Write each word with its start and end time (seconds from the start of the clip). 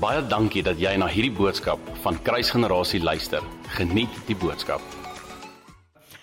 Baie 0.00 0.22
dankie 0.24 0.62
dat 0.64 0.78
jy 0.80 0.94
na 0.96 1.04
hierdie 1.12 1.32
boodskap 1.36 1.80
van 2.00 2.16
Kruisgenerasie 2.24 3.02
luister. 3.04 3.44
Geniet 3.76 4.14
die 4.24 4.36
boodskap. 4.40 4.80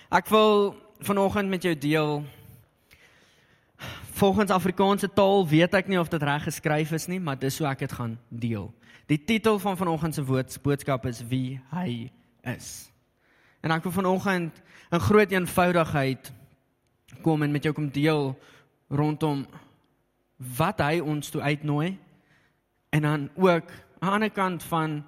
Ek 0.09 0.31
wil 0.33 0.71
vanoggend 1.05 1.51
met 1.51 1.61
jou 1.61 1.75
deel 1.77 2.23
Volgens 4.17 4.49
Afrikaanse 4.49 5.11
taal 5.13 5.45
weet 5.45 5.75
ek 5.77 5.91
nie 5.93 5.99
of 6.01 6.09
dit 6.09 6.23
reg 6.25 6.47
geskryf 6.47 6.95
is 6.97 7.05
nie, 7.05 7.19
maar 7.21 7.37
dis 7.37 7.59
hoe 7.61 7.67
ek 7.69 7.83
dit 7.85 7.93
gaan 7.93 8.15
deel. 8.33 8.65
Die 9.05 9.19
titel 9.21 9.59
van 9.61 9.77
vanoggend 9.77 10.17
se 10.17 10.25
boodskap 10.25 11.05
is 11.05 11.21
wie 11.29 11.59
hy 11.69 12.09
is. 12.49 12.89
En 13.61 13.75
ek 13.77 13.85
wil 13.85 13.93
vanoggend 13.99 14.57
in 14.89 15.05
groot 15.05 15.37
eenvoudigheid 15.37 16.33
kom 17.21 17.45
en 17.45 17.53
met 17.53 17.69
jou 17.69 17.75
kom 17.77 17.93
deel 17.93 18.33
rondom 18.89 19.45
wat 20.57 20.81
hy 20.81 20.97
ons 20.97 21.29
toe 21.29 21.45
uitnooi 21.45 21.93
en 22.97 23.05
dan 23.05 23.29
ook 23.35 23.69
aan 23.99 24.09
die 24.09 24.15
ander 24.15 24.33
kant 24.33 24.63
van 24.63 25.03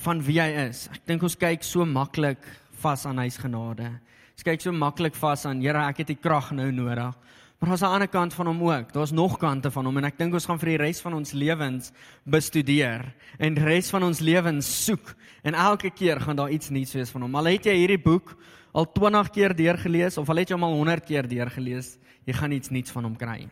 van 0.00 0.22
wie 0.24 0.38
hy 0.40 0.48
is. 0.70 0.86
Ek 0.88 1.02
dink 1.04 1.24
ons 1.26 1.36
kyk 1.36 1.64
so 1.66 1.84
maklik 1.84 2.40
vas 2.80 3.04
aan 3.04 3.18
hy 3.20 3.26
se 3.28 3.42
genade. 3.42 3.90
Ons 4.32 4.46
kyk 4.46 4.62
so 4.64 4.72
maklik 4.72 5.18
vas 5.20 5.44
aan 5.44 5.60
Here, 5.60 5.82
ek 5.90 6.00
het 6.00 6.14
die 6.14 6.16
krag 6.16 6.54
nou 6.56 6.70
nodig. 6.72 7.18
Maar 7.60 7.68
daar's 7.68 7.82
'n 7.82 7.92
ander 7.92 8.08
kant 8.08 8.34
van 8.34 8.46
hom 8.46 8.62
ook. 8.62 8.92
Daar's 8.92 9.10
nog 9.12 9.36
kante 9.38 9.70
van 9.70 9.84
hom 9.84 9.96
en 9.96 10.04
ek 10.04 10.18
dink 10.18 10.32
ons 10.32 10.46
gaan 10.46 10.58
vir 10.58 10.68
die 10.68 10.76
res 10.76 11.00
van 11.00 11.14
ons 11.14 11.32
lewens 11.32 11.92
bestudeer 12.24 13.14
en 13.38 13.54
die 13.54 13.64
res 13.64 13.90
van 13.90 14.02
ons 14.02 14.20
lewens 14.20 14.84
soek 14.84 15.14
en 15.42 15.54
elke 15.54 15.90
keer 15.90 16.20
gaan 16.20 16.36
daar 16.36 16.50
iets 16.50 16.70
nuuts 16.70 16.94
wees 16.94 17.10
van 17.10 17.22
hom. 17.22 17.34
Al 17.34 17.44
het 17.44 17.64
jy 17.64 17.74
hierdie 17.74 18.02
boek 18.02 18.36
al 18.72 18.92
20 18.92 19.30
keer 19.30 19.54
deurgelees 19.56 20.16
of 20.16 20.28
al 20.28 20.36
het 20.36 20.48
jy 20.48 20.54
hom 20.54 20.64
al 20.64 20.74
100 20.74 21.04
keer 21.04 21.28
deurgelees, 21.28 21.98
jy 22.24 22.32
gaan 22.32 22.52
iets 22.52 22.70
nuuts 22.70 22.90
van 22.90 23.04
hom 23.04 23.16
kry. 23.16 23.48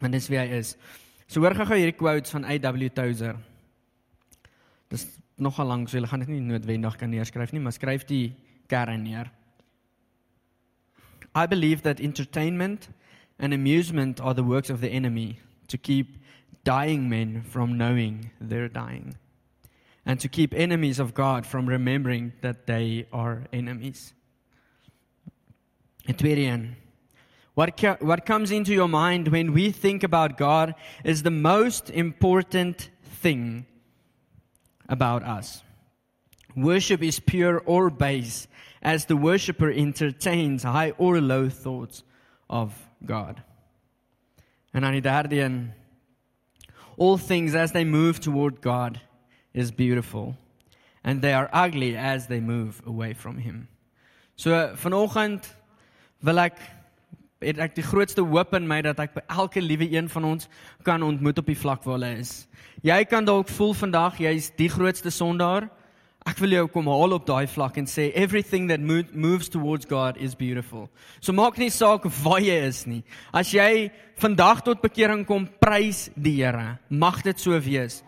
Want 0.00 0.12
dis 0.12 0.28
wie 0.28 0.38
hy 0.38 0.46
is. 0.46 0.76
So 1.28 1.42
hoor 1.44 1.54
gou 1.54 1.76
hierdie 1.76 1.96
quotes 1.96 2.32
van 2.32 2.46
A.W. 2.48 2.88
Tozer. 2.96 3.36
Dis 4.88 5.04
nogal 5.36 5.68
lank, 5.68 5.90
so 5.90 5.98
jy 5.98 6.08
gaan 6.08 6.24
dit 6.24 6.32
nie 6.32 6.40
noodwendig 6.40 6.96
kan 6.96 7.12
neerskryf 7.12 7.52
nie, 7.52 7.60
maar 7.60 7.76
skryf 7.76 8.06
die 8.08 8.32
kern 8.68 9.04
neer. 9.04 9.28
I 11.36 11.46
believe 11.46 11.84
that 11.84 12.00
entertainment 12.00 12.88
and 13.38 13.52
amusement 13.52 14.20
are 14.20 14.34
the 14.34 14.42
works 14.42 14.70
of 14.70 14.80
the 14.80 14.88
enemy 14.88 15.38
to 15.68 15.76
keep 15.76 16.16
dying 16.64 17.08
men 17.08 17.42
from 17.42 17.76
knowing 17.76 18.30
they're 18.40 18.68
dying 18.68 19.14
and 20.08 20.18
to 20.20 20.28
keep 20.28 20.54
enemies 20.54 20.98
of 20.98 21.12
God 21.12 21.44
from 21.44 21.68
remembering 21.68 22.32
that 22.40 22.66
they 22.66 23.06
are 23.12 23.44
enemies. 23.52 24.14
Ethereum. 26.08 26.72
What, 27.58 27.82
what 28.00 28.24
comes 28.24 28.52
into 28.52 28.72
your 28.72 28.86
mind 28.86 29.26
when 29.26 29.52
we 29.52 29.72
think 29.72 30.04
about 30.04 30.38
God 30.38 30.76
is 31.02 31.24
the 31.24 31.32
most 31.32 31.90
important 31.90 32.88
thing 33.02 33.66
about 34.88 35.24
us. 35.24 35.64
Worship 36.54 37.02
is 37.02 37.18
pure 37.18 37.60
or 37.66 37.90
base 37.90 38.46
as 38.80 39.06
the 39.06 39.16
worshiper 39.16 39.72
entertains 39.72 40.62
high 40.62 40.92
or 40.98 41.20
low 41.20 41.48
thoughts 41.48 42.04
of 42.48 42.72
God. 43.04 43.42
And 44.72 45.72
all 46.96 47.18
things 47.18 47.56
as 47.56 47.72
they 47.72 47.84
move 47.84 48.20
toward 48.20 48.60
God 48.60 49.00
is 49.52 49.72
beautiful 49.72 50.36
and 51.02 51.22
they 51.22 51.32
are 51.32 51.50
ugly 51.52 51.96
as 51.96 52.28
they 52.28 52.38
move 52.38 52.80
away 52.86 53.14
from 53.14 53.38
him. 53.38 53.66
So 54.36 54.76
vanoggend 54.76 55.44
wil 56.22 56.38
ek 56.38 56.77
het 57.40 57.58
ek 57.62 57.76
die 57.76 57.86
grootste 57.86 58.24
hoop 58.26 58.54
in 58.58 58.66
my 58.66 58.80
dat 58.82 58.98
ek 59.02 59.14
by 59.14 59.22
elke 59.30 59.62
liewe 59.62 59.86
een 59.92 60.08
van 60.10 60.24
ons 60.34 60.48
kan 60.86 61.02
ontmoet 61.06 61.38
op 61.38 61.46
die 61.46 61.58
vlak 61.58 61.84
waar 61.86 61.98
hulle 61.98 62.12
is. 62.18 62.48
Jy 62.82 63.04
kan 63.10 63.26
dalk 63.26 63.50
voel 63.54 63.74
vandag 63.78 64.18
jy's 64.22 64.50
die 64.58 64.70
grootste 64.70 65.12
sondaar. 65.14 65.68
Ek 66.26 66.40
wil 66.42 66.56
jou 66.56 66.64
kom 66.68 66.90
haal 66.90 67.14
op 67.14 67.24
daai 67.28 67.46
vlak 67.48 67.78
en 67.80 67.86
sê 67.88 68.10
everything 68.18 68.68
that 68.68 68.82
moves 68.82 69.48
towards 69.48 69.86
God 69.88 70.18
is 70.18 70.34
beautiful. 70.34 70.88
So 71.20 71.32
maak 71.32 71.56
nie 71.58 71.70
saak 71.70 72.04
waar 72.22 72.42
jy 72.42 72.58
is 72.66 72.84
nie. 72.86 73.04
As 73.32 73.54
jy 73.54 73.88
vandag 74.20 74.64
tot 74.66 74.82
bekering 74.82 75.24
kom, 75.26 75.46
prys 75.62 76.08
die 76.16 76.36
Here. 76.42 76.78
Mag 76.90 77.22
dit 77.22 77.38
so 77.40 77.54
wees. 77.58 78.02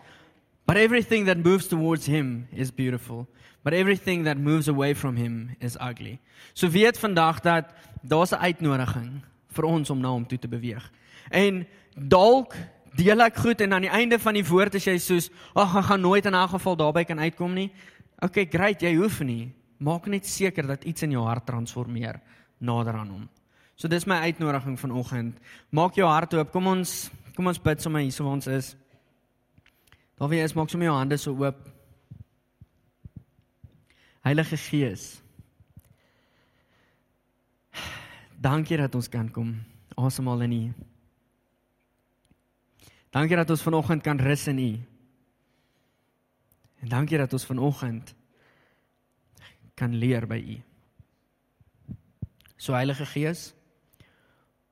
But 0.67 0.77
everything 0.77 1.25
that 1.25 1.37
moves 1.37 1.67
towards 1.67 2.05
him 2.05 2.47
is 2.51 2.71
beautiful. 2.71 3.27
But 3.63 3.73
everything 3.73 4.23
that 4.23 4.37
moves 4.37 4.67
away 4.67 4.93
from 4.93 5.15
him 5.15 5.55
is 5.59 5.77
ugly. 5.79 6.19
So 6.53 6.69
weet 6.69 6.97
vandag 6.97 7.41
dat 7.41 7.73
daar's 8.01 8.31
'n 8.31 8.43
uitnodiging 8.43 9.21
vir 9.47 9.65
ons 9.65 9.89
om 9.89 9.99
na 9.99 10.09
hom 10.09 10.27
toe 10.27 10.39
te 10.39 10.47
beweeg. 10.47 10.91
En 11.29 11.67
dalk 11.95 12.55
deel 12.95 13.21
ek 13.21 13.35
goed 13.35 13.61
en 13.61 13.73
aan 13.73 13.81
die 13.81 13.89
einde 13.89 14.19
van 14.19 14.33
die 14.33 14.45
woord 14.45 14.75
is 14.75 14.85
jy 14.85 14.97
soos, 14.97 15.29
"Ag, 15.55 15.75
ek 15.75 15.83
gaan 15.83 16.01
nooit 16.01 16.25
in 16.25 16.35
'n 16.35 16.47
geval 16.47 16.75
daarby 16.75 17.03
kan 17.03 17.19
uitkom 17.19 17.53
nie." 17.53 17.71
Okay, 18.19 18.45
great, 18.45 18.81
jy 18.81 18.95
hoef 18.95 19.19
nie. 19.19 19.53
Maak 19.77 20.05
net 20.07 20.25
seker 20.25 20.67
dat 20.67 20.83
iets 20.83 21.01
in 21.01 21.11
jou 21.11 21.25
hart 21.25 21.45
transformeer 21.45 22.21
nader 22.59 22.93
aan 22.93 23.09
hom. 23.09 23.29
So 23.75 23.87
dis 23.87 24.05
my 24.05 24.15
uitnodiging 24.15 24.79
vanoggend. 24.79 25.39
Maak 25.69 25.95
jou 25.95 26.07
hart 26.07 26.33
oop. 26.33 26.51
Kom 26.51 26.67
ons 26.67 27.09
kom 27.35 27.47
ons 27.47 27.61
bid 27.61 27.81
sommer 27.81 28.01
hier 28.01 28.11
so 28.11 28.23
waar 28.23 28.33
ons 28.33 28.47
is. 28.47 28.75
Daar 30.19 30.29
wie 30.29 30.41
is, 30.41 30.53
maak 30.53 30.69
sommer 30.69 30.87
jou 30.87 30.97
hande 30.97 31.17
so 31.17 31.33
oop. 31.33 31.69
Heilige 34.21 34.57
Gees. 34.57 35.20
Dankie 38.41 38.77
dat 38.77 38.95
ons 38.97 39.09
kan 39.09 39.29
kom. 39.29 39.53
Asemhaal 39.95 40.41
in 40.41 40.53
U. 40.55 40.63
Dankie 43.13 43.37
dat 43.37 43.49
ons 43.49 43.61
vanoggend 43.61 44.01
kan 44.01 44.17
rus 44.17 44.47
in 44.47 44.59
U. 44.59 44.71
En 46.81 46.89
dankie 46.89 47.17
dat 47.17 47.33
ons 47.33 47.45
vanoggend 47.45 48.15
kan 49.77 49.93
leer 49.93 50.25
by 50.27 50.39
U. 50.41 50.57
So 52.57 52.73
Heilige 52.73 53.05
Gees, 53.05 53.51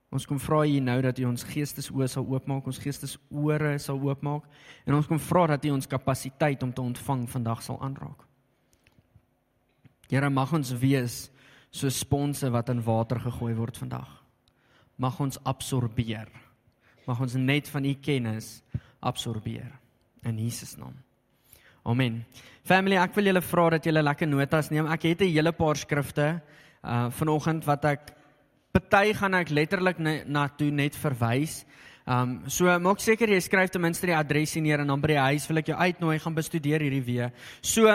ons 0.09 0.25
kom 0.25 0.41
vra 0.41 0.63
U 0.65 0.79
nou 0.81 0.99
dat 1.05 1.19
U 1.21 1.29
ons 1.29 1.45
geestesoë 1.45 2.09
sal 2.09 2.25
oopmaak, 2.25 2.65
ons 2.65 2.81
geestesore 2.81 3.77
sal 3.77 4.01
oopmaak 4.01 4.49
en 4.85 4.97
ons 4.97 5.09
kom 5.09 5.21
vra 5.21 5.45
dat 5.53 5.65
U 5.69 5.77
ons 5.77 5.89
kapasiteit 5.89 6.63
om 6.65 6.73
te 6.73 6.81
ontvang 6.81 7.27
vandag 7.29 7.61
sal 7.61 7.77
aanraak. 7.85 8.25
Here 10.09 10.29
mag 10.33 10.53
ons 10.57 10.73
wees 10.81 11.27
so 11.71 11.89
sponse 11.89 12.49
wat 12.49 12.69
in 12.69 12.83
water 12.83 13.19
gegooi 13.19 13.53
word 13.55 13.77
vandag. 13.77 14.09
Mag 14.97 15.19
ons 15.19 15.39
absorbeer. 15.43 16.27
Mag 17.07 17.19
ons 17.21 17.33
net 17.39 17.69
van 17.69 17.85
U 17.85 17.93
kennis 18.01 18.59
absorbeer 18.99 19.71
in 20.27 20.39
Jesus 20.39 20.75
naam. 20.77 20.97
Amen. 21.87 22.23
Family, 22.67 22.97
ek 22.99 23.15
wil 23.15 23.31
julle 23.31 23.41
vra 23.41 23.69
dat 23.77 23.85
julle 23.87 24.03
lekker 24.03 24.27
notas 24.27 24.69
neem. 24.69 24.89
Ek 24.91 25.03
het 25.03 25.21
'n 25.21 25.31
hele 25.31 25.51
paar 25.51 25.75
skrifte 25.75 26.41
uh 26.83 27.09
vanoggend 27.09 27.65
wat 27.65 27.85
ek 27.85 28.13
party 28.71 29.13
gaan 29.13 29.33
ek 29.33 29.49
letterlik 29.49 29.97
na 29.99 30.47
toe 30.47 30.71
net 30.71 30.95
verwys. 30.95 31.65
Um 32.05 32.43
so 32.47 32.65
maak 32.79 32.99
seker 32.99 33.29
jy 33.29 33.39
skryf 33.39 33.69
ten 33.69 33.81
minste 33.81 34.05
die 34.05 34.15
adres 34.15 34.55
neer 34.55 34.79
en 34.79 34.87
dan 34.87 35.01
by 35.01 35.07
die 35.07 35.17
huis 35.17 35.47
wil 35.47 35.57
ek 35.57 35.67
jou 35.67 35.77
uitnooi 35.77 36.19
gaan 36.19 36.35
bestudeer 36.35 36.81
hierdie 36.81 37.05
week. 37.05 37.33
So 37.61 37.87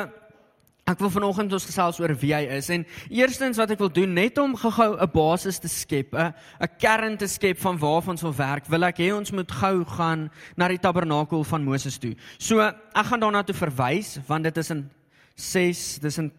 Ek 0.84 1.00
wil 1.00 1.08
vanoggend 1.08 1.52
ons 1.56 1.64
gesels 1.64 1.96
oor 1.96 2.12
wie 2.20 2.34
hy 2.36 2.42
is 2.58 2.66
en 2.74 2.82
eerstens 3.08 3.56
wat 3.56 3.70
ek 3.72 3.80
wil 3.80 3.88
doen 3.88 4.10
net 4.12 4.36
om 4.42 4.52
gou-gou 4.52 5.00
'n 5.00 5.10
basis 5.14 5.58
te 5.58 5.68
skep, 5.68 6.12
'n 6.12 6.34
'n 6.60 6.68
kern 6.78 7.16
te 7.16 7.26
skep 7.26 7.58
van 7.58 7.78
waar 7.78 8.04
ons 8.06 8.20
wil 8.20 8.34
werk. 8.34 8.68
Wil 8.68 8.84
ek 8.84 8.98
hê 8.98 9.16
ons 9.16 9.32
moet 9.32 9.50
gou 9.50 9.84
gaan 9.84 10.30
na 10.56 10.68
die 10.68 10.78
tabernakel 10.78 11.42
van 11.44 11.64
Moses 11.64 11.96
toe. 11.98 12.14
So 12.38 12.60
ek 12.60 13.06
gaan 13.06 13.20
daarna 13.20 13.42
toe 13.42 13.54
verwys 13.54 14.18
want 14.28 14.44
dit 14.44 14.56
is 14.58 14.70
in 14.70 14.90
6, 15.36 15.98
dis 16.00 16.18
in 16.18 16.32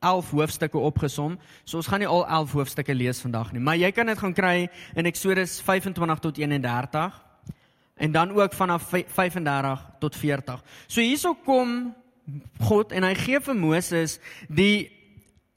11 0.00 0.30
hoofstukke 0.30 0.78
opgesom. 0.78 1.36
So 1.64 1.78
ons 1.78 1.86
gaan 1.88 1.98
nie 1.98 2.08
al 2.08 2.24
11 2.26 2.52
hoofstukke 2.52 2.94
lees 2.94 3.20
vandag 3.20 3.52
nie, 3.52 3.60
maar 3.60 3.76
jy 3.76 3.90
kan 3.90 4.06
dit 4.06 4.18
gaan 4.18 4.34
kry 4.34 4.70
in 4.94 5.06
Eksodus 5.06 5.60
25 5.60 6.20
tot 6.20 6.38
31 6.38 7.24
en 7.96 8.12
dan 8.12 8.30
ook 8.30 8.52
vanaf 8.52 8.82
35 8.90 9.90
tot 9.98 10.16
40. 10.16 10.62
So 10.86 11.00
hierso 11.00 11.34
kom 11.34 11.94
God 12.60 12.92
en 12.92 13.02
hy 13.02 13.14
gee 13.14 13.40
vir 13.40 13.56
Moses 13.56 14.18
die 14.48 14.90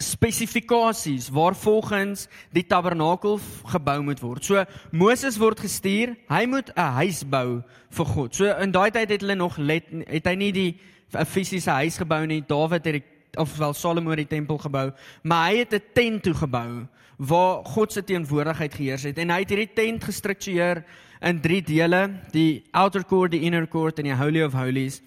spesifikasies 0.02 1.30
waarvolgens 1.34 2.28
die 2.56 2.64
tabernakel 2.66 3.40
gebou 3.70 4.00
moet 4.04 4.22
word. 4.22 4.46
So 4.46 4.64
Moses 4.92 5.38
word 5.42 5.62
gestuur, 5.62 6.16
hy 6.30 6.46
moet 6.46 6.72
'n 6.76 6.94
huis 6.98 7.24
bou 7.24 7.64
vir 7.90 8.06
God. 8.06 8.36
So 8.36 8.46
in 8.46 8.72
daai 8.72 8.92
tyd 8.92 9.10
het 9.10 9.22
hulle 9.22 9.36
nog 9.36 9.58
let 9.58 9.86
het 10.08 10.26
hy 10.26 10.36
nie 10.36 10.52
die 10.52 10.80
'n 11.14 11.26
fisiese 11.26 11.72
huis 11.72 11.98
gebou 11.98 12.26
nie. 12.26 12.42
Dawid 12.42 12.86
het 12.86 12.94
die, 12.94 13.04
of 13.38 13.58
wel 13.58 13.74
Salomo 13.74 14.16
die 14.16 14.28
tempel 14.28 14.58
gebou, 14.58 14.92
maar 15.24 15.50
hy 15.50 15.58
het 15.58 15.74
'n 15.74 15.82
tent 15.94 16.24
toe 16.24 16.34
gebou 16.34 16.88
waar 17.18 17.64
God 17.66 17.94
se 17.94 18.04
teenwoordigheid 18.04 18.74
geheers 18.74 19.04
het 19.04 19.18
en 19.18 19.30
hy 19.30 19.40
het 19.40 19.50
hierdie 19.50 19.74
tent 19.74 20.04
gestruktureer 20.04 20.84
in 21.22 21.42
drie 21.42 21.62
dele, 21.62 22.10
die 22.32 22.64
outer 22.72 23.06
court, 23.06 23.32
die 23.32 23.42
inner 23.46 23.68
court 23.68 24.00
en 24.00 24.06
die 24.06 24.16
holy 24.16 24.42
of 24.42 24.54
holies. 24.54 25.02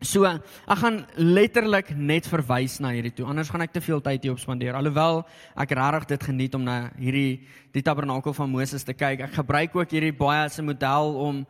So, 0.00 0.24
ek 0.24 0.78
gaan 0.80 1.02
letterlik 1.20 1.90
net 1.92 2.24
verwys 2.24 2.78
na 2.80 2.94
hierdie 2.94 3.12
toe. 3.12 3.26
Anders 3.28 3.50
gaan 3.52 3.60
ek 3.60 3.74
te 3.74 3.82
veel 3.84 4.00
tyd 4.00 4.22
hier 4.24 4.32
op 4.32 4.40
spandeer. 4.40 4.72
Alhoewel 4.78 5.26
ek 5.60 5.74
regtig 5.76 6.06
dit 6.14 6.22
geniet 6.30 6.54
om 6.56 6.64
na 6.64 6.76
hierdie 6.96 7.42
die 7.76 7.82
tabernakel 7.84 8.32
van 8.32 8.48
Moses 8.48 8.86
te 8.88 8.94
kyk. 8.96 9.26
Ek 9.26 9.36
gebruik 9.36 9.76
ook 9.76 9.92
hierdie 9.92 10.14
baie 10.16 10.46
as 10.46 10.56
'n 10.56 10.64
model 10.64 11.12
om 11.20 11.44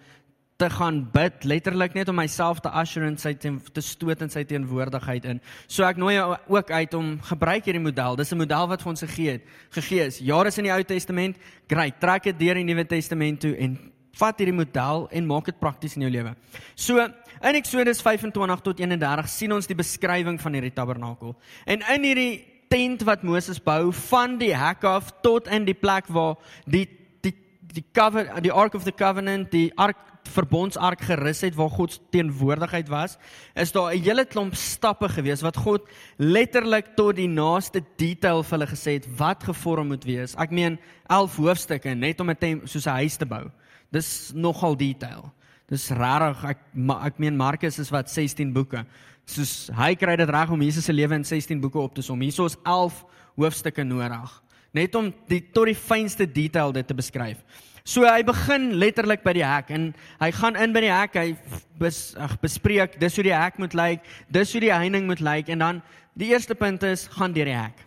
te 0.59 0.69
gaan 0.69 0.99
bid, 1.13 1.45
letterlik 1.45 1.95
net 1.95 2.09
om 2.09 2.17
myself 2.17 2.59
te 2.61 2.69
usher 2.75 3.07
in 3.07 3.17
sy 3.17 3.35
teen, 3.35 3.63
te 3.73 3.81
stoot 3.81 4.21
in 4.21 4.29
sy 4.29 4.43
teenwoordigheid 4.45 5.25
in. 5.25 5.41
So 5.69 5.85
ek 5.85 5.97
nooi 5.97 6.17
jou 6.17 6.37
ook 6.49 6.71
uit 6.71 6.95
om 6.95 7.21
gebruik 7.23 7.65
hierdie 7.65 7.87
model. 7.87 8.17
Dis 8.17 8.33
'n 8.33 8.37
model 8.37 8.67
wat 8.67 8.83
vir 8.83 8.91
ons 8.91 9.01
gegee 9.01 9.31
het. 9.31 9.43
Gegee 9.71 10.07
is 10.07 10.19
jare 10.19 10.51
in 10.59 10.65
die 10.65 10.73
Ou 10.73 10.83
Testament. 10.83 11.37
Great, 11.69 12.01
trek 12.01 12.25
dit 12.25 12.39
deur 12.39 12.57
in 12.57 12.67
die 12.67 12.75
Nuwe 12.75 12.85
Testament 12.85 13.41
toe 13.41 13.57
en 13.57 13.79
vat 14.19 14.39
hierdie 14.39 14.57
model 14.57 15.09
en 15.11 15.27
maak 15.27 15.45
dit 15.45 15.59
prakties 15.59 15.97
in 15.97 16.03
jou 16.03 16.11
lewe. 16.13 16.35
So 16.75 16.99
in 16.99 17.55
Eksodus 17.55 18.03
25 18.03 18.61
tot 18.61 18.81
31 18.81 19.29
sien 19.29 19.53
ons 19.53 19.67
die 19.67 19.79
beskrywing 19.79 20.41
van 20.41 20.53
hierdie 20.53 20.75
tabernakel. 20.75 21.37
En 21.67 21.85
in 21.95 22.05
hierdie 22.05 22.45
tent 22.71 23.03
wat 23.03 23.23
Moses 23.27 23.59
bou 23.63 23.93
van 24.11 24.39
die 24.39 24.53
hek 24.55 24.85
af 24.85 25.11
tot 25.23 25.49
in 25.51 25.65
die 25.67 25.75
plek 25.75 26.07
waar 26.09 26.37
die 26.67 26.87
die 27.23 27.35
die 27.75 27.85
cover 27.93 28.29
die 28.43 28.53
ark 28.53 28.75
of 28.75 28.85
the 28.85 28.95
covenant 28.95 29.51
die 29.51 29.71
ark 29.77 29.99
verbondsark 30.31 31.01
gerus 31.01 31.41
het 31.41 31.57
waar 31.59 31.71
God 31.71 31.93
se 31.93 32.01
teenwoordigheid 32.13 32.89
was, 32.89 33.17
is 33.55 33.73
daar 33.73 33.95
'n 33.95 34.03
hele 34.03 34.25
klomp 34.25 34.55
stappe 34.55 35.09
gewees 35.09 35.41
wat 35.41 35.57
God 35.57 35.89
letterlik 36.17 36.95
tot 36.97 37.17
die 37.17 37.29
naaste 37.29 37.83
detail 37.97 38.43
vir 38.43 38.59
hulle 38.59 38.71
gesê 38.71 38.93
het 38.93 39.07
wat 39.17 39.45
gevorm 39.45 39.87
moet 39.87 40.05
wees. 40.05 40.35
Ek 40.37 40.51
meen 40.51 40.79
11 41.09 41.37
hoofstukke 41.37 41.95
net 41.95 42.21
om 42.21 42.31
'n 42.31 42.61
soos 42.65 42.87
'n 42.87 43.01
huis 43.01 43.17
te 43.17 43.27
bou. 43.27 43.51
Dis 43.93 44.33
nogal 44.35 44.77
detail. 44.79 45.27
Dis 45.71 45.89
rarig. 45.95 46.45
Ek 46.45 46.63
ma, 46.75 47.01
ek 47.07 47.19
meen 47.23 47.37
Markus 47.37 47.79
is 47.79 47.91
wat 47.95 48.11
16 48.11 48.53
boeke. 48.55 48.85
Soos 49.31 49.71
hy 49.77 49.95
kry 49.99 50.17
dit 50.19 50.31
reg 50.31 50.51
om 50.51 50.63
Jesus 50.63 50.87
se 50.89 50.95
lewe 50.95 51.19
in 51.19 51.27
16 51.27 51.61
boeke 51.63 51.79
op 51.79 51.95
te 51.95 52.03
som. 52.03 52.21
Hierso 52.21 52.47
is 52.51 52.59
11 52.65 53.05
hoofstukke 53.39 53.85
nodig 53.87 54.41
net 54.77 54.95
om 54.95 55.11
die 55.31 55.41
tot 55.55 55.69
die 55.71 55.79
fynste 55.79 56.27
detail 56.29 56.73
dit 56.75 56.87
te 56.87 56.97
beskryf. 56.97 57.43
So 57.85 58.05
hy 58.07 58.23
begin 58.27 58.75
letterlik 58.79 59.25
by 59.25 59.35
die 59.35 59.47
hek 59.47 59.71
en 59.75 59.91
hy 60.21 60.31
gaan 60.37 60.59
in 60.61 60.75
by 60.75 60.83
die 60.85 60.93
hek, 60.93 61.17
hy 61.17 61.61
bes, 61.81 62.13
ag 62.21 62.37
bespreek 62.43 62.99
dis 63.01 63.17
hoe 63.19 63.27
die 63.27 63.35
hek 63.35 63.59
moet 63.63 63.75
lyk, 63.75 64.05
dis 64.31 64.53
hoe 64.55 64.63
die 64.63 64.75
heining 64.75 65.09
moet 65.11 65.23
lyk 65.25 65.51
en 65.51 65.65
dan 65.65 65.81
die 66.19 66.31
eerste 66.35 66.55
punt 66.59 66.85
is 66.87 67.09
gaan 67.17 67.35
deur 67.35 67.49
die 67.49 67.57
hek. 67.57 67.87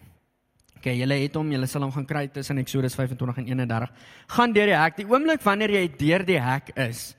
OK, 0.83 0.89
julle 0.99 1.15
het 1.15 1.37
hom, 1.39 1.47
julle 1.47 1.67
sal 1.71 1.85
hom 1.85 1.93
gaan 1.95 2.03
kry 2.03 2.25
tussen 2.27 2.57
Eksodus 2.59 2.97
25 2.99 3.37
en 3.39 3.45
31. 3.53 3.91
Gaan 4.35 4.51
deur 4.51 4.67
die 4.67 4.75
hek. 4.75 4.97
Die 4.97 5.05
oomblik 5.07 5.39
wanneer 5.45 5.71
jy 5.71 5.83
deur 5.95 6.25
die 6.27 6.41
hek 6.43 6.73
is, 6.75 7.13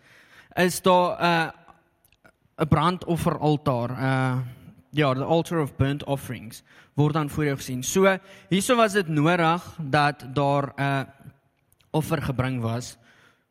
is 0.60 0.82
daar 0.84 1.16
'n 1.16 1.24
uh, 1.24 1.50
'n 2.60 2.68
brandofferaltaar, 2.68 3.90
uh 3.90 4.36
ja, 4.92 5.14
the 5.14 5.24
altar 5.24 5.62
of 5.62 5.76
burnt 5.76 6.04
offerings 6.04 6.62
word 6.94 7.14
dan 7.14 7.30
voor 7.30 7.44
jou 7.44 7.56
gesien. 7.56 7.82
So 7.82 8.18
hierso 8.50 8.76
was 8.76 8.92
dit 8.92 9.08
nodig 9.08 9.62
dat 9.80 10.26
daar 10.34 10.74
'n 10.76 10.82
uh, 10.82 11.02
offer 11.90 12.22
gebring 12.22 12.60
was 12.60 12.98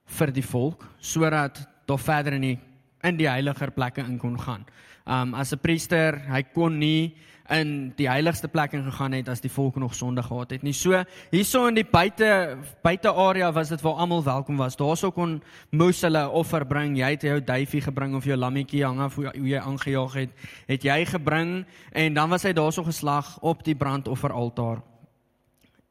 vir 0.05 0.31
die 0.31 0.45
volk 0.45 0.85
sodat 0.99 1.67
daar 1.85 1.99
verder 1.99 2.33
in 2.33 2.41
die 2.41 2.59
in 3.01 3.17
die 3.17 3.27
heiliger 3.27 3.71
plekke 3.71 4.01
in 4.01 4.19
kon 4.19 4.39
gaan. 4.39 4.65
Um 5.05 5.33
as 5.33 5.53
'n 5.53 5.59
priester, 5.59 6.21
hy 6.29 6.43
kon 6.53 6.77
nie 6.77 7.15
in 7.53 7.93
die 7.97 8.07
heiligste 8.09 8.47
plek 8.47 8.73
ingegaan 8.77 9.15
het 9.17 9.29
as 9.29 9.41
die 9.43 9.51
volk 9.51 9.75
nog 9.81 9.95
sonde 9.95 10.23
gehad 10.23 10.51
het 10.55 10.63
nie. 10.63 10.73
So 10.73 11.03
hierso 11.31 11.65
in 11.67 11.77
die 11.77 11.85
buite 11.85 12.57
buite 12.83 13.11
area 13.11 13.51
was 13.53 13.69
dit 13.69 13.81
waar 13.81 14.01
almal 14.03 14.23
welkom 14.23 14.57
was. 14.57 14.77
Daarso 14.79 15.11
kon 15.11 15.41
moes 15.71 16.01
hulle 16.01 16.29
offer 16.29 16.65
bring. 16.65 16.97
Jy 16.97 17.11
het 17.15 17.27
jou 17.27 17.39
duifie 17.41 17.81
gebring 17.81 18.15
of 18.15 18.25
jou 18.25 18.37
lammetjie 18.37 18.85
hang 18.85 18.99
af 18.99 19.15
hoe 19.15 19.31
jy 19.33 19.59
aangejaag 19.59 20.13
het, 20.13 20.47
het 20.67 20.83
jy 20.83 21.03
gebring 21.05 21.65
en 21.91 22.13
dan 22.13 22.29
was 22.29 22.43
hy 22.43 22.53
daarso 22.53 22.83
geslag 22.83 23.37
op 23.41 23.63
die 23.63 23.75
brandofferaltaar. 23.75 24.92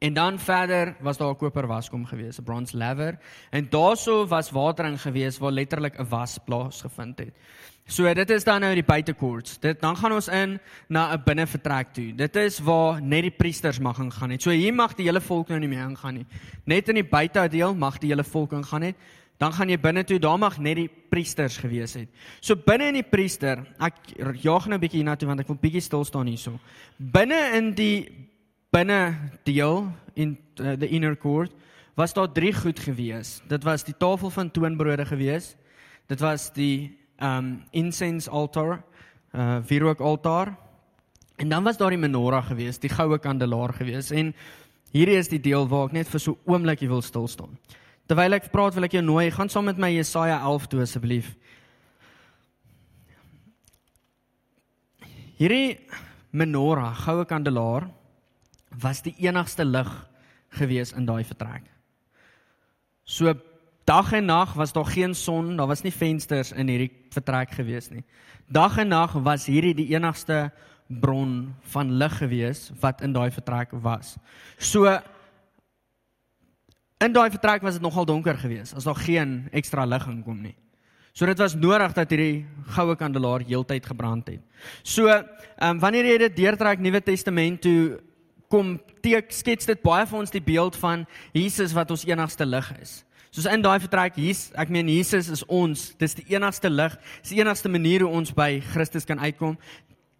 En 0.03 0.13
dan 0.13 0.39
verder 0.39 0.95
was 0.99 1.17
daar 1.17 1.29
'n 1.29 1.35
koper 1.35 1.67
waskom 1.67 2.05
gewees, 2.05 2.39
'n 2.39 2.43
bronze 2.43 2.77
laver, 2.77 3.17
en 3.49 3.69
daarso 3.69 4.27
was 4.27 4.51
watering 4.51 5.01
gewees 5.01 5.37
waar 5.37 5.51
letterlik 5.51 5.99
'n 5.99 6.09
was 6.09 6.37
plaasgevind 6.45 7.17
het. 7.17 7.33
So 7.85 8.13
dit 8.13 8.29
is 8.29 8.43
dan 8.43 8.61
nou 8.61 8.73
die 8.73 8.83
buitekoorts. 8.83 9.59
Dit 9.59 9.81
dan 9.81 9.97
gaan 9.97 10.11
ons 10.11 10.27
in 10.27 10.59
na 10.87 11.13
'n 11.13 11.21
binnevertrek 11.25 11.93
toe. 11.93 12.15
Dit 12.15 12.35
is 12.35 12.59
waar 12.59 13.01
net 13.01 13.21
die 13.21 13.31
priesters 13.31 13.79
mag 13.79 13.99
ingaan 13.99 14.29
het. 14.29 14.41
So 14.41 14.49
hier 14.49 14.73
mag 14.73 14.93
die 14.93 15.05
hele 15.05 15.21
volk 15.21 15.47
nou 15.47 15.59
nie 15.59 15.67
meer 15.67 15.89
ingaan 15.89 16.13
nie. 16.13 16.25
Net 16.63 16.89
in 16.89 16.95
die 16.95 17.09
buitedeel 17.09 17.75
mag 17.75 17.97
die 17.97 18.09
hele 18.09 18.23
volk 18.23 18.51
ingaan 18.51 18.81
het. 18.81 18.95
Dan 19.37 19.53
gaan 19.53 19.69
jy 19.69 19.79
binne 19.79 20.03
toe, 20.03 20.19
daar 20.19 20.39
mag 20.39 20.57
net 20.57 20.75
die 20.75 20.89
priesters 21.09 21.57
gewees 21.57 21.93
het. 21.93 22.09
So 22.39 22.55
binne 22.55 22.87
in 22.87 22.93
die 22.93 23.09
priester, 23.09 23.67
ek 23.79 23.93
jaag 24.41 24.65
nou 24.67 24.77
'n 24.77 24.79
bietjie 24.79 24.99
hiernatoe 24.99 25.27
want 25.27 25.39
ek 25.39 25.47
wil 25.47 25.57
bietjie 25.61 25.81
stil 25.81 26.05
staan 26.05 26.27
hierso. 26.27 26.59
Binne 26.97 27.51
in 27.53 27.73
die 27.73 28.23
binne 28.73 29.15
deel 29.45 29.85
in 30.17 30.37
uh, 30.57 30.73
the 30.73 30.87
inner 30.87 31.15
court 31.15 31.53
was 31.93 32.13
daar 32.13 32.31
drie 32.31 32.53
goed 32.53 32.79
gewees. 32.79 33.41
Dit 33.47 33.63
was 33.63 33.85
die 33.85 33.93
tafel 33.97 34.29
van 34.33 34.51
toonbrode 34.51 35.05
gewees. 35.05 35.53
Dit 36.09 36.19
was 36.19 36.49
die 36.53 36.97
um 37.21 37.61
incense 37.71 38.29
altar, 38.29 38.81
uh 39.31 39.61
wierook 39.69 40.01
altaar. 40.01 40.55
En 41.37 41.49
dan 41.49 41.63
was 41.63 41.77
daar 41.77 41.89
die 41.89 42.01
menorah 42.01 42.45
gewees, 42.45 42.79
die 42.79 42.89
goue 42.89 43.19
kandelaar 43.19 43.73
gewees. 43.73 44.11
En 44.11 44.33
hierdie 44.91 45.17
is 45.17 45.29
die 45.29 45.41
deel 45.41 45.67
waar 45.69 45.87
ek 45.89 45.97
net 45.97 46.09
vir 46.09 46.19
so 46.19 46.37
oomblikie 46.45 46.89
wil 46.89 47.01
stil 47.01 47.27
staan. 47.27 47.57
Terwyl 48.09 48.37
ek 48.37 48.51
praat, 48.51 48.75
wil 48.75 48.89
ek 48.89 48.97
jou 48.97 49.05
nooi, 49.05 49.29
gaan 49.31 49.49
saam 49.49 49.69
met 49.69 49.79
my 49.79 49.93
Jesaja 49.93 50.41
11 50.41 50.67
toe 50.69 50.81
asseblief. 50.83 51.33
Hierdie 55.37 55.77
menorah, 56.33 56.93
goue 57.05 57.25
kandelaar 57.29 57.87
was 58.81 59.01
die 59.01 59.15
enigste 59.25 59.65
lig 59.65 59.89
gewees 60.57 60.93
in 60.93 61.05
daai 61.05 61.23
vertrek. 61.23 61.65
So 63.03 63.33
dag 63.85 64.13
en 64.13 64.25
nag 64.25 64.53
was 64.55 64.73
daar 64.73 64.87
geen 64.87 65.15
son, 65.15 65.57
daar 65.57 65.67
was 65.67 65.83
nie 65.83 65.91
vensters 65.91 66.51
in 66.51 66.69
hierdie 66.71 66.91
vertrek 67.11 67.51
gewees 67.57 67.89
nie. 67.91 68.03
Dag 68.47 68.77
en 68.77 68.93
nag 68.93 69.17
was 69.25 69.47
hierdie 69.49 69.75
die 69.75 69.89
enigste 69.95 70.51
bron 70.87 71.53
van 71.73 71.91
lig 71.97 72.17
gewees 72.17 72.69
wat 72.81 73.01
in 73.01 73.13
daai 73.13 73.31
vertrek 73.31 73.73
was. 73.83 74.15
So 74.57 74.87
in 77.03 77.13
daai 77.13 77.29
vertrek 77.33 77.63
was 77.63 77.79
dit 77.79 77.83
nogal 77.83 78.05
donker 78.07 78.37
gewees 78.39 78.73
as 78.73 78.87
daar 78.87 78.99
geen 78.99 79.49
ekstra 79.51 79.85
lig 79.85 80.07
inkom 80.07 80.41
nie. 80.41 80.55
So 81.13 81.27
dit 81.29 81.37
was 81.37 81.53
nodig 81.53 81.93
dat 81.93 82.09
hierdie 82.09 82.45
goue 82.73 82.95
kandelaar 82.97 83.43
heeltyd 83.45 83.85
gebrand 83.85 84.31
het. 84.31 84.41
So, 84.81 85.05
ehm 85.11 85.75
um, 85.75 85.79
wanneer 85.79 86.07
jy 86.09 86.17
dit 86.25 86.39
deurtrek 86.41 86.81
Nuwe 86.81 87.03
Testament 87.05 87.61
toe 87.61 87.99
kom 88.53 88.75
teek 89.01 89.33
skets 89.33 89.65
dit 89.69 89.81
baie 89.81 90.05
vir 90.05 90.19
ons 90.19 90.33
die 90.33 90.43
beeld 90.43 90.77
van 90.77 91.07
Jesus 91.33 91.73
wat 91.73 91.91
ons 91.93 92.05
enigste 92.05 92.45
lig 92.45 92.69
is. 92.81 93.01
Soos 93.33 93.47
in 93.49 93.63
daai 93.65 93.79
vertrek 93.81 94.19
hier, 94.21 94.37
ek 94.61 94.69
meen 94.69 94.91
Jesus 94.93 95.31
is 95.33 95.41
ons, 95.49 95.87
dis 95.97 96.13
die 96.19 96.35
enigste 96.35 96.69
lig, 96.69 96.93
dis 97.23 97.33
die 97.33 97.41
enigste 97.41 97.71
manier 97.73 98.05
hoe 98.05 98.11
ons 98.13 98.29
by 98.35 98.59
Christus 98.75 99.09
kan 99.09 99.17
uitkom. 99.23 99.55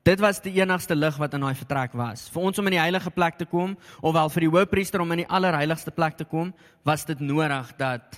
Dit 0.03 0.19
was 0.19 0.41
die 0.43 0.55
enigste 0.57 0.97
lig 0.97 1.19
wat 1.21 1.35
in 1.37 1.45
daai 1.45 1.53
vertrek 1.55 1.93
was. 1.95 2.25
Vir 2.33 2.47
ons 2.49 2.57
om 2.59 2.71
in 2.71 2.75
die 2.75 2.81
heilige 2.81 3.13
plek 3.13 3.37
te 3.37 3.45
kom, 3.47 3.75
ofwel 4.01 4.33
vir 4.33 4.47
die 4.47 4.49
hoëpriester 4.55 5.03
om 5.03 5.13
in 5.13 5.21
die 5.21 5.29
allerheiligste 5.29 5.93
plek 5.93 6.17
te 6.17 6.25
kom, 6.25 6.49
was 6.83 7.05
dit 7.05 7.21
nodig 7.21 7.69
dat 7.77 8.17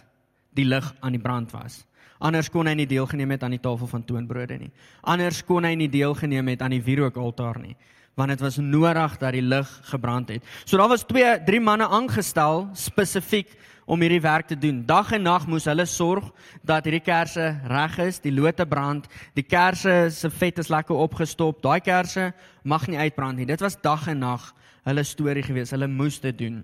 die 0.56 0.66
lig 0.66 0.88
aan 1.04 1.20
die 1.20 1.22
brand 1.22 1.52
was. 1.54 1.82
Anders 2.24 2.48
kon 2.50 2.66
hy 2.72 2.78
nie 2.80 2.88
deelgeneem 2.88 3.36
het 3.36 3.44
aan 3.44 3.58
die 3.58 3.62
tafel 3.62 3.92
van 3.92 4.08
toonbrode 4.08 4.56
nie. 4.64 4.72
Anders 5.04 5.44
kon 5.44 5.68
hy 5.68 5.76
nie 5.76 5.92
deelgeneem 5.92 6.54
het 6.54 6.64
aan 6.64 6.78
die 6.78 6.82
wierookaltaar 6.88 7.60
nie 7.60 7.76
want 8.16 8.32
dit 8.32 8.40
was 8.40 8.58
nodig 8.58 9.18
dat 9.20 9.36
die 9.36 9.44
lig 9.44 9.70
gebrand 9.92 10.30
het. 10.30 10.44
So 10.64 10.78
daar 10.78 10.92
was 10.92 11.04
2 11.04 11.44
3 11.46 11.60
manne 11.60 11.88
aangestel 11.88 12.70
spesifiek 12.74 13.52
om 13.86 14.02
hierdie 14.02 14.22
werk 14.22 14.48
te 14.48 14.58
doen. 14.58 14.82
Dag 14.86 15.12
en 15.12 15.22
nag 15.22 15.48
moes 15.48 15.68
hulle 15.70 15.86
sorg 15.86 16.32
dat 16.66 16.88
hierdie 16.88 17.04
kersse 17.06 17.52
reg 17.70 17.98
is, 18.02 18.20
die 18.24 18.34
lote 18.34 18.66
brand, 18.66 19.08
die 19.38 19.46
kersse 19.46 20.10
se 20.10 20.30
vet 20.30 20.60
is 20.64 20.72
lekker 20.74 20.96
opgestop. 20.96 21.62
Daai 21.62 21.80
kersse 21.86 22.32
mag 22.64 22.88
nie 22.88 22.98
uitbrand 22.98 23.38
nie. 23.38 23.50
Dit 23.50 23.62
was 23.62 23.78
dag 23.82 24.08
en 24.08 24.24
nag 24.26 24.54
hulle 24.86 25.04
storie 25.04 25.44
gewees. 25.44 25.74
Hulle 25.76 25.88
moes 25.88 26.20
dit 26.24 26.38
doen. 26.38 26.64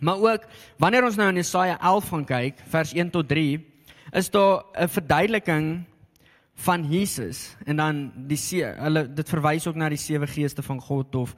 Maar 0.00 0.20
ook 0.20 0.48
wanneer 0.78 1.04
ons 1.04 1.16
nou 1.16 1.28
in 1.32 1.40
Jesaja 1.40 1.78
11 1.80 2.08
gaan 2.12 2.24
kyk, 2.28 2.64
vers 2.68 2.92
1 2.92 3.10
tot 3.10 3.28
3, 3.28 3.60
is 4.12 4.30
daar 4.30 4.64
'n 4.74 4.88
verduideliking 4.88 5.84
van 6.56 6.84
Jesus 6.88 7.56
en 7.66 7.76
dan 7.76 7.98
die 8.28 8.38
hulle 8.64 9.04
dit 9.12 9.28
verwys 9.28 9.66
ook 9.68 9.76
na 9.76 9.90
die 9.92 10.00
sewe 10.00 10.26
geeste 10.26 10.62
van 10.64 10.80
God 10.80 11.14
of 11.14 11.34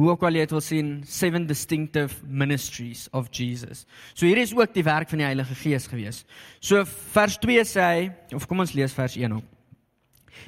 hoe 0.00 0.08
ook 0.08 0.22
al 0.24 0.38
jy 0.38 0.46
dit 0.46 0.54
wil 0.54 0.64
sien 0.64 0.92
seven 1.04 1.46
distinctive 1.46 2.24
ministries 2.24 3.08
of 3.12 3.28
Jesus. 3.30 3.84
So 4.14 4.26
hier 4.26 4.40
is 4.40 4.54
ook 4.56 4.72
die 4.72 4.84
werk 4.86 5.12
van 5.12 5.20
die 5.20 5.28
Heilige 5.28 5.54
Gees 5.54 5.86
gewees. 5.86 6.22
So 6.60 6.84
vers 7.12 7.36
2 7.42 7.66
sê 7.68 7.88
hy 7.90 8.36
of 8.36 8.48
kom 8.48 8.64
ons 8.64 8.72
lees 8.72 8.96
vers 8.96 9.18
1 9.20 9.36
op. 9.36 9.44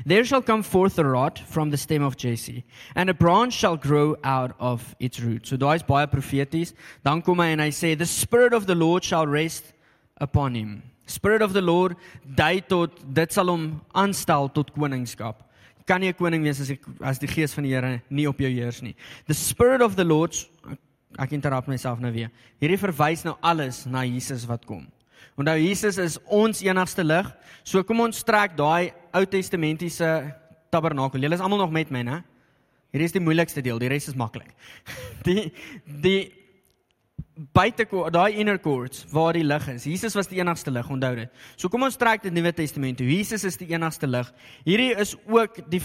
There 0.07 0.25
shall 0.25 0.43
come 0.43 0.65
forth 0.65 0.99
a 0.99 1.05
rod 1.05 1.39
from 1.39 1.71
the 1.71 1.77
stem 1.77 2.03
of 2.03 2.17
Jesse 2.17 2.65
and 2.95 3.11
a 3.11 3.15
branch 3.15 3.53
shall 3.53 3.77
grow 3.77 4.17
out 4.25 4.57
of 4.59 4.97
its 4.99 5.21
root. 5.21 5.47
So 5.47 5.61
daai 5.61 5.77
is 5.77 5.85
baie 5.85 6.09
profeties. 6.09 6.73
Dan 7.05 7.21
kom 7.23 7.45
hy 7.45 7.53
en 7.53 7.61
hy 7.61 7.71
sê 7.71 7.93
the 7.99 8.09
spirit 8.09 8.57
of 8.57 8.67
the 8.67 8.75
Lord 8.75 9.05
shall 9.05 9.29
rest 9.29 9.75
upon 10.17 10.55
him. 10.55 10.83
Spirit 11.07 11.43
of 11.43 11.53
the 11.53 11.63
Lord 11.63 11.97
dui 12.25 12.63
tot 12.69 13.01
dit 13.15 13.33
sal 13.33 13.53
hom 13.53 13.81
aanstel 13.93 14.49
tot 14.53 14.73
koningskap. 14.73 15.43
Kan 15.87 16.01
nie 16.01 16.09
'n 16.09 16.15
koning 16.15 16.43
wees 16.43 16.61
as 16.61 16.69
die, 16.69 16.81
as 17.01 17.19
die 17.19 17.29
gees 17.29 17.53
van 17.55 17.65
die 17.65 17.75
Here 17.75 18.03
nie 18.09 18.27
op 18.27 18.39
jou 18.39 18.51
heers 18.51 18.81
nie. 18.83 18.97
The 19.27 19.35
Spirit 19.35 19.83
of 19.83 19.97
the 19.97 20.05
Lord 20.05 20.35
ek 21.19 21.33
interrupt 21.33 21.69
myself 21.69 22.01
nou 22.01 22.13
weer. 22.13 22.31
Hierdie 22.61 22.79
verwys 22.79 23.25
nou 23.25 23.37
alles 23.43 23.85
na 23.87 24.05
Jesus 24.05 24.47
wat 24.47 24.65
kom. 24.67 24.87
Onthou 25.37 25.59
Jesus 25.59 25.99
is 25.99 26.19
ons 26.27 26.63
enigste 26.63 27.05
lig. 27.05 27.27
So 27.65 27.83
kom 27.83 28.01
ons 28.01 28.23
trek 28.23 28.57
daai 28.57 28.93
Ou 29.15 29.25
Testamentiese 29.25 30.35
tabernakel. 30.71 31.23
Julle 31.23 31.35
is 31.35 31.41
almal 31.41 31.59
nog 31.59 31.71
met 31.75 31.91
my, 31.91 32.03
né? 32.03 32.23
Hierdie 32.95 33.09
is 33.11 33.15
die 33.15 33.23
moeilikste 33.23 33.63
deel, 33.63 33.79
die 33.83 33.91
res 33.91 34.09
is 34.11 34.15
maklik. 34.19 34.53
Die 35.27 35.51
die 35.87 36.44
buite 37.35 37.87
daai 38.15 38.39
inner 38.39 38.59
courts 38.63 39.05
waar 39.11 39.35
die 39.35 39.45
lig 39.45 39.69
is. 39.73 39.85
Jesus 39.85 40.15
was 40.15 40.29
die 40.31 40.39
enigste 40.39 40.71
lig, 40.71 40.89
onthou 40.91 41.15
dit. 41.19 41.31
So 41.57 41.69
kom 41.69 41.83
ons 41.87 41.99
trek 41.99 42.23
die 42.23 42.33
Nuwe 42.35 42.53
Testament 42.55 42.99
toe. 43.01 43.09
Jesus 43.11 43.45
is 43.45 43.59
die 43.59 43.73
enigste 43.75 44.07
lig. 44.07 44.31
Hierdie 44.67 44.93
is 44.95 45.17
ook 45.27 45.59
die 45.71 45.83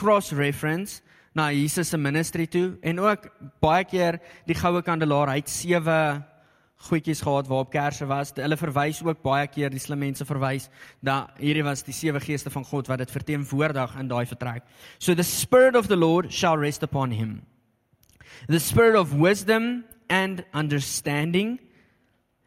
cross 0.00 0.32
reference 0.36 1.00
na 1.36 1.50
Jesus 1.54 1.92
se 1.92 1.98
ministry 1.98 2.46
toe 2.50 2.74
en 2.82 3.00
ook 3.00 3.28
baie 3.62 3.84
keer 3.88 4.18
die 4.48 4.56
goue 4.58 4.82
kandelaar. 4.82 5.32
Hy 5.32 5.40
het 5.40 5.52
sewe 5.52 6.00
goedjies 6.88 7.20
gehad 7.24 7.48
waarop 7.48 7.70
kersse 7.72 8.06
was. 8.08 8.32
Hulle 8.36 8.56
verwys 8.56 9.02
ook 9.04 9.22
baie 9.24 9.46
keer 9.52 9.72
die 9.72 9.80
slim 9.80 10.00
mense 10.00 10.24
verwys 10.24 10.68
dat 11.04 11.36
hierdie 11.40 11.64
was 11.64 11.84
die 11.86 11.96
sewe 11.96 12.20
geeste 12.20 12.52
van 12.52 12.64
God 12.64 12.88
wat 12.88 13.02
dit 13.04 13.12
verteenwoordig 13.12 13.96
in 14.00 14.08
daai 14.10 14.24
vertrek. 14.28 14.64
So 14.98 15.14
the 15.14 15.26
spirit 15.26 15.76
of 15.76 15.88
the 15.88 15.96
Lord 15.96 16.32
shall 16.32 16.58
rest 16.58 16.82
upon 16.82 17.12
him. 17.12 17.40
The 18.48 18.60
spirit 18.60 18.96
of 18.96 19.12
wisdom 19.12 19.84
and 20.10 20.44
understanding, 20.52 21.58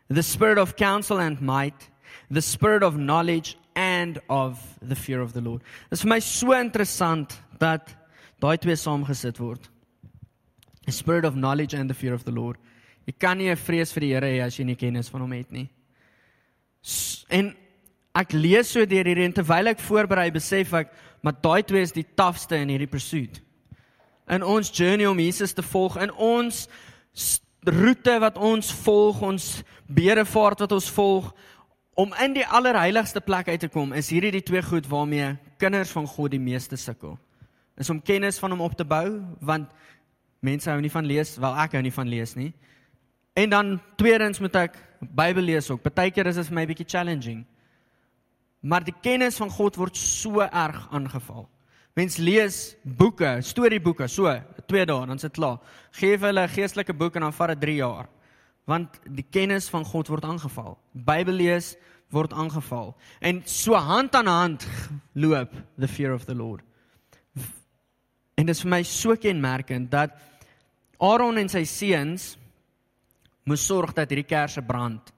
the 0.10 0.22
spirit 0.22 0.60
of 0.60 0.76
counsel 0.76 1.20
and 1.20 1.42
might, 1.42 1.90
the 2.30 2.42
spirit 2.42 2.84
of 2.84 2.98
knowledge 2.98 3.58
and 3.76 4.20
of 4.30 4.60
the 4.82 4.96
fear 4.96 5.22
of 5.22 5.34
the 5.34 5.42
Lord. 5.42 5.64
Dit 5.90 5.98
is 5.98 6.04
vir 6.04 6.10
my 6.10 6.20
so 6.20 6.54
interessant 6.54 7.34
dat 7.60 7.90
daai 8.44 8.58
twee 8.62 8.76
saamgesit 8.78 9.40
word. 9.40 9.66
The 10.86 10.92
spirit 10.92 11.26
of 11.26 11.36
knowledge 11.36 11.74
and 11.74 11.90
the 11.90 11.96
fear 11.96 12.14
of 12.14 12.26
the 12.26 12.36
Lord. 12.36 12.58
Jy 13.08 13.16
kan 13.18 13.38
nie 13.38 13.50
'n 13.50 13.56
vrees 13.56 13.94
vir 13.94 14.02
die 14.02 14.14
Here 14.14 14.28
hê 14.28 14.46
as 14.46 14.58
jy 14.58 14.66
nie 14.66 14.76
kennis 14.76 15.10
van 15.10 15.22
hom 15.22 15.32
het 15.32 15.52
nie. 15.52 15.70
En 17.30 17.56
ek 18.16 18.34
lees 18.34 18.70
so 18.70 18.86
deur 18.86 19.06
hierdie 19.06 19.26
en 19.26 19.34
terwyl 19.34 19.68
ek 19.68 19.80
voorberei 19.80 20.32
besef 20.32 20.74
ek 20.74 20.92
maar 21.24 21.34
daai 21.42 21.64
twee 21.64 21.82
is 21.82 21.92
die 21.92 22.06
taafste 22.16 22.56
in 22.56 22.70
hierdie 22.70 22.92
pursuit. 22.92 23.42
In 24.28 24.44
ons 24.44 24.70
journey 24.70 25.06
om 25.08 25.20
Jesus 25.20 25.54
te 25.54 25.62
volg, 25.62 25.98
in 25.98 26.12
ons 26.12 26.68
roete 27.66 28.20
wat 28.20 28.38
ons 28.38 28.72
volg, 28.84 29.22
ons 29.22 29.64
bedevaart 29.88 30.60
wat 30.60 30.72
ons 30.72 30.90
volg 30.92 31.34
om 31.94 32.14
in 32.24 32.34
die 32.34 32.46
allerheiligste 32.46 33.22
plek 33.22 33.48
uit 33.48 33.60
te 33.60 33.70
kom, 33.70 33.94
is 33.94 34.10
hierdie 34.10 34.32
die 34.34 34.46
twee 34.46 34.64
goed 34.66 34.88
waarmee 34.90 35.36
kinders 35.62 35.92
van 35.94 36.08
God 36.10 36.34
die 36.34 36.42
meeste 36.42 36.78
sukkel. 36.78 37.20
Is 37.78 37.90
om 37.90 38.02
kennis 38.02 38.40
van 38.42 38.54
hom 38.54 38.64
op 38.66 38.76
te 38.78 38.86
bou, 38.86 39.22
want 39.42 39.70
mense 40.42 40.70
hou 40.70 40.80
nie 40.82 40.92
van 40.92 41.06
lees, 41.06 41.38
wel 41.38 41.56
ek 41.64 41.78
hou 41.78 41.84
nie 41.86 41.94
van 41.94 42.10
lees 42.10 42.34
nie. 42.36 42.52
En 43.38 43.50
dan 43.50 43.80
tweedens 43.98 44.42
moet 44.42 44.56
ek 44.56 44.82
Bybel 45.04 45.44
lees 45.44 45.68
ook. 45.68 45.82
Partykeer 45.84 46.30
is 46.30 46.38
dit 46.40 46.48
vir 46.48 46.56
my 46.56 46.62
'n 46.64 46.68
bietjie 46.68 46.88
challenging. 46.88 47.46
Maar 48.62 48.84
die 48.84 48.96
kennis 49.02 49.36
van 49.38 49.50
God 49.50 49.76
word 49.76 49.98
so 49.98 50.40
erg 50.40 50.88
aangeval. 50.92 51.50
Mens 51.94 52.18
lees 52.18 52.76
boeke, 52.82 53.38
storieboeke, 53.46 54.08
so 54.10 54.32
2 54.68 54.86
dae 54.90 55.06
dan 55.06 55.16
is 55.16 55.26
dit 55.28 55.36
klaar. 55.36 55.60
Geef 55.92 56.22
hulle 56.26 56.42
'n 56.42 56.50
geestelike 56.50 56.94
boek 56.94 57.16
en 57.16 57.22
dan 57.22 57.34
vat 57.34 57.50
dit 57.50 57.62
3 57.62 57.76
jaar. 57.76 58.08
Want 58.66 59.00
die 59.06 59.26
kennis 59.30 59.70
van 59.70 59.86
God 59.86 60.08
word 60.08 60.24
aangeval. 60.24 60.78
Bybel 60.94 61.34
lees 61.34 61.76
word 62.10 62.34
aangeval. 62.34 62.96
En 63.22 63.42
so 63.46 63.74
hand 63.74 64.16
aan 64.16 64.28
hand 64.28 64.68
loop 65.14 65.52
the 65.78 65.88
fear 65.88 66.14
of 66.14 66.26
the 66.26 66.36
Lord. 66.36 66.64
En 68.36 68.46
dit 68.46 68.56
is 68.56 68.62
vir 68.62 68.70
my 68.70 68.84
so 68.84 69.16
kenmerkend 69.16 69.92
dat 69.92 70.12
Aaron 70.98 71.38
en 71.38 71.50
sy 71.50 71.64
seuns 71.64 72.38
moes 73.46 73.66
sorg 73.66 73.94
dat 73.94 74.10
hierdie 74.10 74.28
kersse 74.28 74.62
brand 74.62 75.14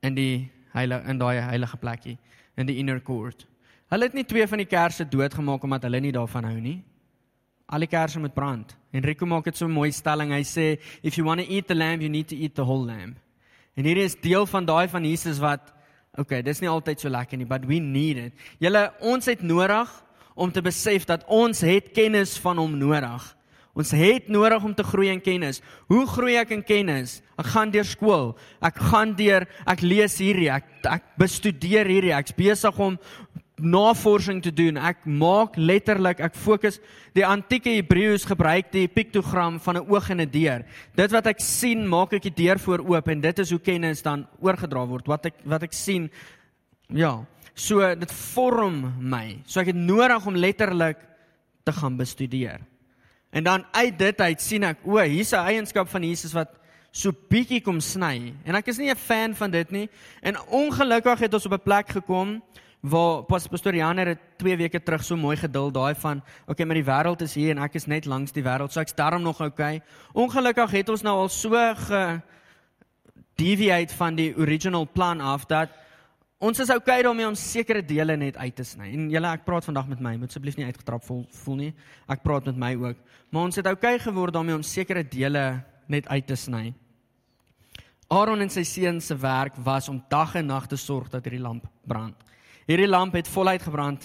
in 0.00 0.14
die 0.14 0.50
heilige 0.72 1.10
in 1.10 1.18
daai 1.18 1.40
heilige 1.40 1.76
plekkie 1.76 2.18
in 2.56 2.66
die 2.66 2.76
inner 2.76 3.02
court. 3.02 3.46
Hulle 3.94 4.08
het 4.08 4.16
nie 4.18 4.24
twee 4.26 4.42
van 4.50 4.58
die 4.58 4.66
kersse 4.66 5.04
doodgemaak 5.06 5.62
omdat 5.62 5.84
hulle 5.86 6.00
nie 6.02 6.10
daarvan 6.14 6.48
hou 6.48 6.56
nie. 6.58 6.80
Al 7.70 7.84
die 7.84 7.88
kersse 7.92 8.18
moet 8.18 8.34
brand. 8.34 8.72
Enrico 8.90 9.26
maak 9.30 9.44
dit 9.46 9.56
so 9.56 9.66
'n 9.66 9.70
mooi 9.70 9.92
stelling. 9.92 10.32
Hy 10.32 10.42
sê 10.42 10.80
if 11.02 11.14
you 11.16 11.24
want 11.24 11.40
to 11.40 11.46
eat 11.46 11.68
the 11.68 11.74
lamb, 11.74 12.00
you 12.00 12.10
need 12.10 12.26
to 12.26 12.34
eat 12.34 12.56
the 12.56 12.64
whole 12.64 12.84
lamb. 12.84 13.14
En 13.76 13.84
hier 13.84 13.96
is 13.96 14.16
deel 14.20 14.46
van 14.46 14.64
daai 14.64 14.88
van 14.88 15.04
Jesus 15.04 15.38
wat 15.38 15.72
okay, 16.18 16.42
dis 16.42 16.60
nie 16.60 16.68
altyd 16.68 17.00
so 17.00 17.08
lekker 17.08 17.38
nie, 17.38 17.46
but 17.46 17.64
we 17.66 17.78
need 17.78 18.16
it. 18.16 18.32
Julle 18.58 18.92
ons 19.00 19.26
het 19.26 19.42
nodig 19.42 20.04
om 20.34 20.50
te 20.50 20.62
besef 20.62 21.04
dat 21.04 21.24
ons 21.28 21.60
het 21.60 21.92
kennis 21.92 22.38
van 22.38 22.58
hom 22.58 22.78
nodig. 22.78 23.36
Ons 23.74 23.90
het 23.90 24.28
nodig 24.28 24.62
om 24.62 24.74
te 24.74 24.84
groei 24.86 25.08
in 25.10 25.20
kennis. 25.20 25.60
Hoe 25.90 26.06
groei 26.06 26.36
ek 26.38 26.52
in 26.54 26.62
kennis? 26.62 27.22
Ek 27.38 27.46
gaan 27.46 27.72
deur 27.74 27.84
skool. 27.84 28.36
Ek 28.62 28.76
gaan 28.78 29.16
deur 29.18 29.48
ek 29.66 29.82
lees 29.82 30.14
hierdie, 30.22 30.46
ek 30.54 30.86
ek 30.86 31.08
bestudeer 31.18 31.90
hierdie. 31.90 32.12
Ek's 32.14 32.36
besig 32.38 32.78
om 32.78 32.98
navorsing 33.64 34.42
te 34.42 34.52
doen. 34.52 34.76
Ek 34.76 35.04
maak 35.04 35.56
letterlik, 35.56 36.20
ek 36.20 36.36
fokus 36.38 36.80
die 37.16 37.26
antieke 37.26 37.72
Hebreëus 37.74 38.26
gebruik 38.28 38.70
die 38.72 38.86
piktogram 38.88 39.60
van 39.60 39.76
'n 39.76 39.86
oog 39.88 40.10
en 40.10 40.20
'n 40.20 40.30
deur. 40.30 40.64
Dit 40.94 41.10
wat 41.10 41.26
ek 41.26 41.40
sien, 41.40 41.88
maak 41.88 42.12
ek 42.12 42.22
die 42.22 42.44
deur 42.44 42.58
voor 42.58 42.80
oop 42.80 43.08
en 43.08 43.20
dit 43.20 43.38
is 43.38 43.50
hoe 43.50 43.60
kennis 43.60 44.02
dan 44.02 44.26
oorgedra 44.40 44.86
word. 44.86 45.06
Wat 45.06 45.26
ek 45.26 45.34
wat 45.44 45.62
ek 45.62 45.72
sien, 45.72 46.10
ja, 46.88 47.24
so 47.54 47.94
dit 47.94 48.12
vorm 48.12 48.94
my. 49.00 49.38
So 49.46 49.60
ek 49.60 49.66
het 49.66 49.76
nodig 49.76 50.26
om 50.26 50.36
letterlik 50.36 50.98
te 51.64 51.72
gaan 51.72 51.96
bestudeer. 51.96 52.60
En 53.30 53.44
dan 53.44 53.64
uit 53.72 53.98
dit 53.98 54.20
uit 54.20 54.40
sien 54.40 54.62
ek, 54.62 54.78
o, 54.84 54.98
hier's 54.98 55.32
'n 55.32 55.46
eienskap 55.46 55.88
van 55.88 56.02
Jesus 56.02 56.32
wat 56.32 56.48
so 56.92 57.10
bietjie 57.12 57.60
kom 57.60 57.80
sny. 57.80 58.34
En 58.46 58.54
ek 58.54 58.68
is 58.68 58.78
nie 58.78 58.90
'n 58.90 58.96
fan 58.96 59.34
van 59.34 59.50
dit 59.50 59.70
nie. 59.70 59.88
En 60.22 60.36
ongelukkig 60.48 61.18
het 61.18 61.34
ons 61.34 61.46
op 61.46 61.52
'n 61.52 61.64
plek 61.64 61.88
gekom 61.88 62.42
waar 62.84 63.22
pas 63.24 63.46
pastoor 63.48 63.74
Janer 63.74 64.12
het 64.12 64.24
2 64.42 64.56
weke 64.60 64.80
terug 64.82 65.04
so 65.04 65.16
mooi 65.16 65.36
gedil 65.40 65.70
daai 65.72 65.94
van, 65.96 66.20
okay, 66.46 66.66
maar 66.66 66.76
die 66.76 66.84
wêreld 66.84 67.22
is 67.24 67.34
hier 67.34 67.54
en 67.54 67.62
ek 67.64 67.78
is 67.80 67.88
net 67.88 68.04
langs 68.04 68.34
die 68.36 68.44
wêreld, 68.44 68.72
so 68.72 68.82
ek's 68.82 68.96
daarom 68.96 69.24
nog 69.24 69.40
okay. 69.40 69.80
Ongelukkig 70.12 70.76
het 70.80 70.92
ons 70.92 71.04
nou 71.06 71.16
al 71.22 71.32
so 71.32 71.56
ge 71.86 72.20
deviate 73.40 73.94
van 73.96 74.14
die 74.14 74.34
original 74.36 74.86
plan 74.92 75.20
af 75.20 75.48
dat 75.50 75.72
Ons 76.44 76.58
is 76.60 76.68
okay 76.68 76.98
daarmee 77.00 77.24
om 77.24 77.36
sekere 77.38 77.80
dele 77.80 78.16
net 78.20 78.36
uit 78.36 78.56
te 78.58 78.64
sny. 78.66 78.90
En 78.92 79.06
julle, 79.08 79.28
ek 79.32 79.46
praat 79.46 79.64
vandag 79.64 79.86
met 79.88 80.00
my, 80.02 80.10
moet 80.20 80.28
asseblief 80.28 80.58
nie 80.58 80.66
uitgetrap 80.66 81.04
voel 81.06 81.22
voel 81.38 81.56
nie. 81.56 81.70
Ek 82.10 82.20
praat 82.26 82.50
met 82.50 82.58
my 82.60 82.72
ook. 82.82 82.98
Maar 83.32 83.48
ons 83.48 83.56
het 83.56 83.68
okay 83.70 83.94
geword 84.02 84.34
daarmee 84.34 84.58
om 84.58 84.64
sekere 84.66 85.06
dele 85.08 85.44
net 85.88 86.08
uit 86.10 86.26
te 86.28 86.36
sny. 86.36 86.74
Aaron 88.12 88.44
en 88.44 88.52
sy 88.52 88.66
seun 88.68 89.00
se 89.00 89.16
werk 89.16 89.56
was 89.64 89.88
om 89.88 90.02
dag 90.10 90.34
en 90.36 90.50
nag 90.52 90.68
te 90.68 90.76
sorg 90.76 91.08
dat 91.14 91.24
hierdie 91.24 91.40
lamp 91.40 91.64
brand. 91.88 92.23
Hierdie 92.64 92.88
lamp 92.88 93.12
het 93.12 93.28
voluit 93.28 93.62
gebrand 93.62 94.04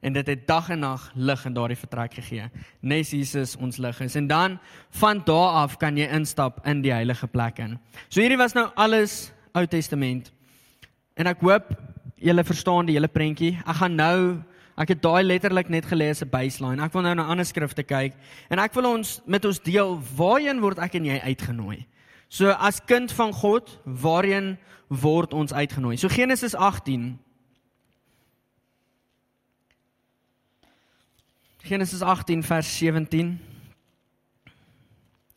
en 0.00 0.12
dit 0.12 0.26
het 0.26 0.46
dag 0.46 0.70
en 0.74 0.80
nag 0.82 1.02
lig 1.14 1.44
in 1.46 1.54
daardie 1.54 1.78
vertrek 1.78 2.14
gegee. 2.18 2.48
Nes 2.80 3.12
Jesus 3.14 3.54
ons 3.56 3.76
lig 3.78 4.00
is. 4.00 4.16
En 4.18 4.26
dan 4.26 4.58
van 4.98 5.22
daar 5.24 5.60
af 5.62 5.76
kan 5.78 5.96
jy 5.96 6.08
instap 6.10 6.58
in 6.66 6.82
die 6.82 6.92
heilige 6.92 7.28
plek 7.30 7.60
in. 7.62 7.78
So 8.08 8.20
hierdie 8.20 8.40
was 8.40 8.56
nou 8.56 8.66
alles 8.74 9.32
Ou 9.54 9.66
Testament. 9.66 10.32
En 11.14 11.30
ek 11.30 11.42
hoop 11.44 11.70
julle 12.18 12.44
verstaan 12.44 12.88
die 12.88 12.98
hele 12.98 13.08
prentjie. 13.08 13.58
Ek 13.62 13.78
gaan 13.78 13.94
nou 13.94 14.18
ek 14.80 14.94
het 14.94 15.02
daai 15.04 15.22
letterlik 15.22 15.68
net 15.68 15.86
gelees 15.86 16.22
'n 16.22 16.30
baseline. 16.30 16.82
Ek 16.82 16.92
wil 16.92 17.02
nou 17.02 17.14
na 17.14 17.30
ander 17.30 17.44
skrifte 17.44 17.82
kyk 17.82 18.14
en 18.50 18.58
ek 18.58 18.74
wil 18.74 18.86
ons 18.96 19.20
met 19.26 19.44
ons 19.44 19.60
deel 19.60 20.00
waarheen 20.16 20.60
word 20.60 20.78
ek 20.78 20.94
en 20.94 21.04
jy 21.04 21.20
uitgenooi. 21.20 21.86
So 22.28 22.50
as 22.50 22.80
kind 22.80 23.12
van 23.12 23.32
God, 23.32 23.78
waarheen 23.84 24.58
word 24.88 25.34
ons 25.34 25.52
uitgenooi? 25.52 25.96
So 25.96 26.08
Genesis 26.08 26.54
18 26.54 27.18
Genesis 31.70 32.00
18 32.02 32.42
vers 32.42 32.66
17 32.78 33.38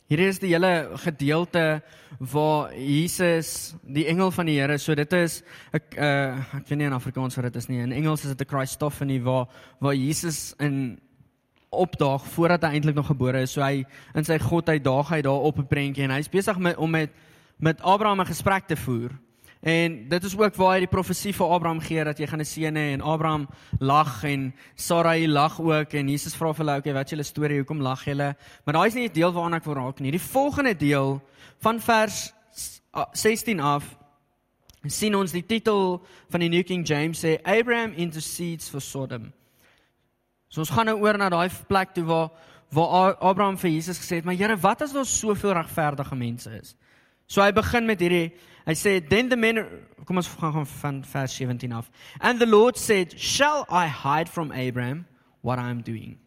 Hier 0.10 0.22
is 0.25 0.40
die 0.42 0.50
hele 0.50 0.96
gedeelte 1.04 1.84
waar 2.18 2.72
Jesus, 2.74 3.75
die 3.86 4.08
engel 4.10 4.32
van 4.34 4.50
die 4.50 4.56
Here, 4.58 4.80
so 4.82 4.96
dit 4.98 5.13
is 5.13 5.36
ek 5.78 5.94
uh, 5.94 6.58
ek 6.58 6.66
weet 6.72 6.80
nie 6.80 6.88
in 6.90 6.96
Afrikaans 6.98 7.38
wat 7.38 7.52
dit 7.52 7.60
is 7.62 7.70
nie. 7.70 7.84
In 7.86 7.94
Engels 7.94 8.25
is 8.25 8.34
dit 8.34 8.42
'n 8.42 8.50
Christophany 8.50 9.20
waar 9.22 9.46
waar 9.78 9.94
Jesus 9.94 10.56
in 10.58 10.98
opdaag 11.70 12.25
voordat 12.25 12.66
hy 12.66 12.80
eintlik 12.80 12.98
nog 12.98 13.13
gebore 13.13 13.46
is. 13.46 13.54
So 13.54 13.62
hy 13.62 13.86
in 14.18 14.25
sy 14.25 14.40
godheid 14.42 14.82
daag 14.84 15.13
hy 15.13 15.22
daar 15.22 15.46
op 15.52 15.62
'n 15.62 15.70
prentjie 15.70 16.10
en 16.10 16.18
hy's 16.18 16.34
besig 16.34 16.58
met 16.58 16.78
om 16.78 16.90
met 16.90 17.13
met 17.60 17.82
Abraham 17.82 18.22
'n 18.22 18.34
gesprek 18.34 18.66
te 18.66 18.75
voer. 18.75 19.13
En 19.63 20.10
dit 20.10 20.24
is 20.24 20.34
ook 20.38 20.55
waar 20.60 20.74
hy 20.75 20.79
die 20.84 20.91
profesie 20.91 21.32
vir 21.32 21.51
Abraham 21.55 21.79
gee 21.79 22.03
dat 22.03 22.17
jy 22.20 22.27
gaan 22.27 22.41
'n 22.43 22.46
seun 22.46 22.75
hê 22.75 22.91
en 22.93 23.01
Abraham 23.01 23.48
lag 23.79 24.24
en 24.24 24.53
Sarai 24.75 25.27
lag 25.27 25.60
ook 25.60 25.93
en 25.93 26.10
Jesus 26.10 26.36
vra 26.36 26.53
vir 26.53 26.65
hulle, 26.65 26.77
"Oké, 26.77 26.93
wat 26.93 27.05
is 27.05 27.12
julle 27.12 27.24
storie? 27.24 27.58
Hoekom 27.58 27.82
lag 27.82 28.03
julle?" 28.03 28.36
Maar 28.65 28.74
daai 28.74 28.88
is 28.88 28.93
nie 28.93 29.08
die 29.08 29.22
deel 29.22 29.32
waarna 29.32 29.55
ek 29.55 29.63
wil 29.63 29.75
raak 29.75 30.00
nie. 30.00 30.12
Die 30.12 30.20
volgende 30.20 30.75
deel 30.75 31.22
van 31.60 31.79
vers 31.79 32.34
16 33.13 33.60
af 33.60 33.98
sien 34.86 35.15
ons 35.15 35.32
die 35.32 35.46
titel 35.46 36.05
van 36.29 36.39
die 36.39 36.50
New 36.50 36.63
King 36.63 36.86
James 36.88 37.24
sê 37.24 37.39
Abraham 37.43 37.93
intercedes 37.93 38.70
for 38.70 38.82
Sodom. 38.82 39.32
So 40.50 40.60
ons 40.60 40.70
gaan 40.70 40.86
nou 40.86 41.00
oor 41.00 41.17
na 41.17 41.29
daai 41.29 41.50
plek 41.67 41.93
toe 41.93 42.03
waar 42.03 42.29
waar 42.70 43.15
Abraham 43.22 43.58
vir 43.58 43.70
Jesus 43.70 44.00
gesê 44.00 44.15
het, 44.15 44.25
"Maar 44.25 44.36
Here, 44.36 44.58
wat 44.58 44.82
as 44.82 44.91
daar 44.91 45.05
soveel 45.05 45.53
regverdige 45.53 46.15
mense 46.15 46.50
is?" 46.62 46.75
So 47.27 47.41
hy 47.41 47.51
begin 47.51 47.86
met 47.86 48.00
hierdie 48.00 48.34
Hy 48.65 48.74
sê 48.74 49.00
then 49.10 49.29
the 49.29 49.36
men 49.36 49.60
kom 50.05 50.17
ons 50.17 50.27
gaan 50.27 50.53
gaan 50.53 50.67
van 50.67 51.03
vers 51.03 51.36
17 51.36 51.72
af. 51.72 51.89
And 52.20 52.39
the 52.39 52.48
Lord 52.48 52.77
said, 52.77 53.20
"Shall 53.20 53.65
I 53.70 53.88
hide 53.88 54.29
from 54.29 54.51
Abraham 54.51 55.05
what 55.41 55.60
I 55.60 55.70
am 55.70 55.82
doing?" 55.82 56.17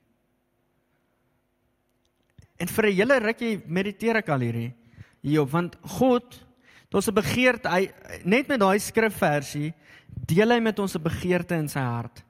En 2.58 2.68
vir 2.68 2.86
'n 2.86 2.96
hele 2.96 3.18
rukkie 3.18 3.62
mediteer 3.66 4.16
ek 4.16 4.28
al 4.28 4.40
hierdie 4.40 4.74
hierop 5.22 5.50
want 5.50 5.76
God 5.98 6.44
daar's 6.90 7.08
'n 7.08 7.14
begeerte 7.14 7.68
hy 7.68 7.90
net 8.24 8.48
met 8.48 8.60
daai 8.60 8.78
skrifversie 8.78 9.74
deel 10.08 10.50
hy 10.50 10.60
met 10.60 10.78
ons 10.78 10.96
'n 10.96 11.02
begeerte 11.02 11.54
in 11.54 11.68
sy 11.68 11.80
hart. 11.80 12.24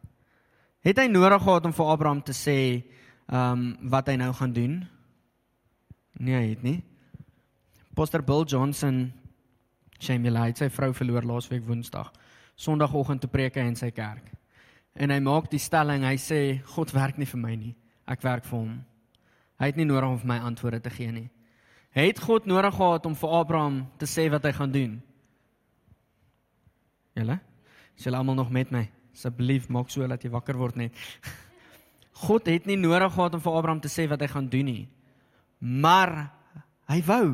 Het 0.80 0.98
hy 0.98 1.06
nodig 1.06 1.42
gehad 1.42 1.64
om 1.66 1.72
vir 1.72 1.86
Abraham 1.86 2.22
te 2.22 2.32
sê 2.32 2.84
ehm 3.28 3.52
um, 3.52 3.76
wat 3.90 4.06
hy 4.08 4.16
nou 4.16 4.32
gaan 4.32 4.52
doen? 4.52 4.88
Nee, 6.18 6.34
hy 6.34 6.48
het 6.50 6.62
nie. 6.62 6.82
Pastor 7.94 8.22
Bill 8.22 8.44
Johnson 8.44 9.12
Shame 9.99 10.31
hy 10.31 10.49
het 10.50 10.61
sy 10.61 10.69
vrou 10.73 10.93
verloor 10.95 11.25
laasweek 11.25 11.65
Woensdag. 11.67 12.12
Sondagoggend 12.57 13.21
te 13.21 13.29
preek 13.29 13.57
in 13.57 13.76
sy 13.76 13.91
kerk. 13.91 14.33
En 14.97 15.12
hy 15.12 15.19
maak 15.21 15.50
die 15.53 15.61
stelling, 15.61 16.05
hy 16.09 16.17
sê 16.17 16.41
God 16.75 16.93
werk 16.97 17.19
nie 17.21 17.29
vir 17.29 17.41
my 17.41 17.55
nie. 17.57 17.75
Ek 18.09 18.23
werk 18.25 18.47
vir 18.49 18.59
hom. 18.59 18.76
Hy 19.61 19.71
het 19.71 19.76
nie 19.76 19.88
nodig 19.88 20.09
om 20.09 20.21
vir 20.21 20.31
my 20.31 20.38
antwoorde 20.45 20.81
te 20.85 20.93
gee 20.93 21.12
nie. 21.12 21.29
Het 21.97 22.21
God 22.21 22.47
nodig 22.49 22.75
gehad 22.76 23.07
om 23.09 23.17
vir 23.17 23.35
Abraham 23.38 23.76
te 24.00 24.09
sê 24.09 24.26
wat 24.33 24.45
hy 24.45 24.53
gaan 24.57 24.73
doen? 24.73 24.97
Julle? 27.17 27.38
Is 27.97 28.05
julle 28.05 28.21
almal 28.21 28.37
nog 28.37 28.53
met 28.53 28.73
my? 28.73 28.85
Asseblief 29.17 29.71
maak 29.73 29.88
so 29.93 30.05
dat 30.09 30.25
jy 30.25 30.31
wakker 30.33 30.59
word 30.61 30.76
net. 30.76 30.97
God 32.26 32.49
het 32.49 32.69
nie 32.69 32.76
nodig 32.76 33.12
gehad 33.12 33.37
om 33.37 33.43
vir 33.45 33.57
Abraham 33.57 33.81
te 33.81 33.93
sê 33.93 34.05
wat 34.09 34.21
hy 34.21 34.29
gaan 34.33 34.49
doen 34.53 34.69
nie. 34.69 34.85
Maar 35.61 36.15
hy 36.93 37.00
wou 37.09 37.25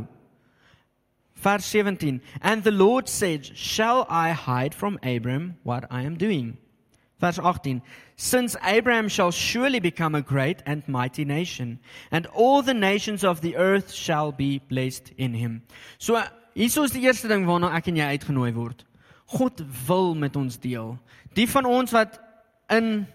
Vers 1.42 1.64
17. 1.64 2.20
And 2.40 2.62
the 2.62 2.70
Lord 2.70 3.08
said, 3.08 3.44
"Shall 3.56 4.06
I 4.08 4.30
hide 4.30 4.75
from 4.75 4.99
Abram 5.02 5.56
what 5.64 5.84
I 5.90 6.02
am 6.02 6.16
doing?" 6.16 6.56
Vers 7.20 7.38
18. 7.38 7.82
Since 8.16 8.56
Abraham 8.64 9.08
shall 9.08 9.30
surely 9.30 9.80
become 9.80 10.14
a 10.14 10.22
great 10.22 10.62
and 10.66 10.87
mighty 10.88 11.25
nation, 11.25 11.78
and 12.11 12.26
all 12.26 12.62
the 12.62 12.75
nations 12.75 13.25
of 13.25 13.40
the 13.40 13.56
earth 13.56 13.92
shall 13.92 14.32
be 14.32 14.61
blessed 14.68 15.12
in 15.16 15.34
him. 15.34 15.62
So 15.99 16.22
hier 16.54 16.84
is 16.84 16.90
die 16.90 17.02
eerste 17.02 17.28
ding 17.28 17.46
waarna 17.46 17.72
ek 17.76 17.88
en 17.88 17.96
jy 17.96 18.08
uitgenooi 18.16 18.52
word. 18.54 18.84
God 19.26 19.62
wil 19.87 20.14
met 20.14 20.37
ons 20.37 20.58
deel. 20.58 20.99
Die 21.34 21.49
van 21.49 21.64
ons 21.64 21.92
wat 21.92 22.20
in 22.70 23.06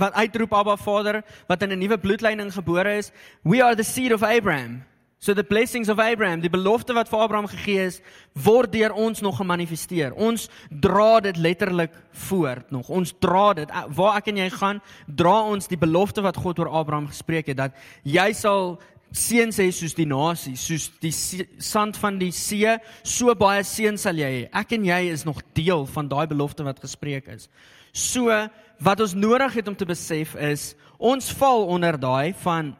wat 0.00 0.14
uitroep 0.14 0.52
Abba 0.52 0.76
Vader, 0.76 1.22
wat 1.48 1.62
in 1.62 1.72
'n 1.72 1.78
nuwe 1.78 1.98
bloedlyn 1.98 2.52
gebore 2.52 2.96
is, 2.96 3.12
we 3.42 3.62
are 3.62 3.74
the 3.74 3.84
seed 3.84 4.12
of 4.12 4.22
Abraham. 4.22 4.84
So 5.26 5.34
the 5.34 5.42
blessings 5.42 5.88
of 5.88 5.98
Abraham, 5.98 6.38
die 6.38 6.50
belofte 6.50 6.94
wat 6.94 7.08
vir 7.10 7.18
Abraham 7.18 7.48
gegee 7.50 7.88
is, 7.88 7.96
word 8.44 8.70
deur 8.70 8.92
ons 8.94 9.18
nog 9.24 9.40
gemanifesteer. 9.40 10.12
Ons 10.14 10.44
dra 10.70 11.18
dit 11.24 11.40
letterlik 11.42 11.96
voort 12.28 12.70
nog. 12.70 12.86
Ons 12.94 13.10
dra 13.18 13.48
dit 13.58 13.72
waar 13.98 14.20
ek 14.20 14.28
en 14.30 14.38
jy 14.38 14.46
gaan, 14.54 14.78
dra 15.10 15.32
ons 15.50 15.66
die 15.66 15.80
belofte 15.82 16.22
wat 16.22 16.38
God 16.38 16.62
oor 16.62 16.70
Abraham 16.70 17.10
gespreek 17.10 17.50
het 17.50 17.58
dat 17.58 17.82
jy 18.06 18.28
sal 18.38 18.76
seuns 19.10 19.58
hê 19.58 19.66
soos 19.74 19.98
die 19.98 20.06
nasie, 20.06 20.54
soos 20.54 20.92
die 21.02 21.10
sand 21.10 21.98
van 21.98 22.22
die 22.22 22.30
see, 22.30 22.78
so 23.02 23.34
baie 23.34 23.66
seuns 23.66 24.06
sal 24.06 24.22
jy 24.22 24.30
hê. 24.30 24.48
Ek 24.54 24.78
en 24.78 24.86
jy 24.92 25.02
is 25.10 25.26
nog 25.26 25.42
deel 25.58 25.88
van 25.90 26.06
daai 26.06 26.28
belofte 26.30 26.70
wat 26.70 26.86
gespreek 26.86 27.34
is. 27.34 27.50
So 27.90 28.30
wat 28.78 29.02
ons 29.02 29.18
nodig 29.18 29.58
het 29.58 29.66
om 29.66 29.74
te 29.74 29.90
besef 29.90 30.38
is, 30.38 30.76
ons 31.02 31.34
val 31.42 31.66
onder 31.66 31.98
daai 31.98 32.30
van 32.46 32.76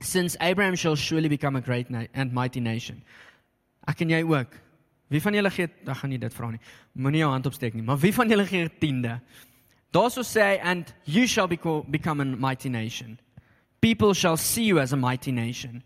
since 0.00 0.36
Abraham 0.40 0.76
shall 0.76 0.96
surely 0.96 1.28
become 1.28 1.56
a 1.56 1.60
great 1.60 1.88
and 2.14 2.32
mighty 2.32 2.60
nation. 2.60 3.02
Ek 3.88 4.00
en 4.00 4.10
jy 4.10 4.22
ook. 4.22 4.54
Wie 5.08 5.20
van 5.20 5.34
julle 5.34 5.50
gee, 5.50 5.68
dan 5.84 5.96
gaan 5.96 6.10
nie 6.12 6.20
dit 6.20 6.34
vra 6.34 6.50
nie. 6.52 6.60
Moenie 6.92 7.22
jou 7.22 7.30
hand 7.32 7.46
opsteek 7.48 7.74
nie, 7.74 7.82
maar 7.82 7.98
wie 7.98 8.12
van 8.12 8.28
julle 8.28 8.44
gee 8.46 8.68
tiende? 8.80 9.18
Daarso 9.94 10.20
sê 10.20 10.44
hy 10.44 10.56
and 10.62 10.92
you 11.04 11.26
shall 11.26 11.48
become 11.48 12.20
a 12.20 12.24
mighty 12.24 12.68
nation. 12.68 13.18
People 13.80 14.12
shall 14.12 14.36
see 14.36 14.64
you 14.64 14.78
as 14.78 14.92
a 14.92 14.96
mighty 14.96 15.32
nation. 15.32 15.82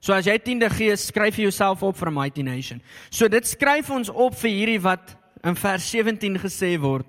So 0.00 0.12
as 0.12 0.26
jy 0.28 0.36
tiende 0.38 0.68
gee, 0.70 0.92
skryf 1.00 1.38
jy 1.38 1.48
jouself 1.48 1.82
op 1.82 1.96
vir 1.96 2.10
'n 2.10 2.14
mighty 2.14 2.42
nation. 2.42 2.82
So 3.10 3.28
dit 3.28 3.46
skryf 3.46 3.90
ons 3.90 4.10
op 4.10 4.34
vir 4.34 4.50
hierdie 4.50 4.82
wat 4.82 5.16
in 5.42 5.54
vers 5.54 5.90
17 5.90 6.36
gesê 6.38 6.78
word, 6.78 7.06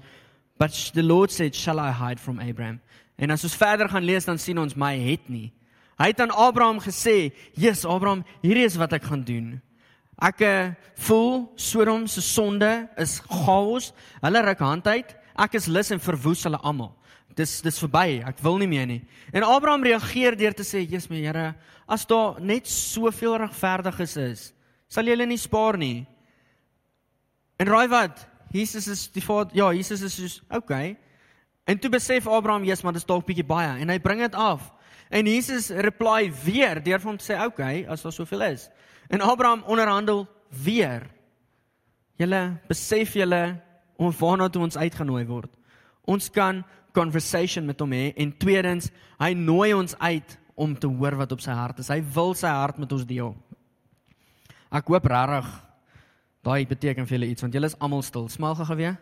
but 0.57 0.71
the 0.93 1.03
Lord 1.03 1.31
said, 1.31 1.55
"Shall 1.55 1.79
I 1.79 1.91
hide 1.91 2.19
from 2.19 2.39
Abraham?" 2.39 2.79
En 3.17 3.31
as 3.31 3.43
ons 3.43 3.55
verder 3.55 3.89
gaan 3.89 4.03
lees, 4.03 4.25
dan 4.25 4.37
sien 4.37 4.57
ons 4.57 4.75
my 4.75 4.95
het 4.95 5.29
nie. 5.29 5.51
Hy 5.97 6.11
het 6.11 6.19
aan 6.21 6.31
Abraham 6.31 6.79
gesê: 6.79 7.33
"Jesus, 7.57 7.85
Abraham, 7.85 8.23
hierdie 8.41 8.65
is 8.65 8.77
wat 8.77 8.93
ek 8.93 9.07
gaan 9.09 9.23
doen. 9.25 9.61
Ek 10.21 10.41
uh, 10.41 10.73
voel 10.95 11.51
Sodom 11.55 12.07
se 12.07 12.21
sonde 12.21 12.89
is 12.97 13.19
chaos. 13.19 13.93
Hulle 14.21 14.41
ruk 14.45 14.59
hand 14.59 14.87
uit. 14.87 15.15
Ek 15.37 15.57
is 15.57 15.67
lus 15.69 15.91
en 15.93 16.01
verwoes 16.01 16.43
hulle 16.45 16.57
almal. 16.61 16.95
Dis 17.37 17.61
dis 17.61 17.81
verby. 17.81 18.21
Ek 18.25 18.37
wil 18.45 18.57
nie 18.61 18.69
meer 18.69 18.85
nie." 18.85 19.01
En 19.33 19.43
Abraham 19.43 19.83
reageer 19.83 20.37
deur 20.37 20.53
te 20.53 20.65
sê: 20.65 20.85
"Jesus, 20.85 21.09
my 21.09 21.21
Here, 21.21 21.55
as 21.87 22.05
daar 22.05 22.41
net 22.41 22.67
soveel 22.67 23.37
regverdiges 23.37 24.17
is, 24.17 24.53
sal 24.87 25.05
jy 25.05 25.17
hulle 25.17 25.25
nie 25.25 25.41
spaar 25.41 25.77
nie." 25.77 26.05
En 27.57 27.67
raai 27.67 27.87
wat? 27.89 28.27
Jesus 28.53 28.87
is 28.87 29.07
die 29.11 29.21
Vader. 29.21 29.55
Ja, 29.57 29.73
Jesus 29.73 30.01
is 30.01 30.13
soos, 30.13 30.41
"Okay." 30.49 30.97
En 31.65 31.79
toe 31.79 31.89
besef 31.89 32.27
Abraham: 32.27 32.63
"Jesus, 32.63 32.83
maar 32.83 32.93
dis 32.93 33.05
dalk 33.05 33.25
bietjie 33.25 33.45
baie." 33.45 33.81
En 33.81 33.89
hy 33.89 33.99
bring 33.99 34.21
dit 34.21 34.35
af. 34.35 34.76
En 35.09 35.25
Jesus 35.25 35.69
reply 35.69 36.31
weer 36.43 36.83
deur 36.83 37.01
hom 37.03 37.17
te 37.17 37.33
sê, 37.33 37.35
"Oké, 37.35 37.45
okay, 37.45 37.85
as 37.87 38.01
daar 38.01 38.11
soveel 38.11 38.41
is." 38.41 38.69
En 39.09 39.21
Abraham 39.21 39.63
onderhandel 39.63 40.27
weer. 40.63 41.07
Julle 42.15 42.59
besef 42.67 43.13
julle 43.13 43.61
om 43.97 44.11
waarna 44.11 44.49
toe 44.49 44.61
ons 44.61 44.77
uitgenooi 44.77 45.25
word. 45.25 45.51
Ons 46.05 46.29
kan 46.29 46.63
conversation 46.91 47.65
met 47.65 47.79
hom 47.79 47.91
hê 47.91 48.13
en 48.17 48.37
tweedens, 48.37 48.91
hy 49.19 49.33
nooi 49.33 49.73
ons 49.73 49.97
uit 49.97 50.37
om 50.55 50.73
te 50.75 50.87
hoor 50.87 51.15
wat 51.15 51.31
op 51.31 51.43
sy 51.43 51.51
hart 51.51 51.79
is. 51.79 51.91
Hy 51.93 52.01
wil 52.15 52.33
sy 52.33 52.47
hart 52.47 52.79
met 52.81 52.91
ons 52.91 53.05
deel. 53.05 53.35
Ek 54.73 54.89
hoop 54.89 55.05
regtig 55.05 55.51
daai 56.47 56.65
beteken 56.67 57.07
vir 57.07 57.17
julle 57.17 57.29
iets 57.31 57.43
want 57.43 57.53
julle 57.53 57.69
is 57.69 57.77
almal 57.83 58.01
stil. 58.01 58.27
Smaal 58.31 58.55
gou 58.55 58.75
weer. 58.79 58.97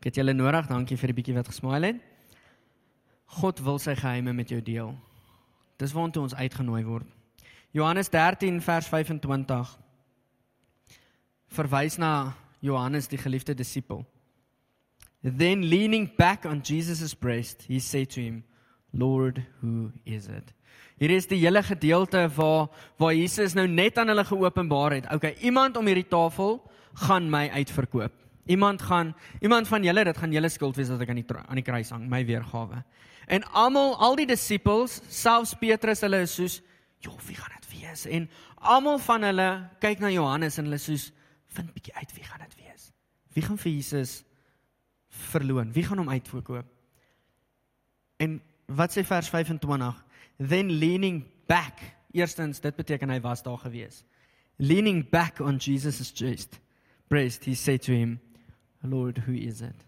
Ek 0.00 0.10
het 0.10 0.20
julle 0.20 0.34
nodig. 0.36 0.68
Dankie 0.70 0.98
vir 1.00 1.12
die 1.12 1.18
bietjie 1.20 1.36
wat 1.36 1.50
gesmaal 1.50 1.88
het. 1.90 2.11
God 3.40 3.62
wil 3.64 3.78
sy 3.80 3.94
geheime 3.96 4.34
met 4.36 4.50
jou 4.52 4.60
deel. 4.62 4.92
Dis 5.80 5.94
waartoe 5.96 6.26
ons 6.26 6.36
uitgenooi 6.36 6.82
word. 6.84 7.08
Johannes 7.72 8.10
13 8.12 8.60
vers 8.60 8.88
25 8.92 9.78
verwys 11.52 11.96
na 12.00 12.34
Johannes 12.60 13.08
die 13.08 13.20
geliefde 13.20 13.54
disipel. 13.56 14.04
Then 15.22 15.64
leaning 15.68 16.10
back 16.16 16.44
on 16.44 16.60
Jesus' 16.60 17.14
breast, 17.14 17.64
he 17.68 17.78
said 17.78 18.10
to 18.10 18.20
him, 18.20 18.44
"Lord, 18.92 19.40
who 19.60 19.92
is 20.04 20.26
it?" 20.26 20.52
Hier 20.98 21.10
is 21.10 21.26
die 21.26 21.38
hele 21.38 21.62
gedeelte 21.62 22.28
waar 22.36 22.68
waar 22.98 23.14
Jesus 23.14 23.54
nou 23.54 23.66
net 23.66 23.98
aan 23.98 24.08
hulle 24.08 24.24
geopenbaar 24.24 24.92
het. 24.92 25.12
Okay, 25.12 25.34
iemand 25.40 25.76
om 25.76 25.86
hierdie 25.86 26.08
tafel 26.08 26.60
gaan 26.94 27.30
my 27.30 27.48
uitverkoop. 27.48 28.21
Iemand 28.46 28.82
gaan 28.82 29.14
iemand 29.40 29.68
van 29.68 29.84
julle, 29.84 30.04
dit 30.04 30.18
gaan 30.18 30.32
julle 30.32 30.48
skuld 30.48 30.76
wees 30.76 30.88
dat 30.90 31.00
ek 31.00 31.12
aan 31.12 31.20
die 31.20 31.36
aan 31.38 31.60
die 31.60 31.66
kruis 31.66 31.90
hang, 31.94 32.08
my 32.10 32.24
weergawe. 32.26 32.82
En 33.30 33.44
almal, 33.54 33.94
al 34.02 34.16
die 34.18 34.26
disippels, 34.26 34.98
selfs 35.08 35.54
Petrus, 35.58 36.02
hulle 36.02 36.24
is 36.26 36.34
soos, 36.34 36.60
"Jo, 36.98 37.14
wie 37.26 37.36
gaan 37.36 37.54
dit 37.60 37.80
wees?" 37.80 38.06
En 38.06 38.28
almal 38.58 38.98
van 38.98 39.22
hulle 39.22 39.68
kyk 39.78 39.98
na 39.98 40.10
Johannes 40.10 40.58
en 40.58 40.64
hulle 40.64 40.78
soos, 40.78 41.12
"Vind 41.46 41.72
bietjie 41.74 41.94
uit 41.94 42.12
wie 42.14 42.24
gaan 42.24 42.40
dit 42.40 42.54
wees? 42.56 42.92
Wie 43.32 43.42
gaan 43.42 43.58
vir 43.58 43.72
Jesus 43.72 44.24
verloon? 45.08 45.72
Wie 45.72 45.84
gaan 45.84 45.98
hom 45.98 46.10
uitverkoop?" 46.10 46.66
En 48.16 48.42
wat 48.66 48.90
sê 48.90 49.04
vers 49.04 49.28
25? 49.28 50.04
Then 50.38 50.70
leaning 50.70 51.24
back. 51.46 51.78
Eerstens, 52.12 52.60
dit 52.60 52.76
beteken 52.76 53.10
hy 53.10 53.20
was 53.20 53.42
daar 53.42 53.58
gewees. 53.58 54.04
Leaning 54.56 55.08
back 55.10 55.40
on 55.40 55.56
Jesus' 55.56 56.12
chest, 56.14 56.60
breast, 57.08 57.44
he 57.44 57.54
said 57.54 57.82
to 57.82 57.92
him, 57.92 58.20
"Lord, 58.82 59.18
who 59.18 59.32
is 59.32 59.60
it?" 59.60 59.86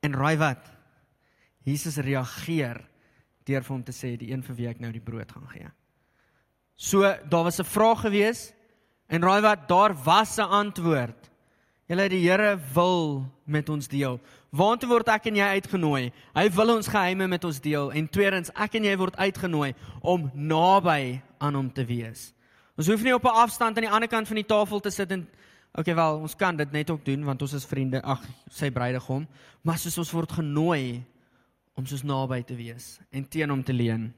En 0.00 0.14
raai 0.16 0.36
wat? 0.36 0.70
Jesus 1.64 1.96
reageer 1.96 2.80
deur 3.44 3.64
vir 3.64 3.74
hom 3.74 3.82
te 3.84 3.92
sê 3.92 4.16
die 4.16 4.30
een 4.32 4.42
vir 4.42 4.56
wie 4.56 4.68
ek 4.68 4.80
nou 4.80 4.92
die 4.92 5.04
brood 5.04 5.32
gaan 5.32 5.48
gee. 5.52 5.68
So 6.76 7.02
daar 7.02 7.44
was 7.44 7.60
'n 7.60 7.64
vraag 7.64 8.00
gewees 8.00 8.52
en 9.08 9.22
raai 9.22 9.40
wat 9.42 9.68
daar 9.68 9.94
was 10.04 10.38
'n 10.38 10.48
antwoord. 10.48 11.30
Julle 11.86 12.08
die 12.08 12.22
Here 12.22 12.58
wil 12.74 13.26
met 13.44 13.68
ons 13.68 13.88
deel. 13.88 14.20
Waartoe 14.50 14.88
word 14.88 15.08
ek 15.08 15.26
en 15.26 15.36
jy 15.36 15.48
uitgenooi? 15.58 16.12
Hy 16.34 16.50
wil 16.50 16.76
ons 16.76 16.88
geheime 16.88 17.26
met 17.26 17.44
ons 17.44 17.60
deel 17.60 17.92
en 17.92 18.08
tweedens 18.08 18.50
ek 18.54 18.74
en 18.74 18.84
jy 18.84 18.96
word 18.96 19.16
uitgenooi 19.16 19.74
om 20.00 20.30
naby 20.34 21.20
aan 21.38 21.54
hom 21.54 21.72
te 21.72 21.84
wees. 21.84 22.32
Ons 22.78 22.86
hoef 22.86 23.02
nie 23.02 23.14
op 23.14 23.24
'n 23.24 23.42
afstand 23.42 23.76
aan 23.76 23.82
die 23.82 23.90
ander 23.90 24.08
kant 24.08 24.26
van 24.26 24.36
die 24.36 24.46
tafel 24.46 24.80
te 24.80 24.90
sit 24.90 25.10
en 25.10 25.28
okay 25.72 25.94
wel, 25.94 26.20
ons 26.24 26.36
kan 26.36 26.56
dit 26.56 26.72
net 26.72 26.90
ook 26.90 27.04
doen 27.04 27.24
want 27.24 27.42
ons 27.42 27.52
is 27.52 27.66
vriende, 27.66 28.02
ag, 28.02 28.24
sy 28.50 28.70
bruidegom, 28.70 29.26
maar 29.62 29.78
soos 29.78 29.98
ons 29.98 30.12
word 30.12 30.32
genooi 30.40 31.02
om 31.74 31.86
soos 31.86 32.02
naby 32.04 32.42
te 32.46 32.56
wees 32.58 32.98
en 33.10 33.28
teen 33.28 33.50
hom 33.50 33.62
te 33.64 33.72
leun. 33.76 34.10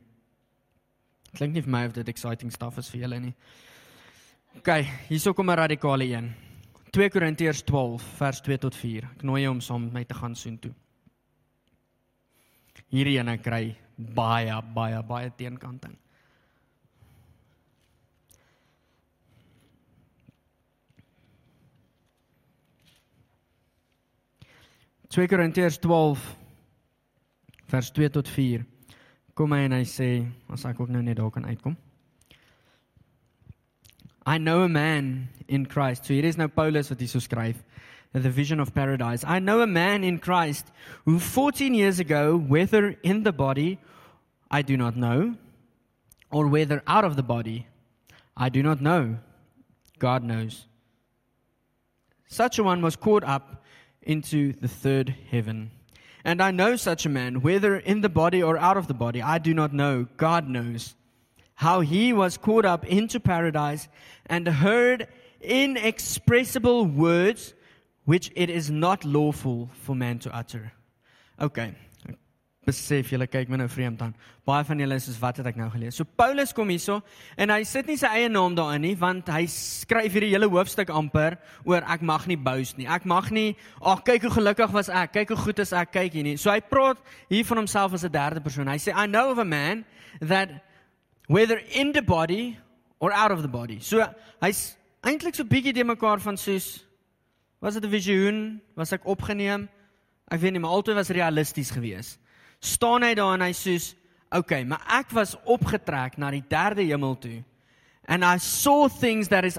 Klink 1.32 1.54
nie 1.54 1.64
vir 1.64 1.72
my 1.72 1.84
of 1.88 1.94
dit 1.96 2.08
exciting 2.08 2.52
stuff 2.52 2.78
is 2.78 2.90
vir 2.92 3.06
julle 3.06 3.20
nie. 3.20 3.34
OK, 4.58 4.68
hierso 5.08 5.32
kom 5.32 5.50
'n 5.50 5.56
radikale 5.56 6.04
een. 6.04 6.32
2 6.92 7.08
Korintiërs 7.08 7.62
12 7.64 8.02
vers 8.18 8.40
2 8.40 8.58
tot 8.58 8.74
4. 8.74 9.08
Ek 9.16 9.22
nooi 9.22 9.42
jou 9.42 9.52
om 9.54 9.60
saam 9.60 9.84
met 9.84 9.92
my 9.92 10.04
te 10.04 10.14
gaan 10.14 10.34
soontoe. 10.34 10.72
Hierdie 12.92 13.18
ene 13.18 13.38
kry 13.38 13.76
baie 13.96 14.62
baie 14.74 15.02
baie 15.02 15.30
teenkanting. 15.36 15.96
Twee 25.12 25.28
Korintiërs 25.28 25.76
12 25.78 26.20
vers 27.68 27.90
2 27.92 28.08
tot 28.08 28.28
4. 28.32 28.62
Kom 29.36 29.52
hy 29.52 29.66
en 29.66 29.74
hy 29.76 29.82
sê, 29.84 30.06
as 30.48 30.64
ek 30.64 30.78
ook 30.80 30.88
nou 30.88 31.02
net 31.04 31.18
daar 31.18 31.28
kan 31.34 31.44
uitkom. 31.44 31.74
I 34.24 34.38
know 34.38 34.62
a 34.64 34.70
man 34.72 35.28
in 35.52 35.66
Christ. 35.68 36.08
So 36.08 36.16
hier 36.16 36.24
is 36.24 36.40
nou 36.40 36.48
Paulus 36.48 36.88
wat 36.88 37.04
hierso 37.04 37.20
skryf. 37.20 37.60
The 38.16 38.32
vision 38.32 38.60
of 38.60 38.72
paradise. 38.72 39.20
I 39.28 39.36
know 39.38 39.60
a 39.60 39.66
man 39.66 40.00
in 40.02 40.16
Christ 40.18 40.72
who 41.04 41.18
14 41.18 41.74
years 41.74 42.00
ago, 42.00 42.38
whether 42.38 42.96
in 43.02 43.22
the 43.22 43.32
body, 43.32 43.78
I 44.50 44.62
do 44.62 44.78
not 44.78 44.96
know, 44.96 45.34
or 46.30 46.48
whether 46.48 46.80
out 46.86 47.04
of 47.04 47.16
the 47.16 47.22
body, 47.22 47.66
I 48.34 48.48
do 48.48 48.62
not 48.62 48.80
know. 48.80 49.18
God 49.98 50.24
knows. 50.24 50.64
Such 52.28 52.58
a 52.58 52.64
one 52.64 52.80
was 52.80 52.96
caught 52.96 53.24
up 53.24 53.62
into 54.02 54.52
the 54.52 54.68
third 54.68 55.14
heaven. 55.30 55.70
And 56.24 56.40
I 56.40 56.50
know 56.50 56.76
such 56.76 57.04
a 57.04 57.08
man, 57.08 57.42
whether 57.42 57.76
in 57.76 58.00
the 58.00 58.08
body 58.08 58.42
or 58.42 58.56
out 58.56 58.76
of 58.76 58.86
the 58.86 58.94
body, 58.94 59.20
I 59.20 59.38
do 59.38 59.54
not 59.54 59.72
know. 59.72 60.06
God 60.16 60.48
knows 60.48 60.94
how 61.56 61.80
he 61.80 62.12
was 62.12 62.36
caught 62.36 62.64
up 62.64 62.86
into 62.86 63.20
paradise 63.20 63.88
and 64.26 64.46
heard 64.46 65.08
inexpressible 65.40 66.86
words 66.86 67.54
which 68.04 68.32
it 68.34 68.50
is 68.50 68.70
not 68.70 69.04
lawful 69.04 69.70
for 69.72 69.94
man 69.94 70.18
to 70.20 70.34
utter. 70.34 70.72
Okay. 71.40 71.74
Besef 72.62 73.08
julle 73.10 73.26
kyk 73.26 73.48
my 73.50 73.58
nou 73.58 73.66
vreemd 73.66 74.04
aan. 74.04 74.12
Baie 74.46 74.62
van 74.62 74.78
julle 74.78 74.94
is 74.94 75.08
soos 75.08 75.16
wat 75.18 75.40
het 75.40 75.48
ek 75.50 75.56
nou 75.58 75.66
gelees. 75.72 75.96
So 75.98 76.06
Paulus 76.06 76.52
kom 76.54 76.68
hierso 76.70 77.00
en 77.34 77.50
hy 77.50 77.64
sit 77.66 77.88
nie 77.90 77.96
sy 77.98 78.06
eie 78.06 78.28
naam 78.30 78.54
daarin 78.54 78.84
nie 78.86 78.92
want 78.98 79.32
hy 79.34 79.48
skryf 79.50 80.14
hierdie 80.14 80.30
hele 80.30 80.46
hoofstuk 80.52 80.92
amper 80.94 81.40
oor 81.66 81.82
ek 81.90 82.04
mag 82.06 82.28
nie 82.30 82.38
boast 82.38 82.78
nie. 82.78 82.86
Ek 82.86 83.08
mag 83.10 83.32
nie, 83.34 83.56
ag 83.82 84.04
kyk 84.06 84.28
hoe 84.28 84.34
gelukkig 84.38 84.70
was 84.78 84.92
ek, 84.94 85.10
kyk 85.18 85.34
hoe 85.34 85.40
goed 85.42 85.64
is 85.64 85.74
ek, 85.74 85.90
kyk 85.98 86.14
hier 86.14 86.28
nie. 86.28 86.36
So 86.38 86.54
hy 86.54 86.62
praat 86.62 87.02
hier 87.32 87.50
van 87.50 87.64
homself 87.64 87.98
as 87.98 88.06
'n 88.06 88.14
derde 88.14 88.44
persoon. 88.46 88.70
Hy 88.70 88.78
sê 88.78 88.94
I 88.94 89.10
know 89.10 89.34
of 89.34 89.42
a 89.42 89.44
man 89.44 89.84
that 90.20 90.62
whether 91.26 91.58
in 91.74 91.90
the 91.90 92.02
body 92.02 92.56
or 93.00 93.10
out 93.10 93.32
of 93.32 93.42
the 93.42 93.50
body. 93.50 93.80
So 93.80 94.06
hy's 94.38 94.76
eintlik 95.02 95.34
so 95.34 95.42
bietjie 95.42 95.74
de 95.74 95.82
mekaar 95.82 96.22
van 96.22 96.38
soos 96.38 96.86
was 97.58 97.74
dit 97.74 97.82
'n 97.82 97.90
visioen, 97.90 98.60
was 98.76 98.92
ek 98.92 99.02
opgeneem? 99.02 99.68
Ek 100.30 100.40
weet 100.40 100.52
nie, 100.52 100.60
maar 100.60 100.70
altyd 100.70 100.94
was 100.94 101.10
realisties 101.10 101.70
geweest 101.70 102.21
staan 102.62 103.02
hy 103.02 103.14
daar 103.18 103.34
en 103.34 103.46
hy 103.48 103.52
sê, 103.52 103.76
"Oké, 104.30 104.38
okay, 104.38 104.64
maar 104.64 104.82
ek 105.00 105.10
was 105.10 105.36
opgetrek 105.44 106.16
na 106.18 106.30
die 106.30 106.44
derde 106.48 106.82
hemel 106.82 107.18
toe." 107.18 107.42
And 108.08 108.24
I 108.24 108.38
saw 108.38 108.88
things 108.88 109.28
that 109.28 109.44
is 109.44 109.58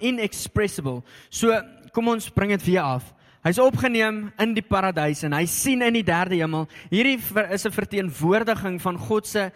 unexpressible. 0.00 1.02
So, 1.30 1.52
kom 1.92 2.08
ons 2.08 2.30
bring 2.30 2.50
dit 2.50 2.64
weer 2.64 2.82
af. 2.82 3.12
Hy's 3.44 3.58
opgeneem 3.60 4.32
in 4.40 4.54
die 4.56 4.64
paradys 4.64 5.22
en 5.22 5.32
hy 5.36 5.44
sien 5.44 5.82
in 5.82 5.92
die 5.92 6.04
derde 6.06 6.34
hemel. 6.34 6.66
Hierdie 6.90 7.18
is 7.52 7.66
'n 7.66 7.70
verteenwoordiging 7.70 8.80
van 8.80 8.98
God 8.98 9.26
se 9.26 9.52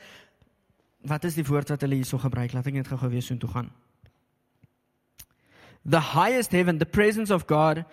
wat 1.01 1.25
is 1.25 1.35
die 1.35 1.45
woord 1.45 1.69
wat 1.69 1.81
hulle 1.81 1.95
hierso 1.95 2.19
gebruik? 2.19 2.53
Laat 2.53 2.67
ek 2.67 2.75
net 2.75 2.89
gou-gou 2.89 3.09
weer 3.09 3.23
soontoe 3.23 3.49
gaan. 3.49 3.71
The 5.89 6.01
highest 6.01 6.53
heaven, 6.53 6.79
the 6.79 6.87
presence 6.87 7.31
of 7.31 7.47
God 7.47 7.85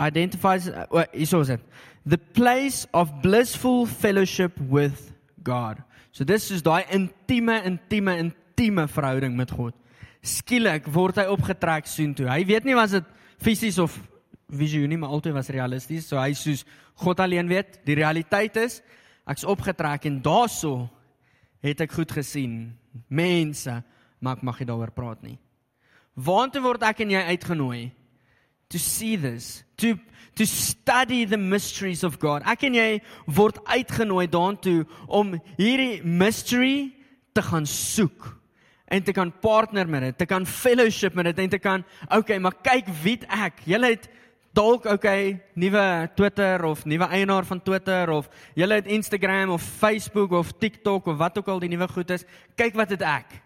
identifies 0.00 0.66
uh, 0.68 1.04
hierso 1.12 1.40
is 1.40 1.46
dit 1.46 1.60
the 2.06 2.18
place 2.18 2.86
of 2.92 3.22
blissful 3.22 3.86
fellowship 3.86 4.58
with 4.60 5.12
God. 5.42 5.82
So 6.12 6.24
dis 6.24 6.50
is 6.52 6.62
daai 6.62 6.84
intieme 6.92 7.60
intieme 7.64 8.16
intieme 8.20 8.86
verhouding 8.88 9.36
met 9.36 9.50
God. 9.50 9.74
Skielik 10.24 10.86
word 10.92 11.18
hy 11.20 11.26
opgetrek 11.32 11.88
soontoe. 11.90 12.28
Hy 12.30 12.44
weet 12.48 12.68
nie 12.68 12.76
was 12.76 12.94
dit 12.96 13.08
fisies 13.42 13.80
of 13.82 13.96
visioen 14.54 14.92
nie, 14.92 15.00
maar 15.00 15.12
altyd 15.16 15.34
was 15.36 15.50
realisties. 15.52 16.06
So 16.08 16.20
hy 16.20 16.32
soos 16.38 16.64
God 17.02 17.20
alleen 17.20 17.48
weet, 17.50 17.80
die 17.88 17.98
realiteit 17.98 18.56
is 18.62 18.78
ek's 19.26 19.46
opgetrek 19.48 20.04
en 20.06 20.20
daarso 20.22 20.84
het 21.64 21.80
ek 21.80 21.96
goed 21.96 22.12
gesien. 22.12 22.74
Mense, 23.08 23.80
maar 24.20 24.36
ek 24.36 24.44
mag 24.46 24.60
nie 24.60 24.68
daaroor 24.68 24.92
praat 24.94 25.24
nie. 25.24 25.38
Waartoe 26.14 26.62
word 26.62 26.84
ek 26.86 27.00
en 27.02 27.14
jy 27.16 27.22
uitgenooi? 27.32 27.80
To 28.74 28.80
see 28.82 29.14
this, 29.14 29.62
to 29.78 29.94
to 30.34 30.46
study 30.46 31.24
the 31.24 31.36
mysteries 31.36 32.02
of 32.02 32.18
God. 32.18 32.42
Ek 32.42 32.64
en 32.66 32.74
jy 32.74 32.88
word 33.30 33.60
uitgenooi 33.70 34.26
daartoe 34.30 34.80
om 35.06 35.36
hierdie 35.54 36.02
mystery 36.02 36.90
te 37.34 37.44
gaan 37.44 37.68
soek 37.70 38.32
en 38.90 39.06
te 39.06 39.14
kan 39.14 39.30
partner 39.42 39.86
met 39.90 40.08
dit, 40.08 40.18
te 40.24 40.26
kan 40.26 40.42
fellowship 40.46 41.14
met 41.14 41.30
dit 41.30 41.44
en 41.44 41.54
te 41.54 41.62
kan 41.62 41.86
okay, 42.10 42.40
maar 42.42 42.58
kyk 42.66 42.90
wie 43.04 43.20
ek. 43.30 43.62
Julle 43.70 43.94
het 43.94 44.10
dalk 44.54 44.90
okay, 44.90 45.38
nuwe 45.58 45.86
Twitter 46.18 46.66
of 46.66 46.84
nuwe 46.86 47.08
eienaar 47.14 47.46
van 47.46 47.62
Twitter 47.62 48.10
of 48.10 48.28
julle 48.58 48.82
het 48.82 48.90
Instagram 48.90 49.54
of 49.54 49.62
Facebook 49.62 50.34
of 50.34 50.52
TikTok 50.58 51.06
of 51.14 51.18
wat 51.22 51.38
ook 51.38 51.48
al 51.48 51.62
die 51.62 51.70
nuwe 51.70 51.88
goed 51.94 52.10
is. 52.14 52.26
Kyk 52.58 52.74
wat 52.78 52.94
het 52.94 53.06
ek. 53.06 53.43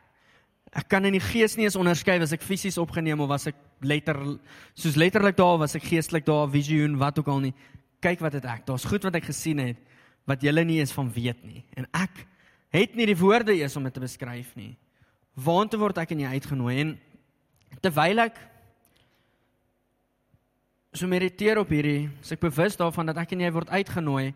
Ek 0.76 0.88
kan 0.90 1.04
in 1.08 1.16
die 1.16 1.22
gees 1.22 1.56
nie 1.56 1.64
eens 1.64 1.78
onderskei 1.78 2.18
as 2.20 2.34
ek 2.36 2.44
fisies 2.44 2.78
opgeneem 2.80 3.20
of 3.24 3.30
was 3.30 3.48
ek 3.48 3.56
letter 3.80 4.18
soos 4.76 4.98
letterlik 5.00 5.36
daar 5.38 5.58
was 5.62 5.76
ek 5.78 5.86
geestelik 5.88 6.26
daar 6.26 6.48
visioen 6.52 6.98
wat 7.00 7.18
ook 7.18 7.30
al 7.32 7.40
nie. 7.46 7.54
Kyk 8.04 8.20
wat 8.20 8.36
het 8.38 8.44
ek. 8.44 8.66
Daar's 8.66 8.86
goed 8.88 9.06
wat 9.08 9.16
ek 9.16 9.30
gesien 9.30 9.62
het 9.62 9.80
wat 10.28 10.42
julle 10.44 10.64
nie 10.68 10.78
eens 10.82 10.92
van 10.92 11.08
weet 11.12 11.40
nie. 11.46 11.64
En 11.72 11.86
ek 11.96 12.26
het 12.74 12.94
nie 12.98 13.06
die 13.08 13.16
woorde 13.16 13.54
eens 13.56 13.76
om 13.80 13.86
dit 13.88 13.94
te 13.96 14.02
beskryf 14.02 14.52
nie. 14.58 14.74
Waartoe 15.38 15.80
word 15.80 16.00
ek 16.02 16.12
in 16.12 16.26
jy 16.26 16.34
uitgenooi 16.36 16.74
en 16.82 16.92
terwyl 17.80 18.26
ek 18.26 18.36
so 20.92 21.08
mediteer 21.08 21.60
op 21.60 21.70
hierdie, 21.72 22.08
as 22.20 22.32
ek 22.34 22.42
bewus 22.42 22.76
daarvan 22.76 23.08
dat 23.08 23.20
ek 23.22 23.32
en 23.36 23.44
jy 23.44 23.50
word 23.54 23.70
uitgenooi 23.70 24.32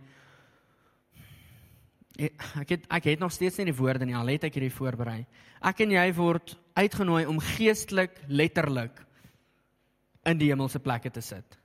ek 2.18 2.74
het 2.74 2.86
ek 2.92 3.04
het 3.04 3.22
nog 3.22 3.32
steeds 3.32 3.58
nie 3.58 3.70
die 3.70 3.76
woorde 3.76 4.06
nie 4.06 4.16
al 4.16 4.28
het 4.28 4.44
ek 4.44 4.58
hierdie 4.58 4.74
voorberei. 4.74 5.24
Ek 5.62 5.80
en 5.84 5.94
jy 5.94 6.06
word 6.16 6.54
uitgenooi 6.76 7.24
om 7.30 7.40
geestelik 7.40 8.18
letterlik 8.28 9.00
in 10.28 10.38
die 10.38 10.50
hemelse 10.52 10.80
plekke 10.82 11.10
te 11.10 11.22
sit. 11.24 11.58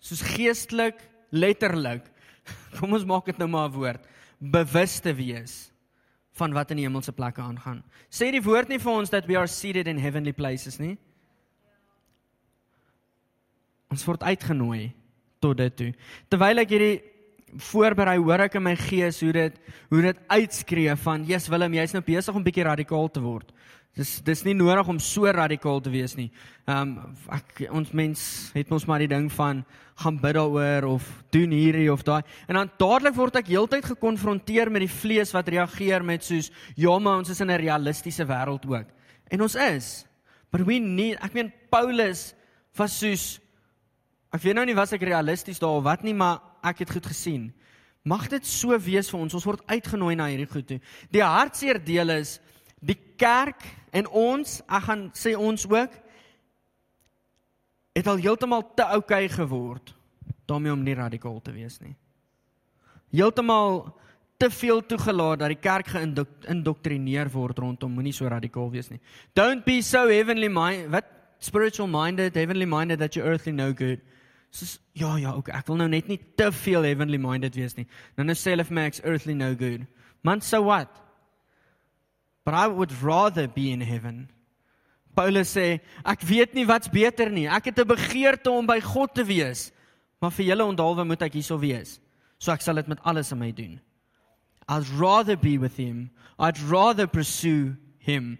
Soos 0.00 0.22
geestelik 0.22 1.00
letterlik. 1.30 2.04
Kom 2.78 2.92
ons 2.94 3.06
maak 3.08 3.26
dit 3.26 3.38
nou 3.38 3.48
maar 3.48 3.70
'n 3.70 3.74
woord. 3.74 4.04
Bewus 4.38 5.00
te 5.00 5.14
wees 5.14 5.72
van 6.36 6.52
wat 6.52 6.70
in 6.70 6.76
die 6.76 6.86
hemelse 6.86 7.12
plekke 7.12 7.40
aangaan. 7.40 7.82
Sê 8.12 8.30
die 8.30 8.44
woord 8.44 8.68
nie 8.68 8.78
vir 8.78 8.92
ons 8.92 9.10
dat 9.10 9.26
we 9.26 9.36
are 9.36 9.48
seated 9.48 9.86
in 9.88 9.98
heavenly 9.98 10.32
places 10.32 10.78
nie. 10.78 10.98
Ons 13.90 14.04
word 14.04 14.22
uitgenooi 14.22 14.92
tot 15.40 15.56
dit 15.56 15.76
toe. 15.76 15.92
Terwyl 16.28 16.58
ek 16.58 16.74
hierdie 16.74 17.15
voorberei 17.54 18.16
hoor 18.18 18.46
ek 18.46 18.58
in 18.58 18.64
my 18.66 18.74
gees 18.76 19.20
hoe 19.22 19.32
dit 19.32 19.58
hoe 19.90 20.02
dit 20.02 20.18
uitskree 20.28 20.96
van 21.04 21.24
Jesus 21.24 21.50
Willem 21.52 21.74
jy's 21.78 21.94
nou 21.94 22.02
besig 22.04 22.34
om 22.34 22.44
bietjie 22.44 22.66
radikaal 22.66 23.08
te 23.10 23.22
word. 23.22 23.52
Dis 23.96 24.18
dis 24.20 24.42
nie 24.44 24.54
nodig 24.54 24.88
om 24.92 24.98
so 25.00 25.30
radikaal 25.32 25.80
te 25.80 25.90
wees 25.92 26.16
nie. 26.18 26.28
Ehm 26.66 26.96
um, 26.98 27.14
ek 27.32 27.62
ons 27.72 27.92
mens 27.96 28.22
het 28.54 28.72
ons 28.72 28.84
maar 28.84 29.00
die 29.00 29.08
ding 29.08 29.30
van 29.32 29.62
gaan 30.02 30.18
bid 30.20 30.36
daaroor 30.36 30.84
of 30.90 31.06
doen 31.32 31.54
hierdie 31.56 31.88
of 31.92 32.02
daai. 32.04 32.20
En 32.48 32.58
dan 32.60 32.72
dadelik 32.76 33.16
word 33.16 33.38
ek 33.40 33.48
heeltyd 33.48 33.88
gekonfronteer 33.94 34.68
met 34.70 34.84
die 34.84 34.92
vlees 34.92 35.32
wat 35.32 35.48
reageer 35.48 36.04
met 36.04 36.24
soos 36.24 36.50
ja 36.76 36.98
maar 36.98 37.22
ons 37.22 37.32
is 37.32 37.40
in 37.40 37.50
'n 37.50 37.62
realistiese 37.62 38.26
wêreld 38.26 38.66
ook. 38.68 38.88
En 39.30 39.40
ons 39.40 39.54
is. 39.54 40.04
But 40.52 40.66
we 40.66 40.78
need 40.78 41.16
ek 41.24 41.32
meen 41.32 41.52
Paulus 41.70 42.34
was 42.76 42.98
soos 42.98 43.40
ek 44.32 44.42
weet 44.42 44.54
nou 44.54 44.66
nie 44.66 44.76
was 44.76 44.92
ek 44.92 45.02
realisties 45.02 45.58
daar 45.58 45.78
of 45.80 45.84
wat 45.84 46.02
nie 46.02 46.14
maar 46.14 46.40
ek 46.66 46.84
het 46.84 46.92
goed 46.96 47.06
gesien. 47.12 47.50
Mag 48.06 48.28
dit 48.30 48.46
so 48.46 48.76
wees 48.78 49.10
vir 49.10 49.20
ons. 49.20 49.34
Ons 49.34 49.46
word 49.46 49.64
uitgenooi 49.66 50.14
na 50.18 50.28
hierdie 50.30 50.50
goed 50.50 50.66
toe. 50.68 50.80
Die 51.10 51.24
hartseer 51.24 51.80
deel 51.82 52.14
is 52.18 52.36
die 52.78 52.98
kerk 53.18 53.64
en 53.96 54.08
ons, 54.12 54.60
ek 54.66 54.86
gaan 54.86 55.06
sê 55.16 55.34
ons 55.38 55.64
ook 55.66 55.94
het 57.96 58.10
al 58.12 58.20
heeltemal 58.20 58.62
te 58.76 58.84
oukei 58.98 59.24
geword 59.32 59.94
daarmee 60.46 60.72
om 60.72 60.82
nie 60.84 60.94
radikaal 60.94 61.40
te 61.42 61.54
wees 61.54 61.80
nie. 61.82 61.96
Heeltemal 63.16 63.86
te 64.38 64.50
veel 64.52 64.82
toegelaat 64.84 65.40
dat 65.40 65.54
die 65.54 65.60
kerk 65.60 65.88
geïndoktrineer 65.94 67.30
word 67.32 67.58
rondom 67.62 67.94
moenie 67.96 68.14
so 68.14 68.28
radikaal 68.28 68.68
wees 68.70 68.90
nie. 68.92 69.00
Don't 69.34 69.64
be 69.64 69.80
so 69.82 70.06
heavenly 70.10 70.50
minded, 70.52 70.90
what 70.92 71.08
spiritual 71.40 71.88
minded, 71.88 72.36
heavenly 72.36 72.68
minded 72.68 73.00
that 73.00 73.16
you 73.16 73.24
earthly 73.24 73.52
no 73.52 73.72
good. 73.72 74.02
Soos 74.50 74.78
ja 74.94 75.16
ja, 75.18 75.34
okay, 75.36 75.54
ek 75.58 75.66
wil 75.68 75.76
nou 75.76 75.88
net 75.88 76.08
nie 76.08 76.18
te 76.36 76.52
veel 76.52 76.82
heavenly 76.82 77.18
minded 77.18 77.56
wees 77.56 77.76
nie. 77.76 77.86
Nou 78.16 78.26
nou 78.26 78.34
sê 78.34 78.54
hulle 78.54 78.64
vir 78.64 78.74
my 78.74 78.86
ek's 78.90 79.02
earthly 79.04 79.34
no 79.34 79.54
good. 79.54 79.86
Man, 80.22 80.40
so 80.40 80.62
what? 80.62 80.88
but 82.46 82.54
I 82.54 82.68
would 82.68 82.92
rather 83.02 83.48
be 83.48 83.72
in 83.72 83.80
heaven. 83.82 84.30
Paulus 85.16 85.50
sê, 85.50 85.80
ek 86.06 86.22
weet 86.28 86.54
nie 86.54 86.62
wat's 86.68 86.86
beter 86.92 87.26
nie. 87.28 87.48
Ek 87.50 87.72
het 87.72 87.78
'n 87.80 87.88
begeerte 87.88 88.50
om 88.52 88.66
by 88.66 88.78
God 88.80 89.14
te 89.14 89.24
wees, 89.24 89.72
maar 90.22 90.30
vir 90.30 90.46
julle 90.46 90.64
onthaalwe 90.64 91.04
moet 91.04 91.22
ek 91.22 91.34
hierso 91.34 91.58
wees. 91.58 91.98
So 92.38 92.52
ek 92.52 92.62
sal 92.62 92.76
dit 92.76 92.86
met 92.86 93.02
alles 93.02 93.32
in 93.32 93.38
my 93.38 93.50
doen. 93.50 93.80
I'd 94.68 94.86
rather 94.94 95.36
be 95.36 95.58
with 95.58 95.76
him. 95.76 96.10
I'd 96.38 96.58
rather 96.70 97.08
pursue 97.08 97.76
him. 97.98 98.38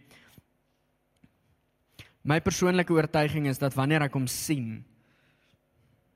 My 2.23 2.39
persoonlike 2.39 2.91
oortuiging 2.91 3.47
is 3.47 3.59
dat 3.59 3.75
wanneer 3.75 4.03
ek 4.03 4.13
hom 4.13 4.27
sien, 4.27 4.85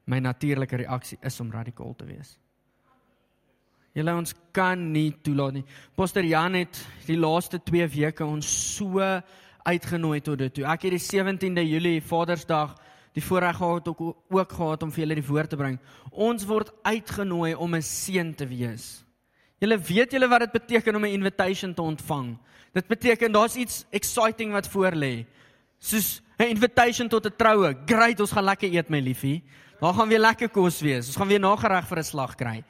my 0.06 0.18
natuurlike 0.18 0.76
reaksie 0.76 1.18
is 1.22 1.40
om 1.40 1.50
radikaal 1.52 1.94
te 1.96 2.04
wees. 2.04 2.38
Julle 3.92 4.14
ons 4.14 4.34
kan 4.54 4.78
nie 4.92 5.10
toelaat 5.24 5.56
nie. 5.58 5.64
Pastor 5.98 6.24
Jan 6.24 6.54
het 6.54 6.78
die 7.08 7.18
laaste 7.18 7.58
2 7.58 7.88
weke 7.90 8.24
ons 8.24 8.46
so 8.76 9.02
uitgenooi 9.66 10.20
tot 10.22 10.38
dit 10.38 10.54
toe. 10.54 10.64
Ek 10.70 10.86
het 10.86 10.94
die 10.94 11.02
17de 11.02 11.64
Julie 11.66 12.00
Vadersdag 12.02 12.76
die 13.16 13.24
voorreg 13.24 13.56
gehad 13.58 13.88
ook 13.90 14.00
ook 14.30 14.52
gehad 14.52 14.82
om 14.86 14.92
vir 14.94 15.02
julle 15.04 15.18
die 15.18 15.26
woord 15.26 15.50
te 15.50 15.58
bring. 15.58 15.78
Ons 16.10 16.46
word 16.46 16.70
uitgenooi 16.86 17.54
om 17.54 17.74
'n 17.74 17.82
seën 17.82 18.34
te 18.34 18.46
wees. 18.46 19.04
Julle 19.58 19.78
weet 19.78 20.12
julle 20.12 20.28
wat 20.28 20.40
dit 20.40 20.52
beteken 20.52 20.96
om 20.96 21.04
'n 21.04 21.18
invitation 21.18 21.74
te 21.74 21.82
ontvang. 21.82 22.38
Dit 22.72 22.86
beteken 22.86 23.32
daar's 23.32 23.56
iets 23.56 23.84
exciting 23.90 24.52
wat 24.52 24.68
voor 24.68 24.92
lê. 24.92 25.26
Soos 25.78 26.22
'n 26.40 26.48
invitation 26.56 27.08
tot 27.08 27.26
'n 27.26 27.36
troue. 27.36 27.76
Great, 27.86 28.20
ons 28.20 28.32
gaan 28.32 28.44
lekker 28.44 28.72
eet 28.72 28.88
my 28.88 29.00
liefie. 29.00 29.42
Daar 29.80 29.94
gaan 29.94 30.08
weer 30.08 30.20
lekker 30.20 30.48
kos 30.48 30.80
wees. 30.80 31.06
Ons 31.06 31.16
gaan 31.16 31.28
weer 31.28 31.40
nagereg 31.40 31.86
vir 31.86 31.98
'n 31.98 32.04
slag 32.04 32.34
kry. 32.34 32.64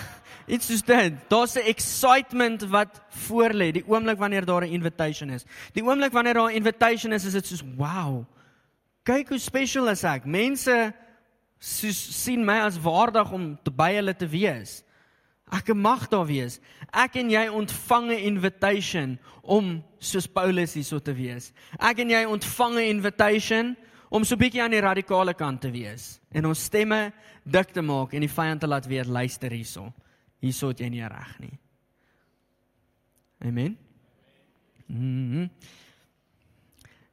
Iets 0.54 0.66
soos 0.66 0.82
dit. 0.82 1.14
Daar's 1.28 1.56
'n 1.56 1.66
excitement 1.66 2.62
wat 2.62 3.02
voor 3.08 3.50
lê 3.50 3.72
die 3.72 3.84
oomblik 3.86 4.18
wanneer 4.18 4.44
daar 4.44 4.62
'n 4.62 4.72
invitation 4.72 5.30
is. 5.30 5.44
Die 5.72 5.82
oomblik 5.82 6.12
wanneer 6.12 6.34
daar 6.34 6.50
'n 6.50 6.54
invitation 6.54 7.12
is, 7.12 7.24
is 7.24 7.32
dit 7.32 7.46
soos 7.46 7.64
wow. 7.76 8.24
Kyk 9.02 9.28
hoe 9.28 9.38
special 9.38 9.88
is 9.88 10.04
ek. 10.04 10.24
Mense 10.24 10.94
soos 11.58 12.22
sien 12.24 12.44
my 12.44 12.60
as 12.60 12.78
waardig 12.78 13.32
om 13.32 13.58
by 13.74 13.92
hulle 13.94 14.16
te 14.16 14.26
wees. 14.26 14.82
Ek 15.54 15.74
mag 15.74 16.08
daar 16.10 16.26
wees. 16.26 16.58
Ek 16.90 17.16
en 17.16 17.30
jy 17.30 17.46
ontvang 17.48 18.10
'n 18.10 18.24
invitation 18.34 19.18
om 19.42 19.82
soos 19.98 20.26
Paulus 20.26 20.74
hierso 20.74 20.98
te 20.98 21.14
wees. 21.14 21.52
Ek 21.78 21.98
en 21.98 22.10
jy 22.10 22.24
ontvang 22.24 22.74
'n 22.74 22.90
invitation 22.96 23.76
om 24.10 24.24
so 24.24 24.36
bietjie 24.36 24.62
aan 24.62 24.70
die 24.70 24.80
radikale 24.80 25.34
kant 25.34 25.60
te 25.60 25.70
wees 25.70 26.20
en 26.30 26.46
ons 26.46 26.64
stemme 26.64 27.12
dik 27.44 27.72
te 27.72 27.82
maak 27.82 28.14
en 28.14 28.20
die 28.20 28.28
vyand 28.28 28.60
te 28.60 28.66
laat 28.66 28.86
weet 28.86 29.06
luister 29.06 29.50
hierso 29.50 29.92
hierso 30.40 30.68
het 30.68 30.80
jy 30.80 30.88
nie 30.88 31.08
reg 31.08 31.38
nie. 31.40 31.58
Amen. 33.40 33.78
Mhm. 34.86 35.40
Mm 35.42 35.50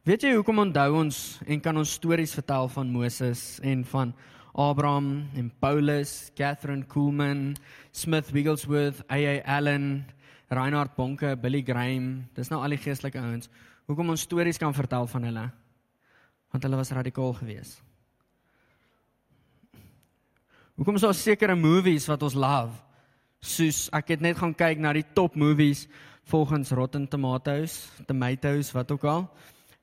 Weet 0.03 0.25
jy 0.25 0.33
hoekom 0.35 0.57
onthou 0.59 0.97
ons 0.99 1.39
en 1.47 1.61
kan 1.63 1.77
ons 1.79 1.93
stories 1.95 2.33
vertel 2.35 2.67
van 2.67 2.89
Moses 2.91 3.61
en 3.63 3.85
van 3.87 4.09
Abraham 4.51 5.29
en 5.39 5.47
Paulus, 5.63 6.29
Catherine 6.35 6.83
Kuhlman, 6.91 7.53
Smith 7.93 8.33
Wigglesworth, 8.33 9.03
AA 9.07 9.39
Allen, 9.45 10.05
Reinhard 10.49 10.95
Bonke, 10.97 11.35
Billy 11.39 11.61
Graham, 11.63 12.25
dis 12.35 12.49
nou 12.49 12.59
al 12.63 12.75
die 12.75 12.81
geestelike 12.81 13.21
ouens. 13.21 13.51
Hoekom 13.87 14.09
ons 14.13 14.25
stories 14.25 14.59
kan 14.59 14.73
vertel 14.73 15.07
van 15.11 15.27
hulle? 15.29 15.49
Want 16.53 16.65
hulle 16.65 16.79
was 16.79 16.91
radikaal 16.93 17.35
geweest. 17.37 17.81
Hoekom 20.73 20.97
is 20.97 21.05
daar 21.05 21.13
sekere 21.13 21.55
movies 21.55 22.09
wat 22.09 22.25
ons 22.25 22.35
love? 22.37 22.73
soos 23.43 23.89
ek 23.91 24.15
het 24.15 24.23
net 24.23 24.39
gaan 24.39 24.55
kyk 24.55 24.79
na 24.79 24.93
die 24.95 25.05
top 25.15 25.35
movies 25.35 25.85
volgens 26.31 26.71
Rotten 26.71 27.09
Tomatoes, 27.11 27.91
Tomatoes 28.07 28.71
wat 28.71 28.91
ook 28.95 29.03
al 29.03 29.27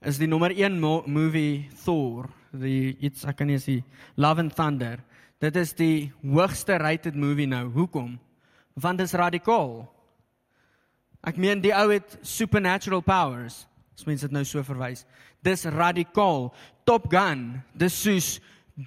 is 0.00 0.16
die 0.16 0.28
nommer 0.30 0.54
1 0.56 0.78
mo 0.80 1.02
movie 1.04 1.68
Thor, 1.84 2.30
die 2.56 2.96
iets 3.04 3.26
ek 3.28 3.36
kan 3.42 3.50
nie 3.50 3.60
sê 3.60 3.82
Love 4.16 4.40
and 4.40 4.54
Thunder. 4.56 5.02
Dit 5.40 5.56
is 5.56 5.72
die 5.76 6.10
hoogste 6.20 6.76
rated 6.80 7.16
movie 7.16 7.48
nou. 7.48 7.66
Hoekom? 7.72 8.18
Want 8.80 9.00
dit 9.00 9.08
is 9.08 9.16
radikaal. 9.16 9.82
Ek 11.26 11.40
meen 11.40 11.62
die 11.64 11.72
ou 11.76 11.88
het 11.92 12.18
supernatural 12.24 13.02
powers. 13.04 13.64
As 13.96 14.06
mense 14.08 14.28
dit 14.28 14.36
nou 14.36 14.44
so 14.48 14.62
verwys. 14.64 15.06
Dis 15.44 15.64
radikaal. 15.64 16.50
Top 16.88 17.08
Gun, 17.12 17.62
dis 17.76 17.96
soos 18.04 18.36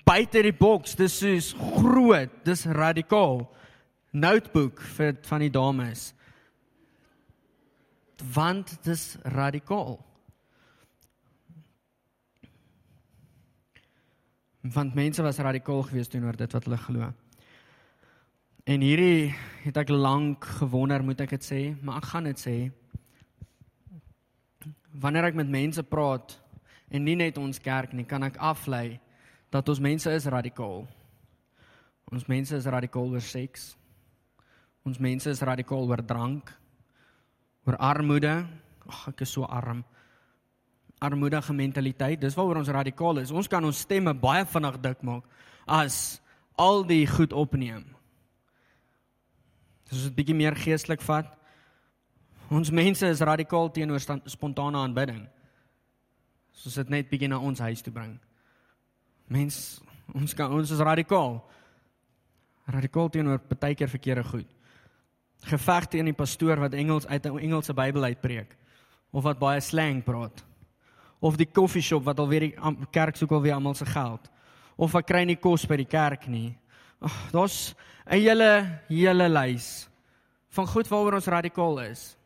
buite 0.06 0.42
die 0.42 0.54
boks, 0.56 0.96
dis 0.98 1.14
soos 1.22 1.52
groot, 1.78 2.32
dis 2.46 2.66
radikaal 2.66 3.44
notebook 4.14 4.82
vir 4.96 5.16
van 5.26 5.42
die 5.42 5.52
dames. 5.52 6.12
Want 8.34 8.70
dit 8.78 8.94
is 8.94 9.16
radikaal. 9.36 9.98
Want 14.64 14.96
mense 14.96 15.22
was 15.22 15.38
radikaal 15.44 15.82
geweest 15.84 16.14
teenoor 16.14 16.38
dit 16.40 16.54
wat 16.56 16.64
hulle 16.64 16.78
glo. 16.80 17.08
En 18.64 18.80
hierdie 18.80 19.34
het 19.66 19.76
ek 19.82 19.90
lank 19.92 20.46
gewonder, 20.62 21.04
moet 21.04 21.20
ek 21.26 21.34
dit 21.36 21.44
sê, 21.44 21.60
maar 21.84 22.00
ek 22.00 22.08
gaan 22.14 22.30
dit 22.30 22.40
sê. 22.40 22.56
Wanneer 25.04 25.28
ek 25.28 25.36
met 25.36 25.52
mense 25.52 25.84
praat 25.84 26.38
en 26.88 27.04
nie 27.04 27.18
net 27.20 27.42
ons 27.42 27.60
kerk 27.60 27.92
nie, 27.92 28.08
kan 28.08 28.24
ek 28.24 28.40
aflei 28.40 29.02
dat 29.52 29.68
ons 29.68 29.84
mense 29.84 30.08
is 30.08 30.30
radikaal. 30.32 30.86
Ons 32.14 32.30
mense 32.32 32.56
is 32.56 32.70
radikaal 32.72 33.12
oor 33.12 33.26
seks. 33.26 33.74
Ons 34.88 35.02
mense 35.04 35.28
is 35.28 35.44
radikaal 35.44 35.92
oor 35.92 36.06
drank, 36.08 36.54
oor 37.68 37.76
armoede. 37.84 38.46
Ag, 38.88 39.10
ek 39.12 39.26
is 39.28 39.36
so 39.36 39.44
arm. 39.44 39.84
Armoedige 41.04 41.54
mentaliteit, 41.54 42.22
dis 42.22 42.36
waaroor 42.38 42.62
ons 42.62 42.72
radikaal 42.72 43.20
is. 43.24 43.32
Ons 43.32 43.50
kan 43.52 43.64
ons 43.64 43.84
stemme 43.86 44.14
baie 44.16 44.46
vinnig 44.48 44.80
dik 44.84 45.04
maak 45.04 45.28
as 45.68 46.22
al 46.60 46.84
die 46.88 47.06
goed 47.08 47.34
opneem. 47.34 47.84
Dis 49.90 50.06
'n 50.08 50.16
bietjie 50.16 50.36
meer 50.36 50.56
geestelik 50.56 51.02
vat. 51.02 51.38
Ons 52.50 52.72
mense 52.72 53.06
is 53.08 53.20
radikaal 53.20 53.72
teenoor 53.72 54.00
spontane 54.26 54.78
aanbidding. 54.78 55.28
Soos 56.52 56.76
dit 56.76 56.90
net 56.90 57.10
bietjie 57.10 57.28
na 57.28 57.40
ons 57.40 57.60
huis 57.60 57.82
toe 57.82 57.94
bring. 57.94 58.20
Mens, 59.28 59.82
ons 60.14 60.34
kan 60.34 60.52
ons 60.52 60.72
is 60.72 60.80
radikaal. 60.80 61.44
Radikaal 62.66 63.10
teenoor 63.10 63.40
partykeer 63.40 63.90
verkeerde 63.90 64.24
goed 64.24 64.48
geveg 65.44 65.88
teen 65.92 66.08
die 66.08 66.16
pastoor 66.16 66.62
wat 66.62 66.74
Engels 66.74 67.08
uit 67.08 67.26
'n 67.26 67.40
Engelse 67.40 67.74
Bybel 67.74 68.04
uitpreek 68.04 68.56
of 69.12 69.24
wat 69.24 69.40
baie 69.40 69.60
slang 69.60 70.04
praat 70.04 70.44
of 71.24 71.38
die 71.40 71.48
koffieshop 71.48 72.04
wat 72.04 72.20
alweer 72.20 72.50
die 72.50 72.56
kerk 72.92 73.16
soek 73.16 73.32
alweer 73.32 73.56
almal 73.56 73.78
se 73.78 73.88
geld 73.88 74.30
of 74.76 74.92
wat 74.92 75.08
kry 75.08 75.24
nie 75.24 75.38
kos 75.38 75.68
by 75.70 75.78
die 75.78 75.88
kerk 75.88 76.26
nie. 76.28 76.58
Ag, 77.00 77.16
daar's 77.32 77.76
'n 78.06 78.20
hele 78.20 78.82
hele 78.90 79.30
lys 79.30 79.88
van 80.50 80.68
goed 80.68 80.88
waaroor 80.88 81.14
ons 81.14 81.28
radikaal 81.28 81.80
is. 81.80 82.18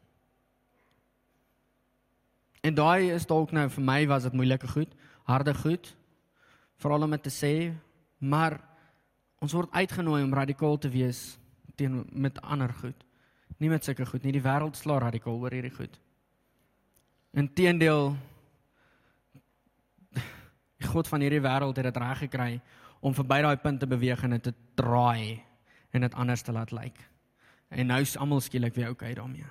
En 2.64 2.74
daai 2.74 3.12
is 3.12 3.26
dalk 3.26 3.52
nou 3.52 3.70
vir 3.70 3.84
my 3.84 4.08
was 4.08 4.24
dit 4.24 4.34
moeilike 4.34 4.68
goed, 4.68 4.96
harde 5.24 5.54
goed. 5.54 5.96
Veral 6.78 7.04
om 7.04 7.12
dit 7.12 7.24
te 7.24 7.30
sê, 7.30 7.74
maar 8.20 8.60
ons 9.40 9.54
word 9.54 9.72
uitgenooi 9.72 10.24
om 10.24 10.34
radikaal 10.34 10.78
te 10.78 10.90
wees 10.90 11.38
teen 11.76 12.06
met 12.12 12.42
ander 12.42 12.74
goed 12.74 13.08
nie 13.58 13.70
met 13.70 13.86
sulke 13.86 14.06
goed 14.06 14.26
nie. 14.26 14.36
Die 14.36 14.44
wêreld 14.44 14.78
sla 14.78 15.00
radikaal 15.02 15.40
oor 15.42 15.54
hierdie 15.54 15.74
goed. 15.74 15.94
Inteendeel 17.38 18.16
die 20.78 20.88
God 20.88 21.10
van 21.10 21.24
hierdie 21.26 21.42
wêreld 21.42 21.78
het 21.80 21.90
dit 21.90 22.00
reg 22.02 22.24
gekry 22.26 22.52
om 23.02 23.14
verby 23.14 23.42
daai 23.46 23.58
punt 23.62 23.80
te 23.80 23.90
beweeg 23.90 24.24
en 24.24 24.36
dit 24.38 24.50
te 24.50 24.54
draai 24.80 25.44
en 25.92 26.02
dit 26.06 26.14
anders 26.14 26.42
te 26.42 26.54
laat 26.54 26.72
lyk. 26.72 26.98
En 27.70 27.90
nou 27.92 28.02
is 28.02 28.18
almal 28.18 28.42
skielik 28.42 28.76
weer 28.76 28.90
okay 28.94 29.14
daarmee. 29.14 29.48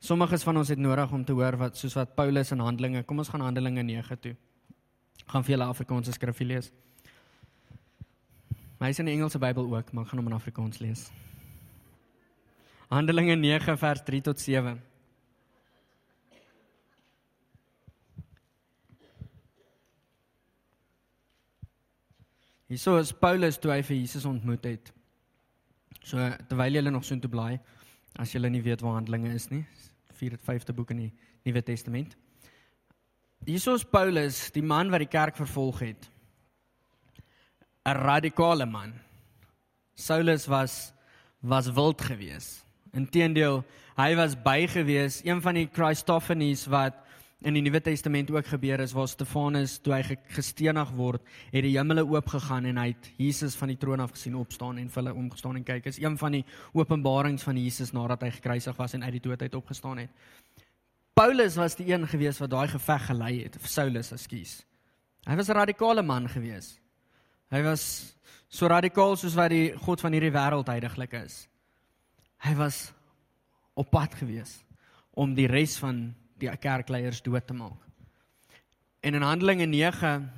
Sommiges 0.00 0.42
van 0.42 0.56
ons 0.56 0.68
het 0.72 0.80
nodig 0.80 1.12
om 1.12 1.24
te 1.24 1.36
hoor 1.36 1.58
wat 1.60 1.76
soos 1.76 1.94
wat 1.94 2.14
Paulus 2.16 2.50
in 2.54 2.62
Handelinge, 2.64 3.02
kom 3.04 3.20
ons 3.20 3.28
gaan 3.28 3.44
Handelinge 3.44 3.82
9 3.84 4.20
toe. 4.20 4.36
Gaan 5.28 5.44
vir 5.44 5.54
julle 5.54 5.68
Afrikaanse 5.68 6.14
skrif 6.16 6.40
lees. 6.40 6.70
Maar 8.78 8.88
hy 8.88 8.94
is 8.94 9.00
in 9.02 9.10
die 9.10 9.14
Engelse 9.18 9.38
Bybel 9.38 9.68
ook, 9.68 9.92
maar 9.92 10.06
ek 10.06 10.12
gaan 10.12 10.22
hom 10.22 10.30
in 10.30 10.38
Afrikaans 10.38 10.80
lees. 10.80 11.10
Handelinge 12.88 13.36
9 13.36 13.76
vers 13.78 14.00
3 14.06 14.22
tot 14.30 14.40
7. 14.40 14.80
Hierso 22.70 23.00
is 23.00 23.10
Paulus 23.10 23.56
toe 23.58 23.72
hy 23.74 23.80
vir 23.82 23.96
Jesus 23.98 24.24
ontmoet 24.30 24.66
het. 24.68 24.92
So 26.06 26.22
terwyl 26.46 26.78
jy 26.78 26.82
nog 26.86 27.02
so 27.02 27.16
intoe 27.16 27.30
bly, 27.32 27.56
as 28.14 28.30
jy 28.30 28.40
nie 28.46 28.62
weet 28.62 28.84
waar 28.84 29.00
Handelinge 29.00 29.32
is 29.34 29.48
nie, 29.50 29.64
4de 30.14 30.38
5de 30.46 30.74
boek 30.76 30.92
in 30.94 31.00
die 31.08 31.12
Nuwe 31.48 31.62
Testament. 31.66 32.14
Hierso 33.42 33.74
is 33.74 33.82
Paulus, 33.82 34.52
die 34.54 34.62
man 34.62 34.90
wat 34.92 35.02
die 35.02 35.10
kerk 35.10 35.34
vervolg 35.34 35.82
het. 35.82 36.08
'n 37.84 37.96
radikale 37.96 38.66
man. 38.66 38.92
Saulus 39.94 40.46
was 40.46 40.92
was 41.42 41.72
wild 41.72 42.00
geweest. 42.00 42.64
Inteendeel, 42.92 43.64
hy 43.96 44.14
was 44.14 44.36
by 44.36 44.66
gewees, 44.66 45.24
een 45.24 45.40
van 45.40 45.54
die 45.54 45.68
Christophanies 45.72 46.66
wat 46.66 46.94
in 47.40 47.56
die 47.56 47.62
Nuwe 47.64 47.80
Testament 47.80 48.30
ook 48.30 48.46
gebeur 48.46 48.82
is 48.84 48.92
waar 48.92 49.08
Stefanus 49.08 49.78
toe 49.80 49.94
hy 49.94 50.16
gestenig 50.34 50.90
word, 50.96 51.24
het 51.52 51.64
die 51.64 51.72
hemele 51.78 52.04
oop 52.04 52.28
gegaan 52.28 52.68
en 52.68 52.80
hy 52.80 52.90
het 52.90 53.08
Jesus 53.16 53.56
van 53.56 53.72
die 53.72 53.78
troon 53.80 54.02
af 54.04 54.12
gesien 54.12 54.36
opstaan 54.36 54.78
en 54.78 54.90
vir 54.92 55.02
hulle 55.02 55.14
omgestaan 55.16 55.56
en 55.56 55.64
kyk. 55.64 55.88
Is 55.88 56.00
een 56.02 56.18
van 56.20 56.36
die 56.36 56.44
openbarings 56.76 57.46
van 57.46 57.56
Jesus 57.56 57.94
nadat 57.96 58.26
hy 58.26 58.30
gekruisig 58.36 58.76
was 58.76 58.94
en 58.94 59.06
uit 59.06 59.16
die 59.16 59.24
dood 59.24 59.42
uit 59.42 59.56
opgestaan 59.56 60.04
het. 60.04 60.12
Paulus 61.16 61.56
was 61.56 61.76
die 61.76 61.88
een 61.88 62.06
gewees 62.08 62.38
wat 62.40 62.52
daai 62.52 62.68
geveg 62.68 63.08
gelei 63.08 63.32
het, 63.42 63.56
of 63.56 63.66
Saulus, 63.68 64.12
ekskuus. 64.12 64.60
Hy 65.26 65.36
was 65.36 65.48
'n 65.48 65.56
radikale 65.56 66.02
man 66.02 66.28
gewees. 66.28 66.78
Hy 67.50 67.62
was 67.62 68.14
so 68.48 68.66
radikaal 68.66 69.16
soos 69.16 69.34
wat 69.34 69.50
die 69.50 69.72
god 69.76 70.00
van 70.00 70.12
hierdie 70.12 70.32
wêreld 70.32 70.66
heidaglik 70.66 71.12
is. 71.12 71.48
Hy 72.38 72.54
was 72.54 72.92
op 73.74 73.90
pad 73.90 74.14
gewees 74.14 74.64
om 75.10 75.34
die 75.34 75.46
res 75.46 75.78
van 75.78 76.14
die 76.40 76.56
kerkleiers 76.56 77.22
dood 77.22 77.46
te 77.46 77.54
maak. 77.54 77.78
En 79.00 79.14
in 79.14 79.24
Handelinge 79.24 79.66
9 79.66 80.30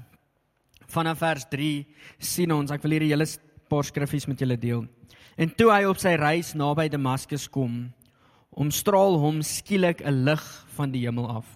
vanaf 0.92 1.18
vers 1.18 1.46
3 1.50 1.86
sien 2.18 2.52
ons, 2.52 2.70
ek 2.70 2.82
wil 2.84 2.96
hierdie 2.96 3.10
hele 3.10 3.26
paar 3.70 3.86
skriffies 3.88 4.28
met 4.28 4.40
julle 4.42 4.58
deel. 4.60 4.84
En 5.40 5.50
toe 5.56 5.70
hy 5.72 5.84
op 5.88 6.00
sy 6.00 6.12
reis 6.20 6.52
naby 6.58 6.88
Damaskus 6.92 7.48
kom, 7.50 7.86
omstraal 8.52 9.16
hom 9.18 9.40
skielik 9.42 10.02
'n 10.04 10.24
lig 10.28 10.44
van 10.76 10.92
die 10.92 11.06
hemel 11.06 11.28
af. 11.28 11.46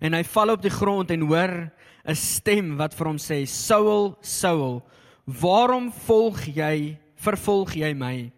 En 0.00 0.14
hy 0.14 0.22
val 0.24 0.50
op 0.50 0.62
die 0.62 0.72
grond 0.72 1.10
en 1.10 1.28
hoor 1.28 1.70
'n 2.06 2.14
stem 2.14 2.76
wat 2.76 2.94
vir 2.94 3.06
hom 3.06 3.18
sê: 3.18 3.46
"Saul, 3.46 4.16
Saul, 4.22 4.82
waarom 5.26 5.92
volg 5.92 6.46
jy, 6.46 6.98
vervolg 7.16 7.74
jy 7.74 7.94
my?" 7.94 8.32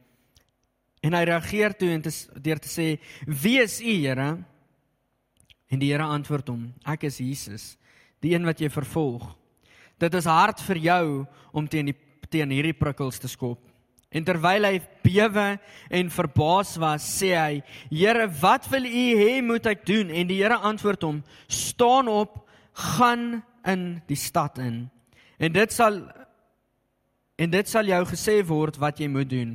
En 1.03 1.13
hy 1.13 1.25
reageer 1.25 1.77
toe 1.77 1.91
en 1.91 2.03
deur 2.43 2.59
te 2.59 2.69
sê: 2.69 2.99
"Wie 3.27 3.63
is 3.63 3.81
U, 3.81 3.85
Here?" 3.85 4.45
En 5.69 5.81
die 5.81 5.93
Here 5.93 6.07
antwoord 6.07 6.49
hom: 6.49 6.69
Ek 6.89 7.05
is 7.09 7.21
Jesus, 7.21 7.77
die 8.25 8.35
een 8.35 8.47
wat 8.49 8.61
jy 8.61 8.71
vervolg. 8.73 9.25
Dit 9.99 10.15
is 10.15 10.29
hard 10.31 10.61
vir 10.65 10.81
jou 10.83 11.05
om 11.53 11.67
teen 11.69 11.93
die 11.93 11.97
teen 12.29 12.53
hierdie 12.53 12.77
prikkels 12.77 13.17
te 13.21 13.29
skop. 13.31 13.61
En 14.13 14.25
terwyl 14.25 14.65
hy 14.65 14.79
bewe 15.05 15.47
en 15.93 16.11
verbaas 16.13 16.75
was, 16.81 17.05
sê 17.21 17.33
hy: 17.37 17.61
Here, 17.93 18.29
wat 18.41 18.69
wil 18.73 18.89
U 18.89 19.07
hê 19.21 19.41
moet 19.45 19.69
ek 19.69 19.85
doen? 19.89 20.13
En 20.13 20.29
die 20.29 20.41
Here 20.43 20.61
antwoord 20.65 21.05
hom: 21.05 21.23
Staan 21.49 22.09
op, 22.09 22.41
gaan 22.95 23.43
in 23.69 24.01
die 24.09 24.17
stad 24.17 24.61
in. 24.63 24.87
En 25.39 25.53
dit 25.53 25.73
sal 25.73 26.03
en 27.39 27.51
dit 27.53 27.69
sal 27.71 27.87
jou 27.87 28.01
gesê 28.11 28.41
word 28.47 28.81
wat 28.83 28.99
jy 28.99 29.07
moet 29.13 29.29
doen. 29.31 29.53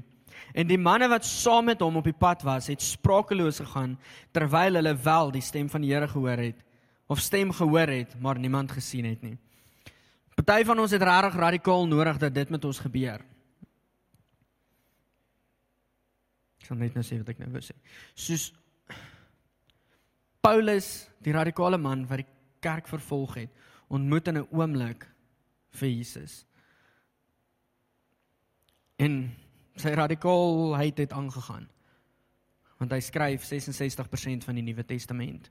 En 0.54 0.68
die 0.70 0.78
manne 0.78 1.08
wat 1.10 1.26
saam 1.26 1.66
met 1.66 1.82
hom 1.82 1.98
op 1.98 2.06
die 2.06 2.18
pad 2.18 2.44
was, 2.46 2.70
het 2.70 2.82
sprakeloos 2.82 3.60
gegaan 3.64 3.98
terwyl 4.32 4.78
hulle 4.78 4.94
wel 4.96 5.32
die 5.34 5.42
stem 5.42 5.70
van 5.70 5.82
die 5.82 5.94
Here 5.94 6.08
gehoor 6.08 6.38
het 6.38 6.62
of 7.12 7.20
stem 7.20 7.52
gehoor 7.52 7.90
het, 7.92 8.14
maar 8.22 8.40
niemand 8.40 8.72
gesien 8.72 9.06
het 9.06 9.22
nie. 9.22 9.38
Party 10.34 10.64
van 10.66 10.80
ons 10.80 10.92
het 10.92 11.04
regtig 11.04 11.36
radikaal 11.38 11.88
nodig 11.88 12.18
dat 12.18 12.34
dit 12.34 12.50
met 12.50 12.66
ons 12.66 12.80
gebeur. 12.80 13.22
Ek 16.62 16.70
sal 16.70 16.80
net 16.80 16.96
nou 16.96 17.04
sê 17.06 17.20
wat 17.20 17.34
ek 17.34 17.42
nou 17.44 17.52
wou 17.54 17.62
sê. 17.62 17.76
Soos 18.16 18.50
Paulus, 20.44 20.88
die 21.24 21.36
radikale 21.36 21.78
man 21.80 22.08
wat 22.10 22.24
die 22.24 22.30
kerk 22.64 22.90
vervolg 22.90 23.38
het, 23.40 23.52
ontmoet 23.88 24.28
in 24.28 24.38
'n 24.38 24.48
oomblik 24.52 25.06
vir 25.72 25.90
Jesus. 25.90 26.46
En 28.98 29.36
sy 29.80 29.94
radikaalheid 29.98 31.02
het 31.04 31.16
aangegaan. 31.16 31.68
Want 32.82 32.94
hy 32.94 33.00
skryf 33.04 33.46
66% 33.48 34.46
van 34.48 34.60
die 34.60 34.66
Nuwe 34.66 34.86
Testament. 34.86 35.50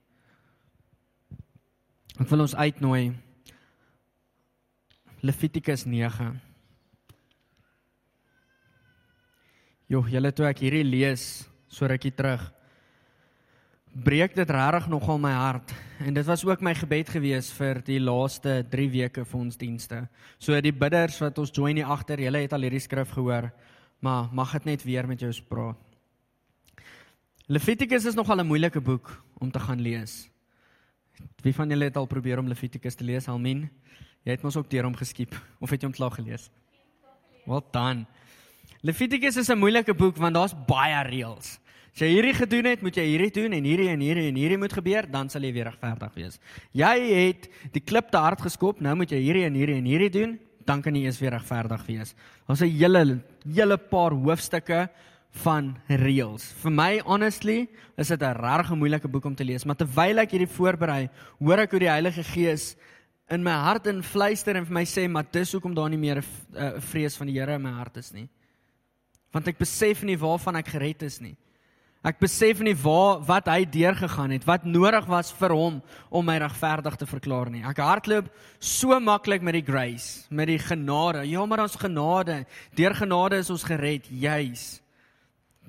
Ek 2.20 2.28
wil 2.28 2.44
ons 2.44 2.54
uitnooi 2.54 3.12
Levitikus 5.22 5.86
9. 5.86 6.32
Jo, 9.92 10.02
julle 10.08 10.32
toe 10.34 10.48
ek 10.48 10.64
hierdie 10.64 10.84
lees 10.86 11.44
so 11.72 11.88
rukkie 11.88 12.12
terug 12.16 12.50
breek 13.92 14.32
dit 14.32 14.48
regtig 14.48 14.86
nogal 14.88 15.18
my 15.20 15.32
hart 15.36 15.72
en 16.00 16.14
dit 16.16 16.24
was 16.24 16.42
ook 16.48 16.62
my 16.64 16.72
gebed 16.74 17.10
gewees 17.12 17.50
vir 17.52 17.82
die 17.84 17.98
laaste 18.00 18.62
3 18.72 18.86
weke 18.90 19.24
vir 19.28 19.38
ons 19.38 19.58
dienste. 19.60 19.98
So 20.40 20.56
die 20.64 20.72
bidders 20.72 21.18
wat 21.20 21.38
ons 21.38 21.52
join 21.52 21.76
hier 21.76 21.90
agter, 21.92 22.20
julle 22.24 22.40
het 22.40 22.52
al 22.56 22.64
hierdie 22.64 22.80
skrif 22.80 23.12
gehoor 23.12 23.50
maar 24.02 24.28
mag 24.34 24.52
dit 24.58 24.64
net 24.64 24.82
weer 24.82 25.06
met 25.06 25.20
jou 25.20 25.30
spraak. 25.32 25.78
Levitikus 27.46 28.04
is 28.04 28.14
nogal 28.18 28.40
'n 28.40 28.46
moeilike 28.46 28.80
boek 28.80 29.22
om 29.38 29.50
te 29.50 29.58
gaan 29.58 29.80
lees. 29.80 30.28
Wie 31.42 31.54
van 31.54 31.68
julle 31.68 31.84
het 31.84 31.96
al 31.96 32.06
probeer 32.06 32.38
om 32.38 32.48
Levitikus 32.48 32.94
te 32.94 33.04
lees, 33.04 33.28
Almin? 33.28 33.70
Jy 34.22 34.30
het 34.30 34.42
mos 34.42 34.56
ook 34.56 34.70
deur 34.70 34.84
hom 34.84 34.96
geskiep 34.96 35.34
of 35.60 35.70
het 35.70 35.82
jy 35.82 35.86
hom 35.86 35.94
klaar 35.94 36.10
gelees? 36.10 36.50
Wat 37.46 37.72
dan? 37.72 38.06
Levitikus 38.80 39.36
is 39.36 39.50
'n 39.50 39.58
moeilike 39.58 39.94
boek 39.94 40.16
want 40.16 40.34
daar's 40.34 40.54
baie 40.66 41.02
reëls. 41.04 41.58
As 41.92 42.00
jy 42.00 42.08
hierdie 42.08 42.34
gedoen 42.34 42.64
het, 42.64 42.82
moet 42.82 42.96
jy 42.96 43.04
hierdie 43.04 43.30
doen 43.30 43.52
en 43.52 43.64
hierdie 43.64 43.88
en 43.88 44.00
hierdie 44.00 44.28
en 44.28 44.34
hierdie 44.34 44.58
moet 44.58 44.72
gebeur, 44.72 45.10
dan 45.10 45.28
sal 45.28 45.42
jy 45.42 45.52
weer 45.52 45.64
regverdig 45.64 46.14
wees. 46.14 46.40
Jy 46.72 46.94
het 47.28 47.50
die 47.72 47.82
klip 47.84 48.10
te 48.10 48.16
hard 48.16 48.40
geskop, 48.40 48.80
nou 48.80 48.94
moet 48.96 49.10
jy 49.10 49.18
hierdie 49.18 49.44
en 49.44 49.54
hierdie 49.54 49.76
en 49.76 49.84
hierdie 49.84 50.10
doen, 50.10 50.38
dan 50.66 50.82
kan 50.82 50.94
jy 50.94 51.04
eers 51.06 51.20
weer 51.20 51.34
regverdig 51.34 51.86
wees. 51.86 52.14
Daar's 52.46 52.62
'n 52.62 52.70
hele 52.70 53.20
hele 53.44 53.76
paar 53.76 54.12
hoofstukke 54.12 54.88
van 55.42 55.76
reëls. 55.88 56.52
Vir 56.62 56.72
my 56.72 57.00
honestly 57.04 57.68
is 57.96 58.08
dit 58.08 58.22
'n 58.22 58.36
regtig 58.36 58.76
moeilike 58.76 59.08
boek 59.08 59.24
om 59.24 59.34
te 59.34 59.44
lees, 59.44 59.64
maar 59.64 59.76
terwyl 59.76 60.18
ek 60.18 60.30
hierdie 60.30 60.56
voorberei, 60.56 61.08
hoor 61.38 61.58
ek 61.58 61.70
hoe 61.70 61.80
die 61.80 61.88
Heilige 61.88 62.22
Gees 62.22 62.76
in 63.30 63.42
my 63.42 63.52
hart 63.52 63.86
in 63.86 64.02
fluister 64.02 64.56
en 64.56 64.66
vir 64.66 64.74
my 64.74 64.84
sê, 64.84 65.08
"Maar 65.08 65.24
dis 65.30 65.52
hoekom 65.52 65.74
daar 65.74 65.88
nie 65.88 65.98
meer 65.98 66.18
'n 66.18 66.24
uh, 66.56 66.80
vrees 66.80 67.16
van 67.16 67.26
die 67.26 67.38
Here 67.38 67.54
in 67.54 67.62
my 67.62 67.70
hart 67.70 67.96
is 67.96 68.12
nie." 68.12 68.28
Want 69.32 69.48
ek 69.48 69.58
besef 69.58 70.02
nie 70.02 70.16
waarvan 70.16 70.56
ek 70.56 70.68
gered 70.68 71.02
is 71.02 71.20
nie. 71.20 71.36
Ek 72.02 72.18
besef 72.18 72.58
nie 72.66 72.74
waar 72.82 73.20
wat 73.22 73.46
hy 73.46 73.62
deurgegaan 73.70 74.32
het, 74.34 74.42
wat 74.42 74.64
nodig 74.66 75.04
was 75.06 75.28
vir 75.38 75.52
hom 75.54 75.76
om 76.10 76.24
my 76.26 76.34
regverdig 76.42 76.96
te 76.98 77.06
verklaar 77.06 77.46
nie. 77.52 77.62
Ek 77.62 77.78
hardloop 77.78 78.26
so 78.58 78.96
maklik 78.98 79.44
met 79.46 79.54
die 79.54 79.62
grace, 79.62 80.26
met 80.26 80.50
die 80.50 80.58
genade. 80.58 81.22
Ja, 81.30 81.44
maar 81.46 81.62
ons 81.62 81.78
genade, 81.78 82.40
deur 82.74 82.96
genade 82.98 83.38
is 83.38 83.52
ons 83.54 83.62
gered, 83.68 84.08
juis. 84.10 84.64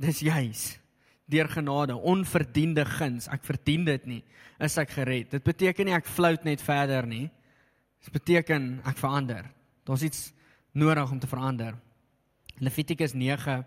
Dis 0.02 0.24
juis. 0.26 0.64
Deur 1.30 1.52
genade, 1.54 2.00
onverdiende 2.02 2.88
guns. 2.96 3.30
Ek 3.30 3.46
verdien 3.46 3.86
dit 3.86 4.10
nie, 4.10 4.24
is 4.58 4.80
ek 4.82 4.90
gered. 4.98 5.30
Dit 5.38 5.46
beteken 5.46 5.86
nie 5.86 5.94
ek 5.94 6.10
float 6.10 6.50
net 6.50 6.66
verder 6.66 7.06
nie. 7.06 7.28
Dit 8.02 8.18
beteken 8.18 8.80
ek 8.90 8.98
verander. 8.98 9.46
Daar's 9.86 10.02
iets 10.10 10.32
nodig 10.74 11.14
om 11.14 11.22
te 11.22 11.30
verander. 11.30 11.78
Levitikus 12.58 13.14
9 13.14 13.62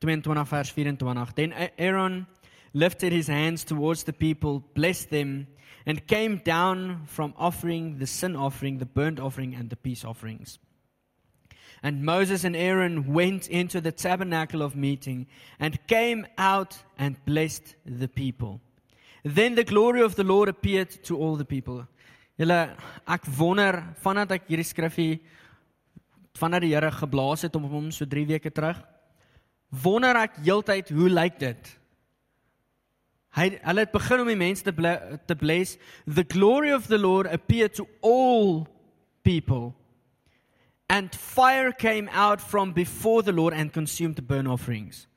22 0.00 0.44
vers 0.44 0.72
24 0.72 1.34
Then 1.34 1.54
Aaron 1.78 2.26
lifted 2.72 3.12
his 3.12 3.28
hands 3.28 3.64
towards 3.64 4.04
the 4.04 4.12
people 4.12 4.64
blessed 4.74 5.10
them 5.10 5.46
and 5.86 6.06
came 6.06 6.38
down 6.38 7.02
from 7.06 7.34
offering 7.36 7.98
the 7.98 8.06
sin 8.06 8.36
offering 8.36 8.78
the 8.78 8.86
burnt 8.86 9.20
offering 9.20 9.54
and 9.54 9.70
the 9.70 9.76
peace 9.76 10.04
offerings. 10.04 10.58
And 11.82 12.02
Moses 12.02 12.44
and 12.44 12.56
Aaron 12.56 13.12
went 13.12 13.48
into 13.48 13.80
the 13.80 13.92
tabernacle 13.92 14.62
of 14.62 14.74
meeting 14.74 15.26
and 15.60 15.86
came 15.86 16.26
out 16.38 16.78
and 16.98 17.22
blessed 17.26 17.74
the 17.84 18.08
people. 18.08 18.60
Then 19.22 19.54
the 19.54 19.64
glory 19.64 20.00
of 20.00 20.16
the 20.16 20.24
Lord 20.24 20.48
appeared 20.48 20.90
to 21.04 21.18
all 21.18 21.36
the 21.36 21.44
people. 21.44 21.86
Julle 22.38 22.74
ek 23.06 23.28
wonder 23.38 23.94
vandat 24.02 24.32
ek 24.34 24.48
hierdie 24.48 24.66
skrifgie 24.66 25.20
vandat 26.34 26.64
die 26.64 26.72
Here 26.72 26.90
geblaas 26.90 27.44
het 27.46 27.54
om 27.54 27.68
hom 27.70 27.92
so 27.94 28.08
3 28.10 28.24
weke 28.32 28.50
terug 28.50 28.80
wonder 29.82 30.16
ek 30.16 30.38
heeltyd 30.44 30.92
hoe 30.94 31.08
lyk 31.10 31.38
dit? 31.40 31.70
Hy 33.34 33.48
hulle 33.50 33.82
het 33.82 33.94
begin 33.94 34.22
om 34.22 34.28
die 34.30 34.38
mense 34.38 34.62
te 34.62 34.72
ble, 34.74 34.92
te 35.26 35.34
bless. 35.34 35.78
The 36.06 36.22
glory 36.22 36.70
of 36.70 36.86
the 36.86 36.98
Lord 36.98 37.26
appeared 37.26 37.74
to 37.80 37.88
all 38.00 38.68
people. 39.26 39.74
And 40.86 41.10
fire 41.14 41.72
came 41.72 42.08
out 42.12 42.40
from 42.40 42.72
before 42.72 43.22
the 43.22 43.32
Lord 43.32 43.54
and 43.54 43.72
consumed 43.72 44.16
the 44.16 44.22
burnt 44.22 44.48
offerings. 44.48 45.08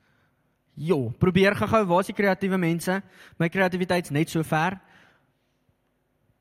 Jo, 0.74 1.12
probeer 1.18 1.54
gou-gou, 1.58 1.84
waar 1.90 2.02
is 2.02 2.10
die 2.10 2.16
kreatiewe 2.18 2.58
mense? 2.58 3.00
My 3.38 3.48
kreatiwiteit's 3.50 4.10
net 4.14 4.30
so 4.30 4.42
ver. 4.46 4.78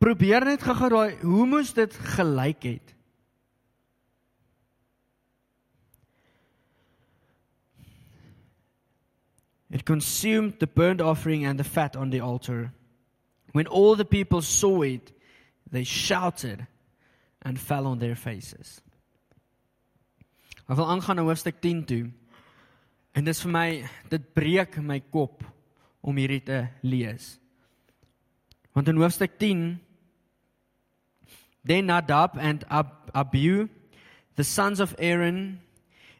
Probeer 0.01 0.45
net 0.45 0.65
gou-gou 0.65 0.89
daai 0.93 1.17
hoe 1.21 1.45
moes 1.49 1.73
dit 1.77 1.93
gelyk 2.17 2.69
het? 2.71 2.96
It 9.69 9.85
consumed 9.85 10.59
the 10.59 10.67
burnt 10.67 11.01
offering 11.01 11.45
and 11.45 11.59
the 11.59 11.63
fat 11.63 11.95
on 11.95 12.09
the 12.09 12.21
altar. 12.21 12.71
When 13.51 13.67
all 13.67 13.95
the 13.95 14.05
people 14.05 14.41
saw 14.41 14.81
it, 14.83 15.11
they 15.69 15.83
shouted 15.83 16.67
and 17.41 17.59
fell 17.59 17.85
on 17.87 17.99
their 17.99 18.15
faces. 18.15 18.81
Ek 20.67 20.75
wil 20.75 20.87
aangaan 20.87 21.15
na 21.15 21.23
hoofstuk 21.23 21.61
10 21.63 21.85
toe. 21.87 22.07
En 23.15 23.23
dis 23.23 23.39
vir 23.41 23.51
my 23.51 23.67
dit 24.11 24.23
breek 24.35 24.77
my 24.83 24.99
kop 24.99 25.43
om 26.03 26.15
hierdie 26.19 26.43
te 26.43 26.67
lees. 26.83 27.37
Want 28.75 28.87
in 28.91 28.99
hoofstuk 28.99 29.39
10 29.39 29.79
Then 31.67 31.87
Nadab 31.87 32.37
and 32.39 32.63
Ab- 32.69 33.11
Abihu, 33.13 33.67
the 34.35 34.43
sons 34.45 34.79
of 34.79 34.95
Aaron, 34.99 35.59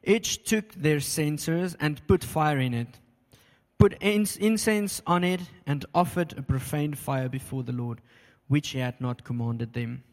each 0.04 0.44
took 0.44 0.74
their 0.74 1.00
censers 1.00 1.74
and 1.80 2.06
put 2.06 2.22
fire 2.24 2.60
in 2.60 2.74
it, 2.74 3.00
put 3.78 3.94
incense 4.02 5.02
on 5.06 5.24
it, 5.24 5.42
and 5.66 5.86
offered 5.94 6.38
a 6.38 6.42
profane 6.42 6.96
fire 6.96 7.30
before 7.30 7.64
the 7.64 7.72
Lord, 7.72 8.02
which 8.48 8.70
he 8.70 8.80
had 8.80 9.00
not 9.00 9.24
commanded 9.24 9.74
them. 9.74 10.04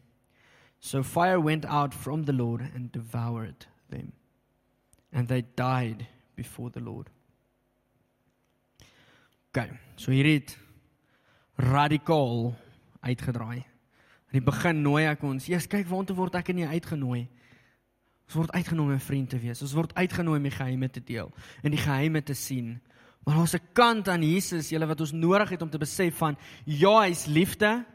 So 0.79 1.03
fire 1.03 1.39
went 1.39 1.65
out 1.65 1.93
from 1.93 2.23
the 2.23 2.33
Lord 2.33 2.61
and 2.61 2.91
devoured 2.91 3.65
them, 3.89 4.13
and 5.11 5.27
they 5.27 5.41
died 5.55 6.07
before 6.35 6.69
the 6.69 6.79
Lord. 6.79 7.09
Okay, 9.49 9.71
so 9.95 10.11
hier 10.11 10.25
het 10.25 10.57
radikaal 11.55 12.53
uitgedraai. 12.99 13.63
In 14.33 14.41
die 14.41 14.43
begin 14.43 14.81
nooi 14.83 15.05
ek 15.07 15.23
ons, 15.23 15.45
"Jesus, 15.45 15.67
kyk 15.67 15.87
waantoe 15.87 16.15
word 16.15 16.35
ek 16.35 16.53
nie 16.53 16.67
uitgenooi." 16.67 17.27
Ons 18.25 18.35
word 18.35 18.51
uitgenooi 18.51 18.87
om 18.87 18.93
'n 18.93 18.99
vriend 18.99 19.29
te 19.29 19.39
wees. 19.39 19.61
Ons 19.61 19.73
word 19.73 19.93
uitgenooi 19.93 20.37
om 20.37 20.43
die 20.43 20.51
geheime 20.51 20.89
te 20.89 21.03
deel 21.03 21.31
en 21.63 21.71
die 21.71 21.79
geheime 21.79 22.21
te 22.21 22.33
sien. 22.33 22.81
Maar 23.25 23.35
daar's 23.35 23.53
'n 23.53 23.69
kant 23.73 24.07
aan 24.07 24.21
Jesus, 24.21 24.69
julle 24.69 24.85
wat 24.85 24.99
ons 24.99 25.11
nodig 25.11 25.49
het 25.49 25.61
om 25.61 25.69
te 25.69 25.77
besef 25.77 26.17
van 26.17 26.37
ja, 26.63 27.01
hy's 27.01 27.25
liefde. 27.25 27.85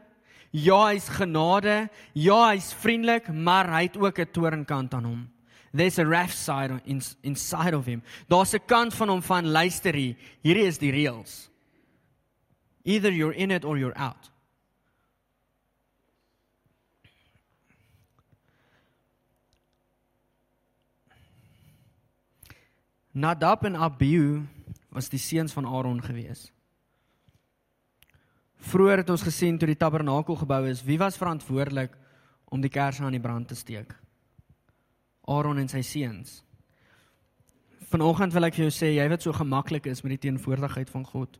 Ja, 0.49 0.87
hy's 0.87 1.07
genade. 1.07 1.89
Ja, 2.13 2.49
hy's 2.49 2.73
vriendelik, 2.73 3.33
maar 3.33 3.69
hy 3.69 3.83
het 3.83 3.97
ook 3.97 4.19
'n 4.19 4.31
toornkant 4.31 4.93
aan 4.93 5.03
hom. 5.03 5.29
There's 5.73 5.99
a 5.99 6.05
wrath 6.05 6.35
side 6.35 6.81
in, 6.83 7.01
inside 7.21 7.77
of 7.77 7.85
him. 7.85 8.03
Daar's 8.27 8.53
'n 8.53 8.65
kant 8.65 8.93
van 8.93 9.09
hom 9.09 9.21
van 9.21 9.47
luister 9.47 9.93
hier. 9.93 10.15
Hierdie 10.41 10.65
is 10.65 10.77
die 10.77 10.91
reëls. 10.91 11.49
Either 12.83 13.11
you're 13.11 13.35
in 13.35 13.51
it 13.51 13.63
or 13.63 13.77
you're 13.77 13.97
out. 13.97 14.31
Nadab 23.13 23.63
en 23.63 23.75
Abihu 23.75 24.47
was 24.91 25.09
die 25.09 25.19
seuns 25.19 25.53
van 25.55 25.65
Aaron 25.65 26.01
gewees. 26.03 26.49
Vroeger 28.61 29.01
het 29.01 29.09
ons 29.09 29.25
gesien 29.25 29.57
toe 29.57 29.69
die 29.71 29.79
tabernakel 29.79 30.37
gebou 30.37 30.61
is, 30.69 30.83
wie 30.85 30.99
was 31.01 31.17
verantwoordelik 31.17 31.95
om 32.51 32.61
die 32.61 32.69
kersse 32.69 33.03
aan 33.03 33.15
die 33.15 33.23
brand 33.23 33.47
te 33.47 33.55
steek? 33.55 33.95
Aaron 35.31 35.61
en 35.61 35.69
sy 35.71 35.81
seuns. 35.85 36.41
Vanoggend 37.91 38.35
wil 38.35 38.47
ek 38.47 38.59
vir 38.59 38.67
jou 38.67 38.73
sê, 38.75 38.91
jy 38.93 39.07
wat 39.11 39.23
so 39.23 39.33
gemaklik 39.35 39.87
is 39.89 40.03
met 40.03 40.15
die 40.15 40.23
teenwoordigheid 40.27 40.91
van 40.91 41.07
God, 41.07 41.39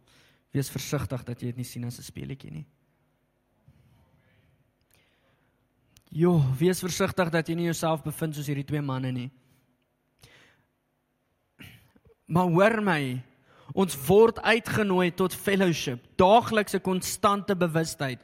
wees 0.51 0.71
versigtig 0.71 1.23
dat 1.27 1.39
jy 1.39 1.51
dit 1.51 1.61
nie 1.61 1.67
sien 1.67 1.85
as 1.85 1.99
'n 1.99 2.03
speletjie 2.03 2.51
nie. 2.51 2.65
Jo, 6.11 6.41
wees 6.59 6.81
versigtig 6.83 7.29
dat 7.31 7.47
jy 7.47 7.55
nie 7.55 7.69
jouself 7.69 8.03
bevind 8.03 8.35
soos 8.35 8.47
hierdie 8.47 8.67
twee 8.67 8.81
manne 8.81 9.11
nie. 9.11 9.29
Maar 12.27 12.49
hoor 12.51 12.81
my, 12.81 13.23
ons 13.73 13.97
word 14.07 14.39
uitgenooi 14.43 15.11
tot 15.15 15.35
fellowship, 15.35 15.99
daaglikse 16.17 16.79
konstante 16.79 17.55
bewustheid 17.55 18.19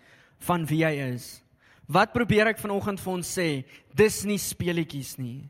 van 0.48 0.66
wie 0.70 0.84
hy 0.86 0.96
is. 1.14 1.42
Wat 1.88 2.12
probeer 2.12 2.52
ek 2.52 2.60
vanoggend 2.60 3.00
vir 3.00 3.14
ons 3.14 3.30
sê? 3.38 3.64
Dis 3.96 4.24
nie 4.28 4.40
speletjies 4.42 5.16
nie. 5.18 5.48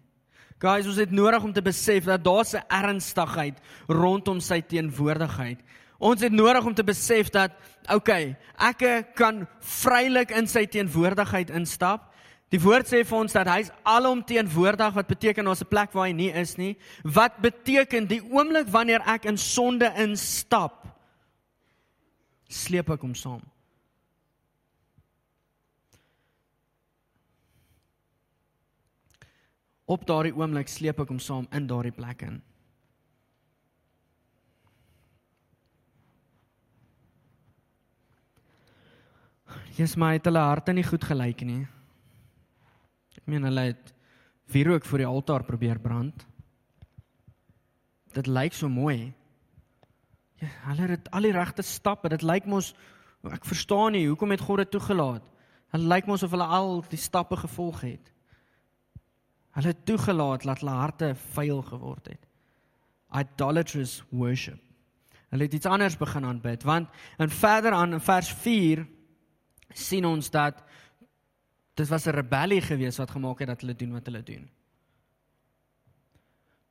Guys, 0.62 0.88
ons 0.90 0.98
het 0.98 1.12
nodig 1.14 1.44
om 1.44 1.54
te 1.54 1.62
besef 1.62 2.06
dat 2.06 2.24
daar 2.24 2.46
'n 2.46 2.66
ernstigheid 2.70 3.58
rondom 3.88 4.40
sy 4.40 4.62
teenwoordigheid. 4.62 5.60
Ons 6.00 6.22
het 6.22 6.32
nodig 6.32 6.66
om 6.66 6.74
te 6.74 6.84
besef 6.84 7.30
dat 7.30 7.52
okay, 7.90 8.36
ek 8.58 9.16
kan 9.16 9.48
vrylik 9.60 10.32
in 10.32 10.48
sy 10.48 10.66
teenwoordigheid 10.66 11.50
instap. 11.50 12.07
Die 12.48 12.60
woord 12.64 12.88
sê 12.88 13.02
vir 13.04 13.18
ons 13.18 13.34
dat 13.36 13.50
hy's 13.52 13.70
alomteenwoordig 13.84 14.94
wat 14.96 15.10
beteken 15.10 15.50
daar's 15.50 15.64
'n 15.64 15.68
plek 15.68 15.92
waar 15.92 16.08
hy 16.08 16.14
nie 16.14 16.32
is 16.32 16.56
nie. 16.58 16.78
Wat 17.04 17.42
beteken 17.42 18.08
die 18.08 18.22
oomblik 18.24 18.68
wanneer 18.68 19.02
ek 19.06 19.26
in 19.26 19.38
sonde 19.38 19.92
instap, 19.98 20.88
sleep 22.48 22.90
ek 22.90 23.02
hom 23.02 23.16
saam. 23.16 23.42
Op 29.86 30.06
daardie 30.06 30.36
oomblik 30.36 30.68
sleep 30.68 31.00
ek 31.00 31.08
hom 31.08 31.20
saam 31.20 31.48
in 31.52 31.68
daardie 31.68 31.92
plek 31.92 32.22
in. 32.22 32.42
Jesus 39.78 39.96
my 39.96 40.14
het 40.14 40.26
hulle 40.26 40.40
harte 40.40 40.74
nie 40.74 40.84
goed 40.84 41.04
gelyk 41.04 41.42
nie. 41.42 41.68
Ek 43.28 43.34
meen 43.34 43.44
hulle 43.44 43.64
het 43.74 43.90
wierook 44.54 44.86
voor 44.88 45.02
die 45.02 45.06
altaar 45.06 45.44
probeer 45.44 45.82
brand. 45.84 46.22
Dit 48.16 48.30
lyk 48.32 48.54
so 48.56 48.70
mooi. 48.72 49.12
Ja, 50.40 50.48
hulle 50.70 50.86
het 50.94 51.10
al 51.12 51.28
die 51.28 51.34
regte 51.36 51.66
stappe. 51.68 52.08
Dit 52.08 52.24
lyk 52.24 52.48
mos 52.48 52.70
ek 53.28 53.44
verstaan 53.44 53.98
nie 53.98 54.06
hoekom 54.08 54.32
het 54.32 54.46
God 54.48 54.62
dit 54.64 54.72
toegelaat. 54.78 55.26
Dit 55.76 55.84
lyk 55.92 56.08
mos 56.08 56.24
of 56.24 56.32
hulle 56.32 56.48
al 56.48 56.80
die 56.88 57.02
stappe 57.04 57.36
gevolg 57.44 57.84
het. 57.84 58.14
Hulle 59.60 59.76
het 59.76 59.84
toegelaat 59.84 60.48
dat 60.48 60.64
hulle 60.64 60.80
harte 60.80 61.12
vuil 61.36 61.60
geword 61.68 62.08
het. 62.14 62.24
Idolatrous 63.12 63.98
worship. 64.08 64.64
Hulle 65.36 65.52
het 65.52 65.60
iets 65.60 65.68
anders 65.68 66.00
begin 66.00 66.32
aanbid 66.32 66.64
want 66.64 66.88
in 67.20 67.28
verder 67.44 67.76
aan 67.76 68.00
in 68.00 68.08
vers 68.08 68.32
4 68.48 68.88
sien 69.76 70.08
ons 70.08 70.32
dat 70.32 70.64
dit 71.78 71.88
was 71.88 72.06
'n 72.08 72.16
rebellie 72.16 72.62
gewees 72.62 72.98
wat 72.98 73.12
gemaak 73.12 73.40
het 73.40 73.48
dat 73.48 73.62
hulle 73.62 73.76
doen 73.76 73.92
wat 73.92 74.06
hulle 74.06 74.24
doen. 74.24 74.50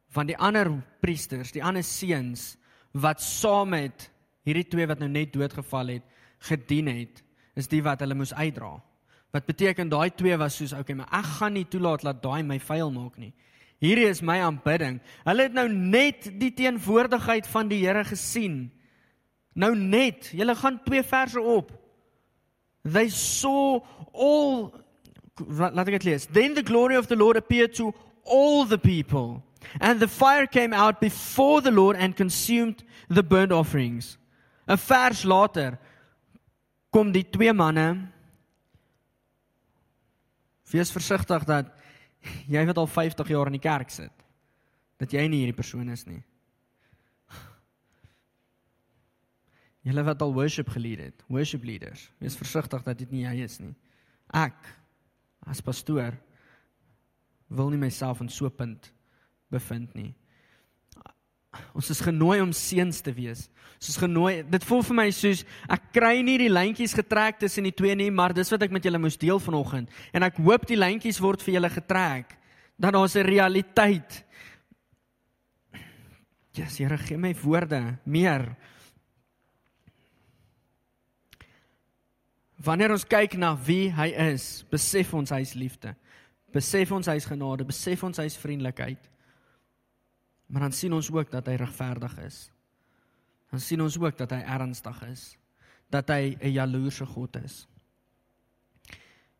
Van 0.09 0.27
die 0.27 0.39
ander 0.39 0.83
priesters, 1.01 1.53
die 1.53 1.65
ander 1.65 1.85
seuns 1.85 2.57
wat 2.93 3.23
saam 3.23 3.69
met 3.69 4.11
hierdie 4.43 4.69
twee 4.69 4.87
wat 4.87 4.99
nou 4.99 5.09
net 5.09 5.33
doodgeval 5.33 5.87
het, 5.87 6.03
gedien 6.39 6.87
het, 6.87 7.23
is 7.55 7.69
die 7.69 7.83
wat 7.83 8.01
hulle 8.01 8.15
moes 8.15 8.35
uitdra. 8.35 8.83
Wat 9.31 9.47
beteken 9.47 9.89
daai 9.89 10.11
twee 10.15 10.37
was 10.37 10.57
soos 10.57 10.73
okay, 10.73 10.97
maar 10.97 11.13
ek 11.13 11.25
gaan 11.39 11.53
nie 11.53 11.67
toelaat 11.69 12.03
dat 12.03 12.23
daai 12.23 12.43
my 12.43 12.59
vuil 12.61 12.91
maak 12.91 13.17
nie. 13.19 13.33
Hierdie 13.79 14.09
is 14.09 14.23
my 14.23 14.39
aanbidding. 14.41 15.01
Hulle 15.25 15.43
het 15.43 15.53
nou 15.53 15.69
net 15.69 16.31
die 16.41 16.53
teenwoordigheid 16.57 17.47
van 17.47 17.69
die 17.69 17.83
Here 17.85 18.05
gesien. 18.05 18.71
Nou 19.55 19.75
net, 19.77 20.31
julle 20.33 20.55
gaan 20.55 20.81
twee 20.85 21.03
verse 21.03 21.41
op. 21.41 21.73
They 22.83 23.09
saw 23.09 23.85
all 24.13 24.86
laat 25.45 25.87
ek 25.87 25.99
dit 25.99 26.11
lees. 26.11 26.27
Then 26.27 26.55
the 26.55 26.63
glory 26.63 26.97
of 26.97 27.09
the 27.09 27.17
Lord 27.17 27.37
appeared 27.37 27.75
to 27.77 27.93
all 28.25 28.65
the 28.65 28.79
people, 28.79 29.43
and 29.81 30.01
the 30.01 30.09
fire 30.09 30.47
came 30.47 30.73
out 30.73 31.01
before 31.01 31.61
the 31.61 31.71
Lord 31.71 31.97
and 31.97 32.17
consumed 32.17 32.83
the 33.09 33.23
burnt 33.23 33.53
offerings. 33.53 34.19
'n 34.67 34.77
Vers 34.77 35.25
later 35.25 35.79
kom 36.91 37.13
die 37.13 37.25
twee 37.31 37.53
manne 37.53 38.13
Wees 40.67 40.91
versigtig 40.91 41.45
dat 41.47 41.69
jy 42.51 42.65
wat 42.67 42.79
al 42.81 42.89
50 42.91 43.29
jaar 43.31 43.47
in 43.47 43.55
die 43.55 43.63
kerk 43.63 43.93
sit, 43.95 44.25
dat 44.99 45.13
jy 45.15 45.23
nie 45.31 45.45
hierdie 45.45 45.57
persoon 45.57 45.93
is 45.95 46.03
nie. 46.09 46.23
Julle 49.87 50.03
wat 50.09 50.23
al 50.25 50.35
worship 50.35 50.73
geleer 50.75 51.05
het, 51.05 51.23
worship 51.31 51.63
leaders, 51.65 52.09
wees 52.19 52.35
versigtig 52.39 52.83
dat 52.83 52.99
dit 52.99 53.13
nie 53.15 53.23
jy 53.23 53.37
is 53.45 53.61
nie. 53.63 53.75
Ek 54.35 54.59
as 55.47 55.63
pastoor 55.63 56.17
wil 57.49 57.71
nie 57.71 57.79
myself 57.79 58.21
in 58.21 58.29
so 58.29 58.47
'n 58.47 58.57
punt 58.57 58.93
bevind 59.51 59.95
nie. 59.95 60.15
Ons 61.77 61.91
is 61.91 62.01
genooi 62.01 62.41
om 62.41 62.53
seuns 62.53 63.01
te 63.01 63.13
wees. 63.13 63.49
Ons 63.77 63.89
is 63.89 63.97
genooi. 63.97 64.43
Dit 64.51 64.65
voel 64.65 64.83
vir 64.83 64.97
my 64.97 65.11
soos 65.11 65.45
ek 65.69 65.93
kry 65.93 66.23
nie 66.25 66.39
die 66.39 66.53
lyntjies 66.53 66.95
getrek 66.97 67.39
tussen 67.39 67.65
die 67.65 67.75
twee 67.77 67.95
nie, 67.95 68.11
maar 68.11 68.35
dis 68.37 68.51
wat 68.51 68.63
ek 68.63 68.71
met 68.71 68.85
julle 68.85 68.99
moes 68.99 69.17
deel 69.17 69.41
vanoggend. 69.41 69.91
En 70.13 70.23
ek 70.23 70.37
hoop 70.37 70.67
die 70.67 70.77
lyntjies 70.77 71.21
word 71.23 71.43
vir 71.43 71.55
julle 71.55 71.71
getrek. 71.71 72.37
Dat 72.79 72.93
daar's 72.93 73.17
'n 73.17 73.25
realiteit. 73.25 74.25
Ja, 76.53 76.65
yes, 76.65 76.79
Here, 76.79 76.97
gee 76.97 77.19
my 77.19 77.35
woorde 77.35 77.99
meer. 78.05 78.57
Wanneer 82.65 82.95
ons 82.95 83.05
kyk 83.05 83.37
na 83.37 83.53
wie 83.67 83.91
hy 83.93 84.09
is, 84.33 84.65
besef 84.73 85.13
ons 85.15 85.33
hy 85.35 85.43
is 85.45 85.55
liefde. 85.59 85.93
Besef 86.55 86.93
ons 86.95 87.09
hy 87.11 87.17
is 87.21 87.29
genade, 87.29 87.67
besef 87.69 88.05
ons 88.07 88.19
hy 88.19 88.25
is 88.31 88.39
vriendelikheid. 88.41 89.11
Maar 90.49 90.69
dan 90.69 90.77
sien 90.77 90.95
ons 90.97 91.11
ook 91.13 91.31
dat 91.31 91.49
hy 91.51 91.57
regverdig 91.61 92.15
is. 92.25 92.47
Dan 93.53 93.61
sien 93.61 93.83
ons 93.83 93.99
ook 94.01 94.17
dat 94.19 94.33
hy 94.33 94.41
ernstig 94.57 95.03
is. 95.11 95.25
Dat 95.93 96.09
hy 96.11 96.37
'n 96.41 96.53
jaloerse 96.53 97.07
God 97.07 97.37
is. 97.45 97.67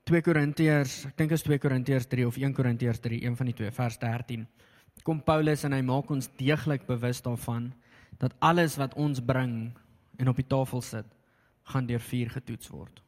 2 0.05 0.23
Korintiërs, 0.23 1.07
ek 1.07 1.17
dink 1.17 1.33
is 1.33 1.43
2 1.43 1.59
Korintiërs 1.59 2.07
3 2.07 2.27
of 2.27 2.37
1 2.37 2.53
Korintiërs 2.55 3.01
3, 3.01 3.25
een 3.25 3.37
van 3.37 3.47
die 3.47 3.55
twee, 3.55 3.71
vers 3.71 3.99
13. 3.99 4.47
kom 5.03 5.21
Paulus 5.23 5.65
en 5.65 5.73
hy 5.73 5.83
maak 5.83 6.11
ons 6.11 6.29
deeglik 6.39 6.87
bewus 6.87 7.23
daarvan 7.23 7.73
dat 8.19 8.35
alles 8.39 8.77
wat 8.77 8.95
ons 8.95 9.21
bring 9.21 9.73
en 10.17 10.29
op 10.29 10.37
die 10.37 10.47
tafel 10.47 10.81
sit, 10.81 11.07
gaan 11.65 11.87
deur 11.87 12.01
vuur 12.01 12.31
getoets 12.31 12.69
word. 12.69 13.06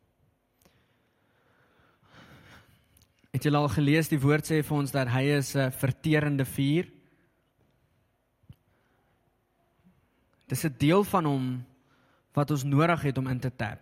Het 3.32 3.44
julle 3.44 3.60
al 3.60 3.68
gelees 3.68 4.08
die 4.08 4.20
woord 4.20 4.46
sê 4.48 4.62
vir 4.64 4.76
ons 4.76 4.92
dat 4.94 5.08
hy 5.12 5.24
is 5.36 5.54
'n 5.56 5.70
verterende 5.70 6.44
vuur? 6.44 6.88
Dis 10.48 10.64
'n 10.64 10.74
deel 10.78 11.04
van 11.04 11.24
hom 11.24 11.64
wat 12.32 12.50
ons 12.50 12.64
nodig 12.64 13.02
het 13.02 13.18
om 13.18 13.26
in 13.26 13.40
te 13.40 13.50
tap. 13.50 13.80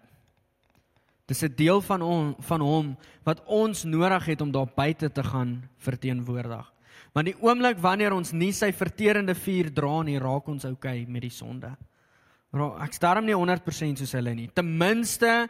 Dis 1.26 1.42
'n 1.42 1.54
deel 1.56 1.80
van 1.80 2.00
hom 2.00 2.34
van 2.38 2.60
hom 2.60 2.96
wat 3.24 3.42
ons 3.44 3.84
nodig 3.84 4.24
het 4.26 4.40
om 4.40 4.50
daar 4.50 4.70
buite 4.74 5.12
te 5.12 5.22
gaan 5.22 5.68
verteenwoordig. 5.78 6.72
Want 7.12 7.26
die 7.26 7.40
oomblik 7.40 7.78
wanneer 7.78 8.12
ons 8.12 8.32
nie 8.32 8.52
sy 8.52 8.72
verterende 8.72 9.34
vuur 9.34 9.72
dra 9.72 10.02
nie, 10.02 10.18
raak 10.18 10.48
ons 10.48 10.64
oukei 10.64 11.06
met 11.08 11.22
die 11.22 11.30
sonde. 11.30 11.76
Ek 12.80 12.92
staar 12.92 13.16
hom 13.16 13.26
nie 13.26 13.34
100% 13.34 13.98
soos 13.98 14.12
hulle 14.12 14.34
nie. 14.34 14.48
Ten 14.54 14.76
minste 14.78 15.48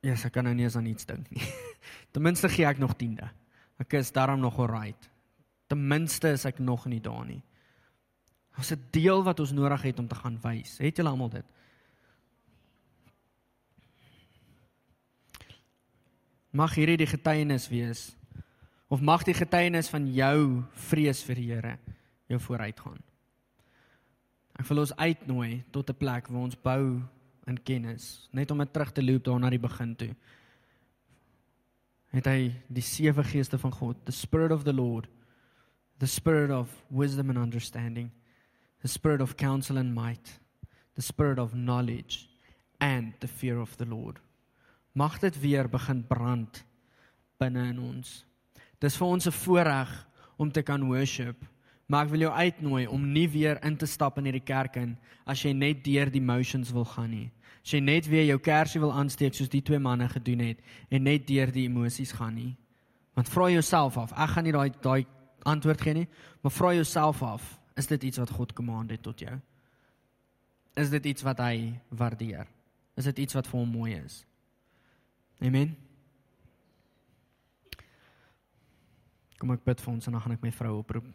Ja, 0.00 0.12
yes, 0.12 0.24
ek 0.28 0.36
kan 0.36 0.46
nou 0.46 0.54
nie 0.54 0.62
eens 0.62 0.76
aan 0.78 0.86
iets 0.86 1.06
dink 1.08 1.26
nie. 1.34 1.42
Ten 2.12 2.22
minste 2.22 2.48
gee 2.48 2.66
ek 2.68 2.78
nog 2.78 2.94
10de. 2.94 3.26
Ek 3.82 3.96
is 3.98 4.12
daarom 4.14 4.40
nog 4.40 4.58
alright. 4.58 5.08
Ten 5.66 5.80
minste 5.90 6.30
is 6.36 6.46
ek 6.46 6.60
nog 6.62 6.86
nie 6.86 7.00
daar 7.02 7.26
nie. 7.26 7.42
Ons 8.58 8.72
'n 8.74 8.86
deel 8.90 9.22
wat 9.22 9.40
ons 9.40 9.52
nodig 9.52 9.82
het 9.82 9.98
om 9.98 10.08
te 10.08 10.14
gaan 10.14 10.38
wys. 10.42 10.78
Het 10.78 10.96
julle 10.96 11.10
almal 11.10 11.30
dit? 11.30 11.44
Mag 16.50 16.74
hierdie 16.74 16.96
die 16.96 17.06
getuienis 17.06 17.68
wees 17.68 18.16
of 18.88 19.00
mag 19.00 19.22
die 19.22 19.34
getuienis 19.34 19.88
van 19.88 20.06
jou 20.14 20.64
vrees 20.72 21.22
vir 21.22 21.34
die 21.34 21.50
Here 21.52 21.78
jou 22.26 22.40
vooruitgaan. 22.40 23.02
Ek 24.58 24.66
wil 24.66 24.78
ons 24.78 24.96
uitnooi 24.96 25.64
tot 25.70 25.90
'n 25.90 25.98
plek 25.98 26.28
waar 26.28 26.42
ons 26.42 26.56
bou 26.56 27.02
in 27.48 27.58
kennis, 27.62 28.28
net 28.32 28.50
om 28.50 28.60
dit 28.62 28.72
terug 28.72 28.92
te 28.92 29.04
loop 29.04 29.24
daar 29.24 29.40
na 29.40 29.50
die 29.50 29.62
begin 29.62 29.94
toe. 29.98 30.12
Het 32.14 32.28
hy 32.28 32.38
die 32.72 32.84
sewe 32.84 33.24
geeste 33.26 33.58
van 33.60 33.74
God, 33.74 34.04
the 34.06 34.14
spirit 34.14 34.52
of 34.52 34.64
the 34.64 34.72
Lord, 34.72 35.08
the 35.98 36.06
spirit 36.08 36.50
of 36.54 36.72
wisdom 36.88 37.30
and 37.30 37.38
understanding, 37.38 38.10
the 38.80 38.88
spirit 38.88 39.20
of 39.20 39.36
counsel 39.36 39.78
and 39.78 39.94
might, 39.94 40.38
the 40.94 41.02
spirit 41.02 41.38
of 41.38 41.54
knowledge 41.54 42.28
and 42.80 43.12
the 43.20 43.28
fear 43.28 43.58
of 43.60 43.76
the 43.76 43.86
Lord. 43.86 44.20
Mag 44.92 45.18
dit 45.20 45.40
weer 45.40 45.68
begin 45.68 46.02
brand 46.06 46.64
binne 47.38 47.68
in 47.70 47.78
ons. 47.78 48.24
Dis 48.80 48.96
vir 48.96 49.06
ons 49.06 49.26
'n 49.26 49.32
voorreg 49.44 49.90
om 50.38 50.50
te 50.52 50.62
kan 50.62 50.86
worship. 50.86 51.44
Maar 51.86 52.04
ek 52.04 52.10
wil 52.10 52.20
jou 52.20 52.32
uitnooi 52.32 52.86
om 52.86 53.12
nie 53.12 53.28
weer 53.28 53.58
in 53.64 53.76
te 53.76 53.86
stap 53.86 54.18
in 54.18 54.24
hierdie 54.24 54.44
kerk 54.44 54.76
in 54.76 54.96
as 55.26 55.42
jy 55.42 55.52
net 55.52 55.84
deur 55.84 56.10
die 56.10 56.20
motions 56.20 56.70
wil 56.70 56.84
gaan 56.84 57.10
nie 57.10 57.30
as 57.62 57.74
jy 57.74 57.80
net 57.84 58.08
weer 58.08 58.24
jou 58.24 58.38
kersie 58.38 58.80
wil 58.80 58.92
aansteek 58.92 59.34
soos 59.34 59.50
die 59.52 59.62
twee 59.62 59.78
manne 59.78 60.08
gedoen 60.08 60.42
het 60.46 60.60
en 60.90 61.02
net 61.02 61.26
deur 61.26 61.52
die 61.52 61.66
emosies 61.68 62.12
gaan 62.16 62.34
nie. 62.34 62.56
Want 63.18 63.28
vra 63.28 63.48
jouself 63.50 63.96
af, 63.98 64.12
ek 64.12 64.34
gaan 64.34 64.46
nie 64.46 64.54
daai 64.54 64.70
daai 64.82 65.06
antwoord 65.48 65.80
gee 65.82 65.94
nie, 65.94 66.08
maar 66.42 66.52
vra 66.52 66.72
jouself 66.74 67.22
af, 67.22 67.58
is 67.78 67.86
dit 67.86 68.02
iets 68.10 68.18
wat 68.18 68.30
God 68.30 68.52
command 68.52 68.90
het 68.90 69.02
tot 69.02 69.20
jou? 69.20 69.34
Is 70.78 70.90
dit 70.90 71.04
iets 71.04 71.22
wat 71.26 71.40
hy 71.42 71.74
waardeer? 71.88 72.46
Is 72.98 73.06
dit 73.10 73.18
iets 73.18 73.34
wat 73.34 73.46
vir 73.46 73.58
hom 73.58 73.70
mooi 73.70 73.94
is? 73.98 74.22
Amen. 75.42 75.76
Kom 79.38 79.54
ek 79.54 79.64
bid 79.66 79.82
vir 79.82 79.92
ons 79.92 80.06
en 80.06 80.16
dan 80.16 80.22
gaan 80.22 80.34
ek 80.34 80.42
my 80.42 80.52
vrou 80.54 80.78
oproep. 80.80 81.06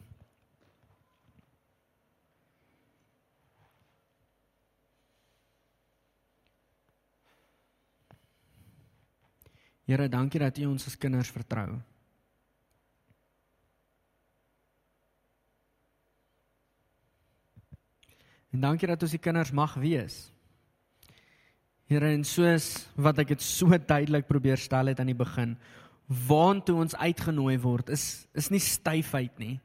Here, 9.93 10.07
dankie 10.09 10.39
dat 10.41 10.57
U 10.57 10.71
ons 10.71 10.87
as 10.89 10.95
kinders 10.97 11.29
vertrou. 11.29 11.67
En 18.53 18.63
dankie 18.63 18.89
dat 18.89 19.05
ons 19.05 19.13
die 19.13 19.21
kinders 19.21 19.51
mag 19.53 19.75
wees. 19.77 20.15
Here, 21.85 22.09
en 22.09 22.25
soos 22.25 22.87
wat 22.97 23.21
ek 23.21 23.35
dit 23.35 23.45
so 23.45 23.69
duidelik 23.69 24.25
probeer 24.25 24.57
stel 24.57 24.89
het 24.89 25.03
aan 25.03 25.11
die 25.13 25.19
begin, 25.19 25.53
waantoe 26.25 26.79
ons 26.81 26.97
uitgenooi 26.97 27.59
word, 27.61 27.93
is 27.93 28.25
is 28.33 28.49
nie 28.49 28.63
styfheid 28.63 29.37
nie 29.37 29.59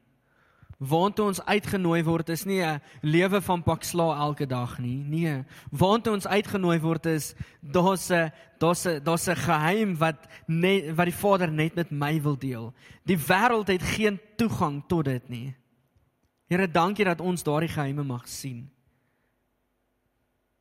waantoe 0.78 1.26
ons 1.26 1.40
uitgenooi 1.42 2.04
word 2.06 2.28
is 2.30 2.44
nie 2.46 2.62
'n 2.62 2.80
lewe 3.02 3.40
van 3.42 3.62
pak 3.62 3.82
sla 3.82 4.16
elke 4.18 4.46
dag 4.46 4.78
nie. 4.78 5.02
Nee, 5.02 5.44
waantoe 5.70 6.12
ons 6.12 6.26
uitgenooi 6.26 6.78
word 6.80 7.06
is 7.06 7.34
daar's 7.60 8.10
'n 8.10 8.32
daar's 8.58 8.86
'n 8.86 9.02
daar's 9.02 9.28
'n 9.28 9.34
geheim 9.36 9.96
wat 9.96 10.28
net 10.46 10.94
wat 10.94 11.06
die 11.06 11.14
Vader 11.14 11.50
net 11.50 11.74
met 11.74 11.90
my 11.90 12.22
wil 12.22 12.36
deel. 12.38 12.74
Die 13.04 13.18
wêreld 13.18 13.66
het 13.66 13.82
geen 13.82 14.20
toegang 14.36 14.82
tot 14.86 15.04
dit 15.04 15.28
nie. 15.28 15.54
Here, 16.48 16.70
dankie 16.70 17.04
dat 17.04 17.20
ons 17.20 17.42
daardie 17.42 17.68
geheime 17.68 18.04
mag 18.04 18.28
sien. 18.28 18.70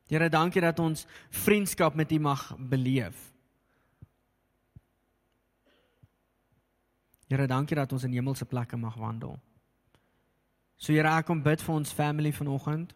Here, 0.08 0.30
dankie 0.30 0.62
dat 0.62 0.80
ons 0.80 1.06
vriendskap 1.30 1.96
met 1.96 2.12
U 2.12 2.20
mag 2.20 2.56
beleef. 2.58 3.34
Here, 7.28 7.48
dankie 7.48 7.76
dat 7.76 7.92
ons 7.92 8.04
in 8.04 8.12
hemelse 8.12 8.46
plekke 8.46 8.78
mag 8.78 8.96
wandel. 8.96 9.40
So 10.78 10.94
Here, 10.94 11.10
ek 11.10 11.26
kom 11.26 11.42
bid 11.42 11.62
vir 11.66 11.74
ons 11.74 11.94
family 11.94 12.32
vanoggend. 12.32 12.94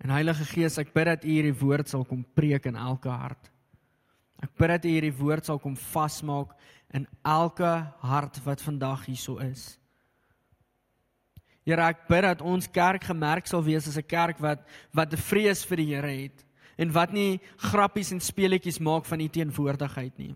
En 0.00 0.12
Heilige 0.14 0.46
Gees, 0.48 0.78
ek 0.80 0.94
bid 0.94 1.10
dat 1.10 1.24
U 1.26 1.28
hierdie 1.28 1.56
woord 1.60 1.90
sal 1.90 2.04
kom 2.08 2.22
preek 2.38 2.68
in 2.70 2.78
elke 2.80 3.12
hart. 3.12 3.50
Ek 4.40 4.54
bid 4.56 4.72
dat 4.72 4.86
U 4.86 4.92
hierdie 4.92 5.14
woord 5.18 5.48
sal 5.48 5.60
kom 5.60 5.76
vasmaak 5.76 6.54
in 6.94 7.04
elke 7.26 7.72
hart 8.00 8.40
wat 8.46 8.64
vandag 8.64 9.04
hierso 9.10 9.36
is. 9.44 9.74
Here, 11.68 11.84
ek 11.84 12.06
bid 12.08 12.24
dat 12.24 12.40
ons 12.40 12.70
kerk 12.72 13.04
gemerk 13.10 13.50
sal 13.50 13.60
wees 13.66 13.88
as 13.90 13.98
'n 13.98 14.08
kerk 14.08 14.40
wat 14.40 14.64
wat 14.94 15.12
'n 15.12 15.20
vrees 15.20 15.64
vir 15.64 15.76
die 15.76 15.90
Here 15.92 16.08
het 16.24 16.44
en 16.78 16.92
wat 16.92 17.12
nie 17.12 17.40
grappies 17.58 18.12
en 18.12 18.20
speletjies 18.20 18.80
maak 18.80 19.04
van 19.04 19.20
U 19.20 19.28
teenwoordigheid 19.28 20.16
nie. 20.18 20.34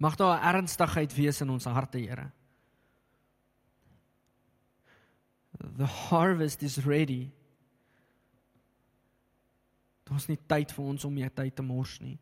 Mag 0.00 0.16
daar 0.16 0.40
'n 0.40 0.54
ernstigheid 0.54 1.14
wees 1.14 1.40
in 1.40 1.50
ons 1.50 1.64
harte, 1.64 1.98
Here. 1.98 2.30
The 5.76 5.84
harvest 5.84 6.62
is 6.62 6.78
ready. 6.78 7.30
Daar's 10.04 10.26
nie 10.26 10.38
tyd 10.46 10.72
vir 10.72 10.84
ons 10.84 11.04
om 11.04 11.12
meer 11.14 11.30
tyd 11.30 11.56
te 11.56 11.62
mors 11.62 12.00
nie. 12.00 12.18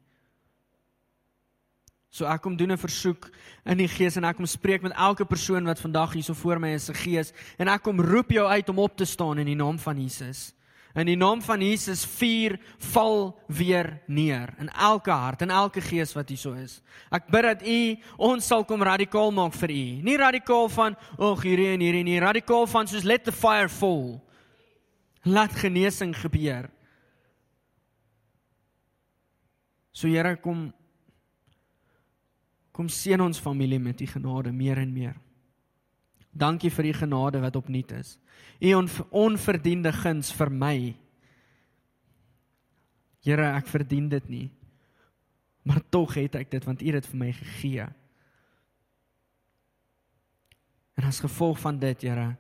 So 2.11 2.27
ek 2.27 2.43
kom 2.43 2.57
doen 2.57 2.73
'n 2.73 2.77
versoek 2.77 3.31
in 3.65 3.79
die 3.79 3.89
gees 3.89 4.17
en 4.17 4.25
ek 4.25 4.37
kom 4.37 4.47
spreek 4.47 4.83
met 4.83 4.93
elke 4.93 5.25
persoon 5.25 5.65
wat 5.65 5.81
vandag 5.81 6.13
hier 6.13 6.23
so 6.23 6.35
voor 6.35 6.59
my 6.59 6.75
is 6.75 6.85
se 6.85 6.95
gees 6.95 7.33
en 7.59 7.69
ek 7.69 7.83
kom 7.83 8.01
roep 8.01 8.31
jou 8.31 8.47
uit 8.49 8.69
om 8.69 8.79
op 8.79 8.97
te 8.97 9.05
staan 9.05 9.39
in 9.39 9.47
die 9.47 9.55
naam 9.55 9.79
van 9.79 10.01
Jesus. 10.01 10.53
In 10.99 11.07
die 11.07 11.19
naam 11.19 11.39
van 11.45 11.63
Jesus 11.63 12.03
vuur 12.19 12.57
val 12.91 13.21
weer 13.47 14.01
neer 14.07 14.51
in 14.59 14.69
elke 14.69 15.13
hart 15.15 15.45
en 15.45 15.53
elke 15.55 15.83
gees 15.85 16.15
wat 16.17 16.33
hier 16.33 16.41
so 16.41 16.57
is. 16.59 16.81
Ek 17.15 17.29
bid 17.31 17.47
dat 17.47 17.63
U 17.63 17.79
ons 18.31 18.49
sal 18.51 18.65
kom 18.67 18.83
radikaal 18.83 19.31
maak 19.35 19.55
vir 19.61 19.75
U. 19.77 19.85
Nie 20.09 20.17
radikaal 20.19 20.67
van 20.75 20.97
ag 21.19 21.45
hierdie 21.47 21.69
en 21.77 21.85
hierdie 21.85 22.03
nie, 22.09 22.19
radikaal 22.19 22.67
van 22.67 22.91
soos 22.91 23.07
let 23.07 23.23
the 23.29 23.35
fire 23.35 23.71
fall. 23.71 24.19
Laat 25.23 25.55
genesing 25.61 26.17
gebeur. 26.19 26.67
So 29.93 30.11
Here 30.11 30.37
kom 30.43 30.73
kom 32.75 32.87
seën 32.87 33.19
ons 33.19 33.41
familie 33.43 33.81
met 33.83 34.01
U 34.03 34.07
genade 34.07 34.53
meer 34.55 34.79
en 34.79 34.93
meer. 34.95 35.17
Dankie 36.39 36.71
vir 36.71 36.91
u 36.91 36.95
genade 37.01 37.41
wat 37.43 37.57
opnuut 37.59 37.93
is. 37.99 38.17
U 38.63 38.75
on, 38.79 38.89
onverdiende 39.11 39.93
guns 39.93 40.31
vir 40.35 40.51
my. 40.51 40.77
Here, 43.27 43.53
ek 43.59 43.71
verdien 43.71 44.09
dit 44.13 44.29
nie. 44.31 44.47
Maar 45.69 45.83
tog 45.91 46.15
het 46.17 46.39
ek 46.39 46.51
dit 46.55 46.65
want 46.65 46.83
u 46.83 46.87
het 46.87 47.01
dit 47.01 47.11
vir 47.11 47.21
my 47.21 47.31
gegee. 47.37 47.87
En 50.99 51.07
as 51.07 51.21
gevolg 51.23 51.59
van 51.63 51.79
dit, 51.79 52.07
Here, 52.09 52.33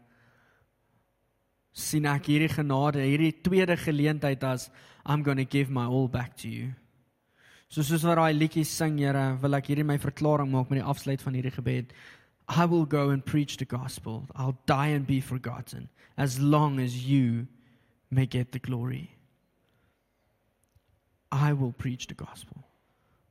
sien 1.78 2.08
ek 2.10 2.30
hierdie 2.32 2.50
genade, 2.50 3.04
hierdie 3.06 3.36
tweede 3.44 3.76
geleentheid 3.78 4.42
as 4.44 4.66
I'm 5.06 5.22
going 5.22 5.38
to 5.38 5.46
give 5.46 5.70
my 5.70 5.86
all 5.86 6.08
back 6.08 6.34
to 6.42 6.50
you. 6.50 6.72
So 7.68 7.84
soos 7.84 8.02
wat 8.08 8.16
daai 8.18 8.34
liedjie 8.34 8.64
sing, 8.66 8.98
Here, 8.98 9.36
wil 9.42 9.58
ek 9.58 9.70
hierdie 9.70 9.86
my 9.86 9.98
verklaring 10.02 10.50
maak 10.50 10.72
met 10.72 10.80
die 10.80 10.88
afsluit 10.88 11.22
van 11.22 11.36
hierdie 11.38 11.54
gebed. 11.54 11.92
I 12.48 12.64
will 12.64 12.86
go 12.86 13.10
and 13.10 13.24
preach 13.24 13.58
the 13.58 13.66
gospel. 13.66 14.26
I'll 14.34 14.58
die 14.66 14.88
and 14.88 15.06
be 15.06 15.20
forgotten 15.20 15.90
as 16.16 16.40
long 16.40 16.80
as 16.80 17.06
you 17.06 17.46
may 18.10 18.26
get 18.26 18.52
the 18.52 18.58
glory. 18.58 19.10
I 21.30 21.52
will 21.52 21.72
preach 21.72 22.06
the 22.06 22.14
gospel. 22.14 22.64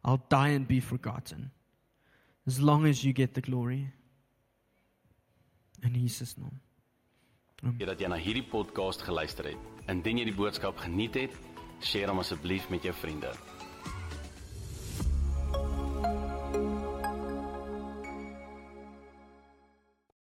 I'll 0.05 0.23
die 0.29 0.49
and 0.49 0.67
be 0.67 0.79
forgotten 0.79 1.51
as 2.45 2.61
long 2.61 2.85
as 2.85 3.03
you 3.03 3.11
get 3.11 3.33
the 3.33 3.41
glory. 3.41 3.91
In 5.83 5.93
Jesus 5.93 6.35
naam. 6.37 6.61
dat 7.85 7.99
jy 7.99 8.07
na 8.07 8.17
hierdie 8.21 8.45
podcast 8.45 9.01
geluister 9.01 9.49
het. 9.49 9.57
Indien 9.89 10.21
jy 10.21 10.29
die 10.29 10.37
boodskap 10.37 10.77
geniet 10.77 11.17
het, 11.17 11.33
deel 11.81 12.09
hom 12.09 12.21
asseblief 12.21 12.69
met 12.69 12.85
jou 12.85 12.93
vriende. 12.93 13.33